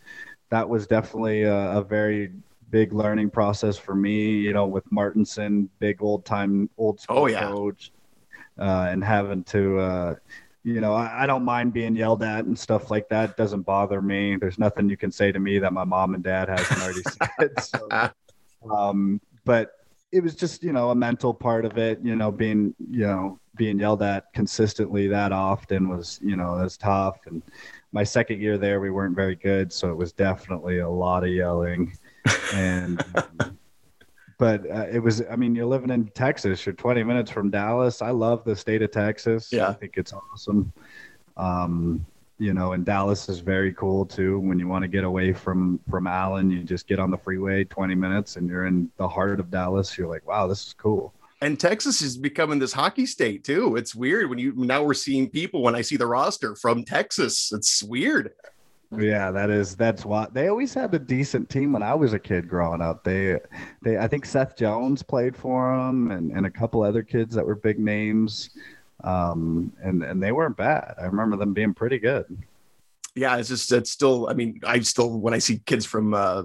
that 0.50 0.68
was 0.68 0.86
definitely 0.86 1.42
a, 1.42 1.78
a 1.78 1.82
very 1.82 2.32
big 2.70 2.92
learning 2.92 3.30
process 3.30 3.76
for 3.76 3.96
me. 3.96 4.30
You 4.30 4.52
know, 4.52 4.66
with 4.66 4.84
Martinson, 4.92 5.68
big 5.80 6.00
old 6.00 6.24
time 6.24 6.70
old 6.78 7.00
school 7.00 7.18
oh, 7.18 7.26
yeah. 7.26 7.40
coach, 7.40 7.90
uh, 8.58 8.88
and 8.90 9.02
having 9.04 9.44
to. 9.44 9.78
Uh, 9.78 10.14
you 10.64 10.80
know, 10.80 10.94
I, 10.94 11.22
I, 11.22 11.26
don't 11.26 11.44
mind 11.44 11.72
being 11.72 11.94
yelled 11.94 12.24
at 12.24 12.44
and 12.44 12.58
stuff 12.58 12.90
like 12.90 13.08
that. 13.10 13.30
It 13.30 13.36
doesn't 13.36 13.62
bother 13.62 14.02
me. 14.02 14.34
There's 14.34 14.58
nothing 14.58 14.90
you 14.90 14.96
can 14.96 15.12
say 15.12 15.30
to 15.30 15.38
me 15.38 15.60
that 15.60 15.72
my 15.72 15.84
mom 15.84 16.14
and 16.14 16.24
dad 16.24 16.48
hasn't 16.48 16.82
already 16.82 17.02
said. 17.38 17.62
So, 17.62 18.10
um, 18.76 19.20
but 19.44 19.70
it 20.10 20.24
was 20.24 20.34
just, 20.34 20.64
you 20.64 20.72
know, 20.72 20.90
a 20.90 20.94
mental 20.94 21.32
part 21.32 21.64
of 21.64 21.78
it, 21.78 22.00
you 22.02 22.16
know, 22.16 22.32
being, 22.32 22.74
you 22.90 23.06
know, 23.06 23.38
being 23.54 23.78
yelled 23.78 24.02
at 24.02 24.32
consistently 24.32 25.06
that 25.06 25.30
often 25.30 25.88
was, 25.88 26.18
you 26.22 26.34
know, 26.34 26.52
was 26.52 26.76
tough. 26.76 27.18
And 27.26 27.42
my 27.92 28.02
second 28.02 28.40
year 28.40 28.58
there, 28.58 28.80
we 28.80 28.90
weren't 28.90 29.14
very 29.14 29.36
good, 29.36 29.72
so 29.72 29.90
it 29.90 29.96
was 29.96 30.12
definitely 30.12 30.80
a 30.80 30.88
lot 30.88 31.22
of 31.22 31.30
yelling. 31.30 31.96
And 32.52 33.04
but 34.38 34.70
uh, 34.70 34.86
it 34.90 34.98
was, 34.98 35.22
I 35.30 35.36
mean, 35.36 35.54
you're 35.54 35.66
living 35.66 35.90
in 35.90 36.08
Texas. 36.08 36.64
You're 36.66 36.74
20 36.74 37.02
minutes 37.04 37.30
from 37.30 37.50
Dallas. 37.50 38.02
I 38.02 38.10
love 38.10 38.44
the 38.44 38.54
state 38.54 38.82
of 38.82 38.90
Texas. 38.90 39.52
Yeah, 39.52 39.68
I 39.68 39.72
think 39.72 39.94
it's 39.96 40.12
awesome. 40.12 40.72
Um, 41.36 42.04
you 42.38 42.52
know, 42.52 42.72
and 42.72 42.84
Dallas 42.84 43.28
is 43.30 43.40
very 43.40 43.72
cool 43.72 44.04
too. 44.04 44.38
When 44.40 44.58
you 44.58 44.68
want 44.68 44.82
to 44.82 44.88
get 44.88 45.04
away 45.04 45.32
from 45.32 45.80
from 45.88 46.06
Allen, 46.06 46.50
you 46.50 46.62
just 46.62 46.86
get 46.86 46.98
on 46.98 47.10
the 47.10 47.16
freeway 47.16 47.64
20 47.64 47.94
minutes 47.94 48.36
and 48.36 48.48
you're 48.48 48.66
in 48.66 48.90
the 48.98 49.08
heart 49.08 49.40
of 49.40 49.50
Dallas. 49.50 49.96
You're 49.96 50.08
like, 50.08 50.26
wow, 50.26 50.46
this 50.46 50.66
is 50.66 50.74
cool 50.74 51.14
and 51.40 51.60
Texas 51.60 52.00
is 52.00 52.16
becoming 52.16 52.58
this 52.58 52.72
hockey 52.72 53.06
state 53.06 53.44
too. 53.44 53.76
It's 53.76 53.94
weird 53.94 54.30
when 54.30 54.38
you 54.38 54.52
now 54.56 54.82
we're 54.82 54.94
seeing 54.94 55.28
people 55.28 55.62
when 55.62 55.74
I 55.74 55.82
see 55.82 55.96
the 55.96 56.06
roster 56.06 56.56
from 56.56 56.84
Texas. 56.84 57.52
It's 57.52 57.82
weird. 57.82 58.32
Yeah, 58.92 59.30
that 59.32 59.50
is 59.50 59.74
that's 59.74 60.04
why 60.04 60.28
they 60.32 60.48
always 60.48 60.72
had 60.72 60.94
a 60.94 60.98
decent 60.98 61.50
team 61.50 61.72
when 61.72 61.82
I 61.82 61.94
was 61.94 62.12
a 62.12 62.18
kid 62.18 62.48
growing 62.48 62.80
up. 62.80 63.02
They 63.02 63.38
they 63.82 63.98
I 63.98 64.06
think 64.06 64.24
Seth 64.24 64.56
Jones 64.56 65.02
played 65.02 65.36
for 65.36 65.76
them 65.76 66.10
and, 66.10 66.30
and 66.30 66.46
a 66.46 66.50
couple 66.50 66.82
other 66.82 67.02
kids 67.02 67.34
that 67.34 67.44
were 67.44 67.56
big 67.56 67.78
names. 67.78 68.50
Um 69.02 69.72
and 69.82 70.02
and 70.02 70.22
they 70.22 70.32
weren't 70.32 70.56
bad. 70.56 70.94
I 71.00 71.06
remember 71.06 71.36
them 71.36 71.52
being 71.52 71.74
pretty 71.74 71.98
good. 71.98 72.26
Yeah, 73.14 73.36
it's 73.36 73.48
just 73.48 73.72
it's 73.72 73.90
still 73.90 74.28
I 74.28 74.34
mean, 74.34 74.60
I 74.64 74.78
still 74.80 75.18
when 75.18 75.34
I 75.34 75.38
see 75.38 75.58
kids 75.66 75.84
from 75.84 76.14
uh 76.14 76.44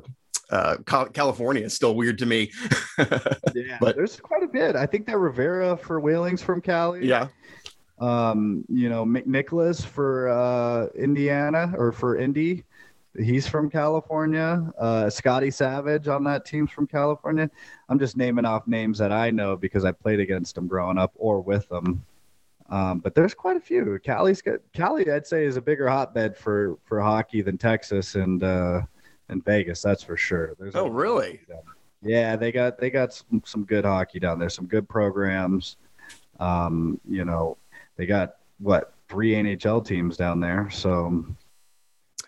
uh, 0.49 0.75
California 0.85 1.63
is 1.63 1.73
still 1.73 1.95
weird 1.95 2.17
to 2.17 2.25
me. 2.25 2.51
yeah, 2.97 3.77
but 3.79 3.95
there's 3.95 4.19
quite 4.19 4.43
a 4.43 4.47
bit. 4.47 4.75
I 4.75 4.85
think 4.85 5.05
that 5.07 5.17
Rivera 5.17 5.77
for 5.77 6.01
Wheeling's 6.01 6.41
from 6.41 6.59
Cali. 6.59 7.07
Yeah. 7.07 7.29
Um, 8.01 8.65
you 8.67 8.89
know, 8.89 9.05
McNicholas 9.05 9.85
for 9.85 10.27
uh, 10.29 10.87
Indiana 10.95 11.73
or 11.77 11.91
for 11.91 12.17
Indy. 12.17 12.65
He's 13.17 13.47
from 13.47 13.69
California. 13.69 14.73
Uh, 14.77 15.09
Scotty 15.09 15.51
Savage 15.51 16.07
on 16.07 16.23
that 16.23 16.43
team's 16.45 16.71
from 16.71 16.87
California. 16.87 17.49
I'm 17.89 17.99
just 17.99 18.17
naming 18.17 18.45
off 18.45 18.67
names 18.67 18.97
that 18.97 19.11
I 19.11 19.29
know 19.29 19.55
because 19.55 19.85
I 19.85 19.91
played 19.91 20.19
against 20.19 20.55
them 20.55 20.67
growing 20.67 20.97
up 20.97 21.13
or 21.15 21.41
with 21.41 21.69
them. 21.69 22.03
Um, 22.69 22.99
but 22.99 23.13
there's 23.13 23.33
quite 23.33 23.57
a 23.57 23.61
few. 23.61 23.99
Cali's 24.01 24.41
got 24.41 24.59
Cali, 24.73 25.11
I'd 25.11 25.27
say, 25.27 25.45
is 25.45 25.57
a 25.57 25.61
bigger 25.61 25.87
hotbed 25.89 26.37
for 26.37 26.79
for 26.85 27.01
hockey 27.01 27.41
than 27.41 27.57
Texas, 27.57 28.15
and 28.15 28.41
uh, 28.41 28.81
in 29.29 29.41
Vegas, 29.41 29.81
that's 29.81 30.01
for 30.01 30.15
sure. 30.15 30.55
There's 30.57 30.75
oh, 30.75 30.87
really? 30.87 31.41
Yeah, 32.01 32.37
they 32.37 32.51
got 32.51 32.79
they 32.79 32.89
got 32.89 33.13
some, 33.13 33.43
some 33.45 33.65
good 33.65 33.83
hockey 33.83 34.19
down 34.19 34.39
there, 34.39 34.49
some 34.49 34.67
good 34.67 34.87
programs. 34.87 35.75
Um, 36.39 36.99
you 37.07 37.25
know, 37.25 37.57
they 38.01 38.07
got 38.07 38.37
what 38.57 38.93
three 39.09 39.33
NHL 39.33 39.85
teams 39.85 40.17
down 40.17 40.39
there, 40.39 40.71
so 40.71 41.23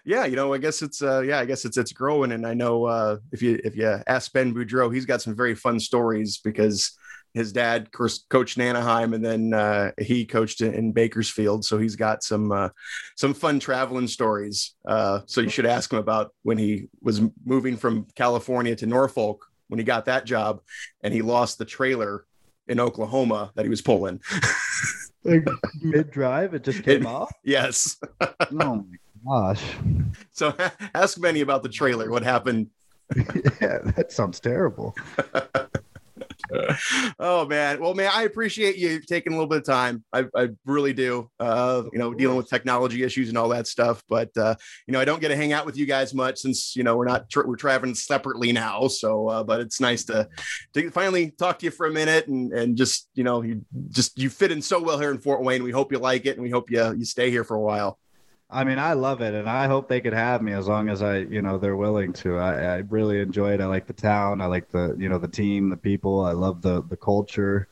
yeah, 0.06 0.26
you 0.26 0.36
know, 0.36 0.54
I 0.54 0.60
guess 0.60 0.84
it's 0.84 1.02
uh 1.02 1.22
yeah, 1.22 1.40
I 1.40 1.46
guess 1.46 1.66
it's 1.66 1.78
it's 1.78 1.92
growing. 1.92 2.34
And 2.34 2.46
I 2.46 2.54
know 2.54 2.86
uh 2.86 3.18
if 3.32 3.42
you 3.42 3.60
if 3.64 3.76
you 3.76 4.00
ask 4.06 4.32
Ben 4.34 4.54
Boudreau, 4.54 4.94
he's 4.94 5.08
got 5.08 5.24
some 5.24 5.36
very 5.36 5.56
fun 5.56 5.80
stories 5.80 6.38
because 6.38 6.96
his 7.34 7.52
dad 7.52 7.90
coached 7.92 8.60
Anaheim 8.60 9.16
and 9.16 9.26
then 9.26 9.56
uh, 9.56 9.92
he 10.00 10.24
coached 10.24 10.62
in 10.62 10.92
Bakersfield. 10.92 11.66
So 11.66 11.80
he's 11.80 11.96
got 11.96 12.22
some 12.22 12.52
uh, 12.52 12.70
some 13.16 13.34
fun 13.34 13.60
traveling 13.60 14.06
stories. 14.06 14.76
Uh, 14.88 15.22
so 15.26 15.42
you 15.42 15.50
should 15.50 15.66
ask 15.66 15.92
him 15.92 15.98
about 15.98 16.36
when 16.44 16.60
he 16.60 16.90
was 17.02 17.22
moving 17.44 17.78
from 17.78 18.06
California 18.16 18.76
to 18.76 18.86
Norfolk 18.86 19.44
when 19.70 19.80
he 19.80 19.84
got 19.84 20.06
that 20.06 20.26
job 20.26 20.62
and 21.04 21.12
he 21.12 21.24
lost 21.24 21.58
the 21.58 21.66
trailer 21.66 22.26
in 22.68 22.80
Oklahoma 22.80 23.52
that 23.56 23.64
he 23.64 23.70
was 23.70 23.82
pulling. 23.82 24.22
like 25.24 25.48
mid 25.82 26.12
drive, 26.12 26.54
it 26.54 26.64
just 26.64 26.84
came 26.84 27.04
it, 27.04 27.08
off. 27.08 27.34
Yes. 27.44 27.98
oh 28.22 28.86
my 28.86 28.98
gosh. 29.26 29.64
So 30.32 30.54
ask 30.94 31.20
Benny 31.20 31.42
about 31.42 31.64
the 31.64 31.70
trailer. 31.70 32.10
What 32.10 32.24
happened? 32.24 32.70
yeah, 33.16 33.80
that 33.96 34.12
sounds 34.12 34.40
terrible. 34.40 34.96
oh 37.20 37.46
man. 37.46 37.80
Well 37.80 37.94
man 37.94 38.12
i 38.14 38.24
appreciate 38.24 38.78
you 38.78 39.00
taking 39.02 39.34
a 39.34 39.36
little 39.36 39.50
bit 39.50 39.60
of 39.60 39.66
time. 39.66 40.04
I, 40.14 40.26
I 40.36 40.50
really 40.66 40.94
do 40.94 41.30
uh 41.40 41.84
you 41.92 42.00
know 42.00 42.14
dealing 42.14 42.38
with 42.38 42.50
technology 42.50 43.04
issues 43.04 43.30
and 43.30 43.38
all 43.38 43.50
that 43.50 43.68
stuff. 43.68 44.04
But 44.08 44.30
uh 44.38 44.56
you 44.88 44.92
know 44.92 45.00
i 45.00 45.06
don't 45.06 45.22
get 45.22 45.30
to 45.30 45.36
hang 45.36 45.54
out 45.54 45.66
with 45.66 45.78
you 45.78 45.86
guys 45.86 46.14
much 46.14 46.40
since 46.40 46.76
you 46.76 46.84
know 46.84 46.96
we're 46.96 47.08
not 47.08 47.30
tra- 47.30 47.48
we're 47.48 47.56
traveling 47.56 47.96
separately 47.96 48.52
now. 48.52 48.88
So 48.88 49.30
uh 49.30 49.44
but 49.44 49.62
it's 49.62 49.80
nice 49.80 50.04
to 50.06 50.28
to 50.74 50.90
finally 50.92 51.32
talk 51.32 51.60
to 51.60 51.66
you 51.66 51.72
for 51.72 51.88
a 51.88 51.92
minute 51.92 52.28
and 52.28 52.54
and 52.54 52.78
just 52.78 53.10
you 53.14 53.24
know 53.24 53.42
you 53.42 53.66
just 53.90 54.18
you 54.18 54.30
fit 54.30 54.52
in 54.52 54.62
so 54.62 54.82
well 54.82 55.00
here 55.00 55.12
in 55.12 55.20
fort 55.20 55.44
wayne. 55.44 55.64
We 55.64 55.72
hope 55.72 55.92
you 55.92 56.00
like 56.00 56.26
it 56.26 56.36
and 56.36 56.44
we 56.44 56.50
hope 56.50 56.70
you 56.70 56.94
you 56.94 57.06
stay 57.06 57.30
here 57.30 57.44
for 57.44 57.56
a 57.56 57.62
while 57.62 57.98
I 58.54 58.64
mean, 58.64 58.78
I 58.78 58.94
love 58.94 59.22
it, 59.22 59.34
and 59.34 59.50
I 59.50 59.66
hope 59.66 59.90
they 59.90 60.00
could 60.00 60.14
have 60.14 60.44
me 60.44 60.54
as 60.54 60.68
long 60.68 60.88
as 60.88 61.02
I, 61.02 61.20
you 61.20 61.42
know, 61.42 61.58
they're 61.58 61.76
willing 61.76 62.14
to. 62.14 62.38
I, 62.38 62.76
I 62.76 62.78
really 62.90 63.20
enjoy 63.20 63.54
it. 63.54 63.62
I 63.62 63.66
like 63.66 63.88
the 63.88 63.94
town. 63.94 64.42
I 64.42 64.46
like 64.46 64.70
the, 64.70 64.96
you 64.98 65.10
know, 65.10 65.18
the 65.18 65.28
team, 65.28 65.70
the 65.70 65.78
people. 65.78 66.24
I 66.24 66.34
love 66.34 66.62
the 66.62 66.84
the 66.84 66.96
culture. 66.96 67.68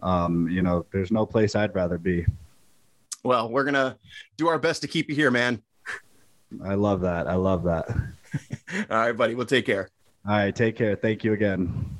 Um, 0.00 0.48
you 0.48 0.60
know, 0.60 0.84
there's 0.92 1.10
no 1.10 1.24
place 1.24 1.56
I'd 1.56 1.74
rather 1.74 1.96
be. 1.96 2.26
Well, 3.24 3.48
we're 3.48 3.64
gonna 3.64 3.96
do 4.36 4.48
our 4.48 4.58
best 4.58 4.82
to 4.82 4.88
keep 4.88 5.08
you 5.08 5.14
here, 5.14 5.30
man. 5.30 5.62
I 6.62 6.74
love 6.74 7.00
that. 7.00 7.26
I 7.26 7.34
love 7.34 7.64
that. 7.64 7.88
All 8.90 8.98
right, 8.98 9.12
buddy. 9.12 9.34
We'll 9.34 9.46
take 9.46 9.66
care. 9.66 9.88
All 10.26 10.36
right, 10.36 10.54
take 10.54 10.76
care. 10.76 10.94
Thank 10.94 11.24
you 11.24 11.32
again. 11.32 11.96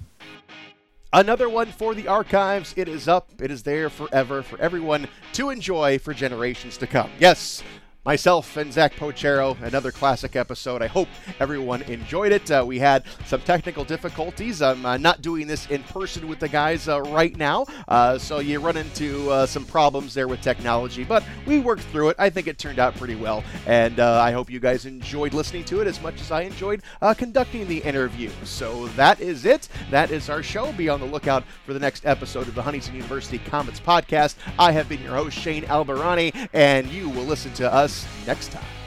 Another 1.13 1.49
one 1.49 1.73
for 1.73 1.95
the 1.95 2.07
archives. 2.07 2.75
It 2.77 2.89
is 2.89 3.09
up. 3.09 3.31
It 3.41 3.51
is 3.51 3.63
there 3.63 3.89
forever 3.89 4.43
for 4.43 4.61
everyone 4.61 5.09
to 5.33 5.49
enjoy 5.49 5.99
for 5.99 6.13
generations 6.13 6.77
to 6.79 6.87
come. 6.87 7.11
Yes, 7.19 7.63
myself 8.09 8.57
and 8.57 8.73
Zach 8.73 8.95
Pochiro, 8.95 9.61
another 9.61 9.93
classic 9.93 10.35
episode. 10.35 10.81
I 10.81 10.87
hope 10.87 11.09
everyone 11.41 11.83
enjoyed 11.83 12.33
it. 12.33 12.51
Uh, 12.51 12.65
we 12.67 12.79
had 12.79 13.05
some 13.27 13.43
technical 13.43 13.85
difficulties. 13.85 14.63
I'm 14.63 14.87
uh, 14.87 14.97
not 14.97 15.21
doing 15.21 15.47
this 15.47 15.67
in 15.67 15.83
person 15.83 16.27
with 16.27 16.39
the 16.39 16.49
guys 16.49 16.89
uh, 16.89 17.03
right 17.03 17.37
now, 17.37 17.67
uh, 17.87 18.17
so 18.17 18.39
you 18.39 18.61
run 18.61 18.79
into 18.79 19.31
uh, 19.31 19.45
some 19.45 19.67
problems 19.67 20.15
there 20.15 20.27
with 20.27 20.41
technology, 20.41 21.05
but 21.05 21.23
we 21.45 21.59
worked 21.59 21.83
through 21.83 22.09
it. 22.09 22.17
I 22.19 22.31
think 22.31 22.47
it 22.47 22.57
turned 22.57 22.79
out 22.79 22.97
pretty 22.97 23.15
well, 23.15 23.45
and 23.67 24.01
uh, 24.01 24.23
I 24.23 24.33
hope 24.33 24.49
you 24.49 24.59
guys 24.59 24.87
enjoyed 24.87 25.35
listening 25.35 25.65
to 25.65 25.83
it 25.83 25.87
as 25.87 26.01
much 26.01 26.19
as 26.19 26.31
I 26.31 26.41
enjoyed 26.45 26.81
conducting 27.19 27.69
the 27.69 27.81
interview. 27.81 28.31
So 28.43 28.87
that 28.97 29.21
is 29.21 29.45
it. 29.45 29.69
That 29.91 30.11
is 30.11 30.31
our 30.31 30.43
show. 30.43 30.73
Be 30.73 30.89
on 30.89 31.01
the 31.01 31.07
lookout 31.07 31.45
for 31.67 31.75
the 31.75 31.79
next 31.79 32.07
episode 32.07 32.49
of 32.49 32.55
the 32.55 32.63
Huntington 32.63 32.95
University 32.95 33.39
Komets 33.39 33.83
podcast. 33.83 34.37
I 34.59 34.73
have 34.73 34.89
been 34.89 35.03
your 35.03 35.15
host, 35.15 35.37
Shane 35.37 35.65
Albahrani, 35.65 36.49
and 36.55 36.89
you 36.89 37.11
will 37.11 37.25
listen 37.25 37.53
to 37.53 37.71
next 38.27 38.53
time. 38.53 38.78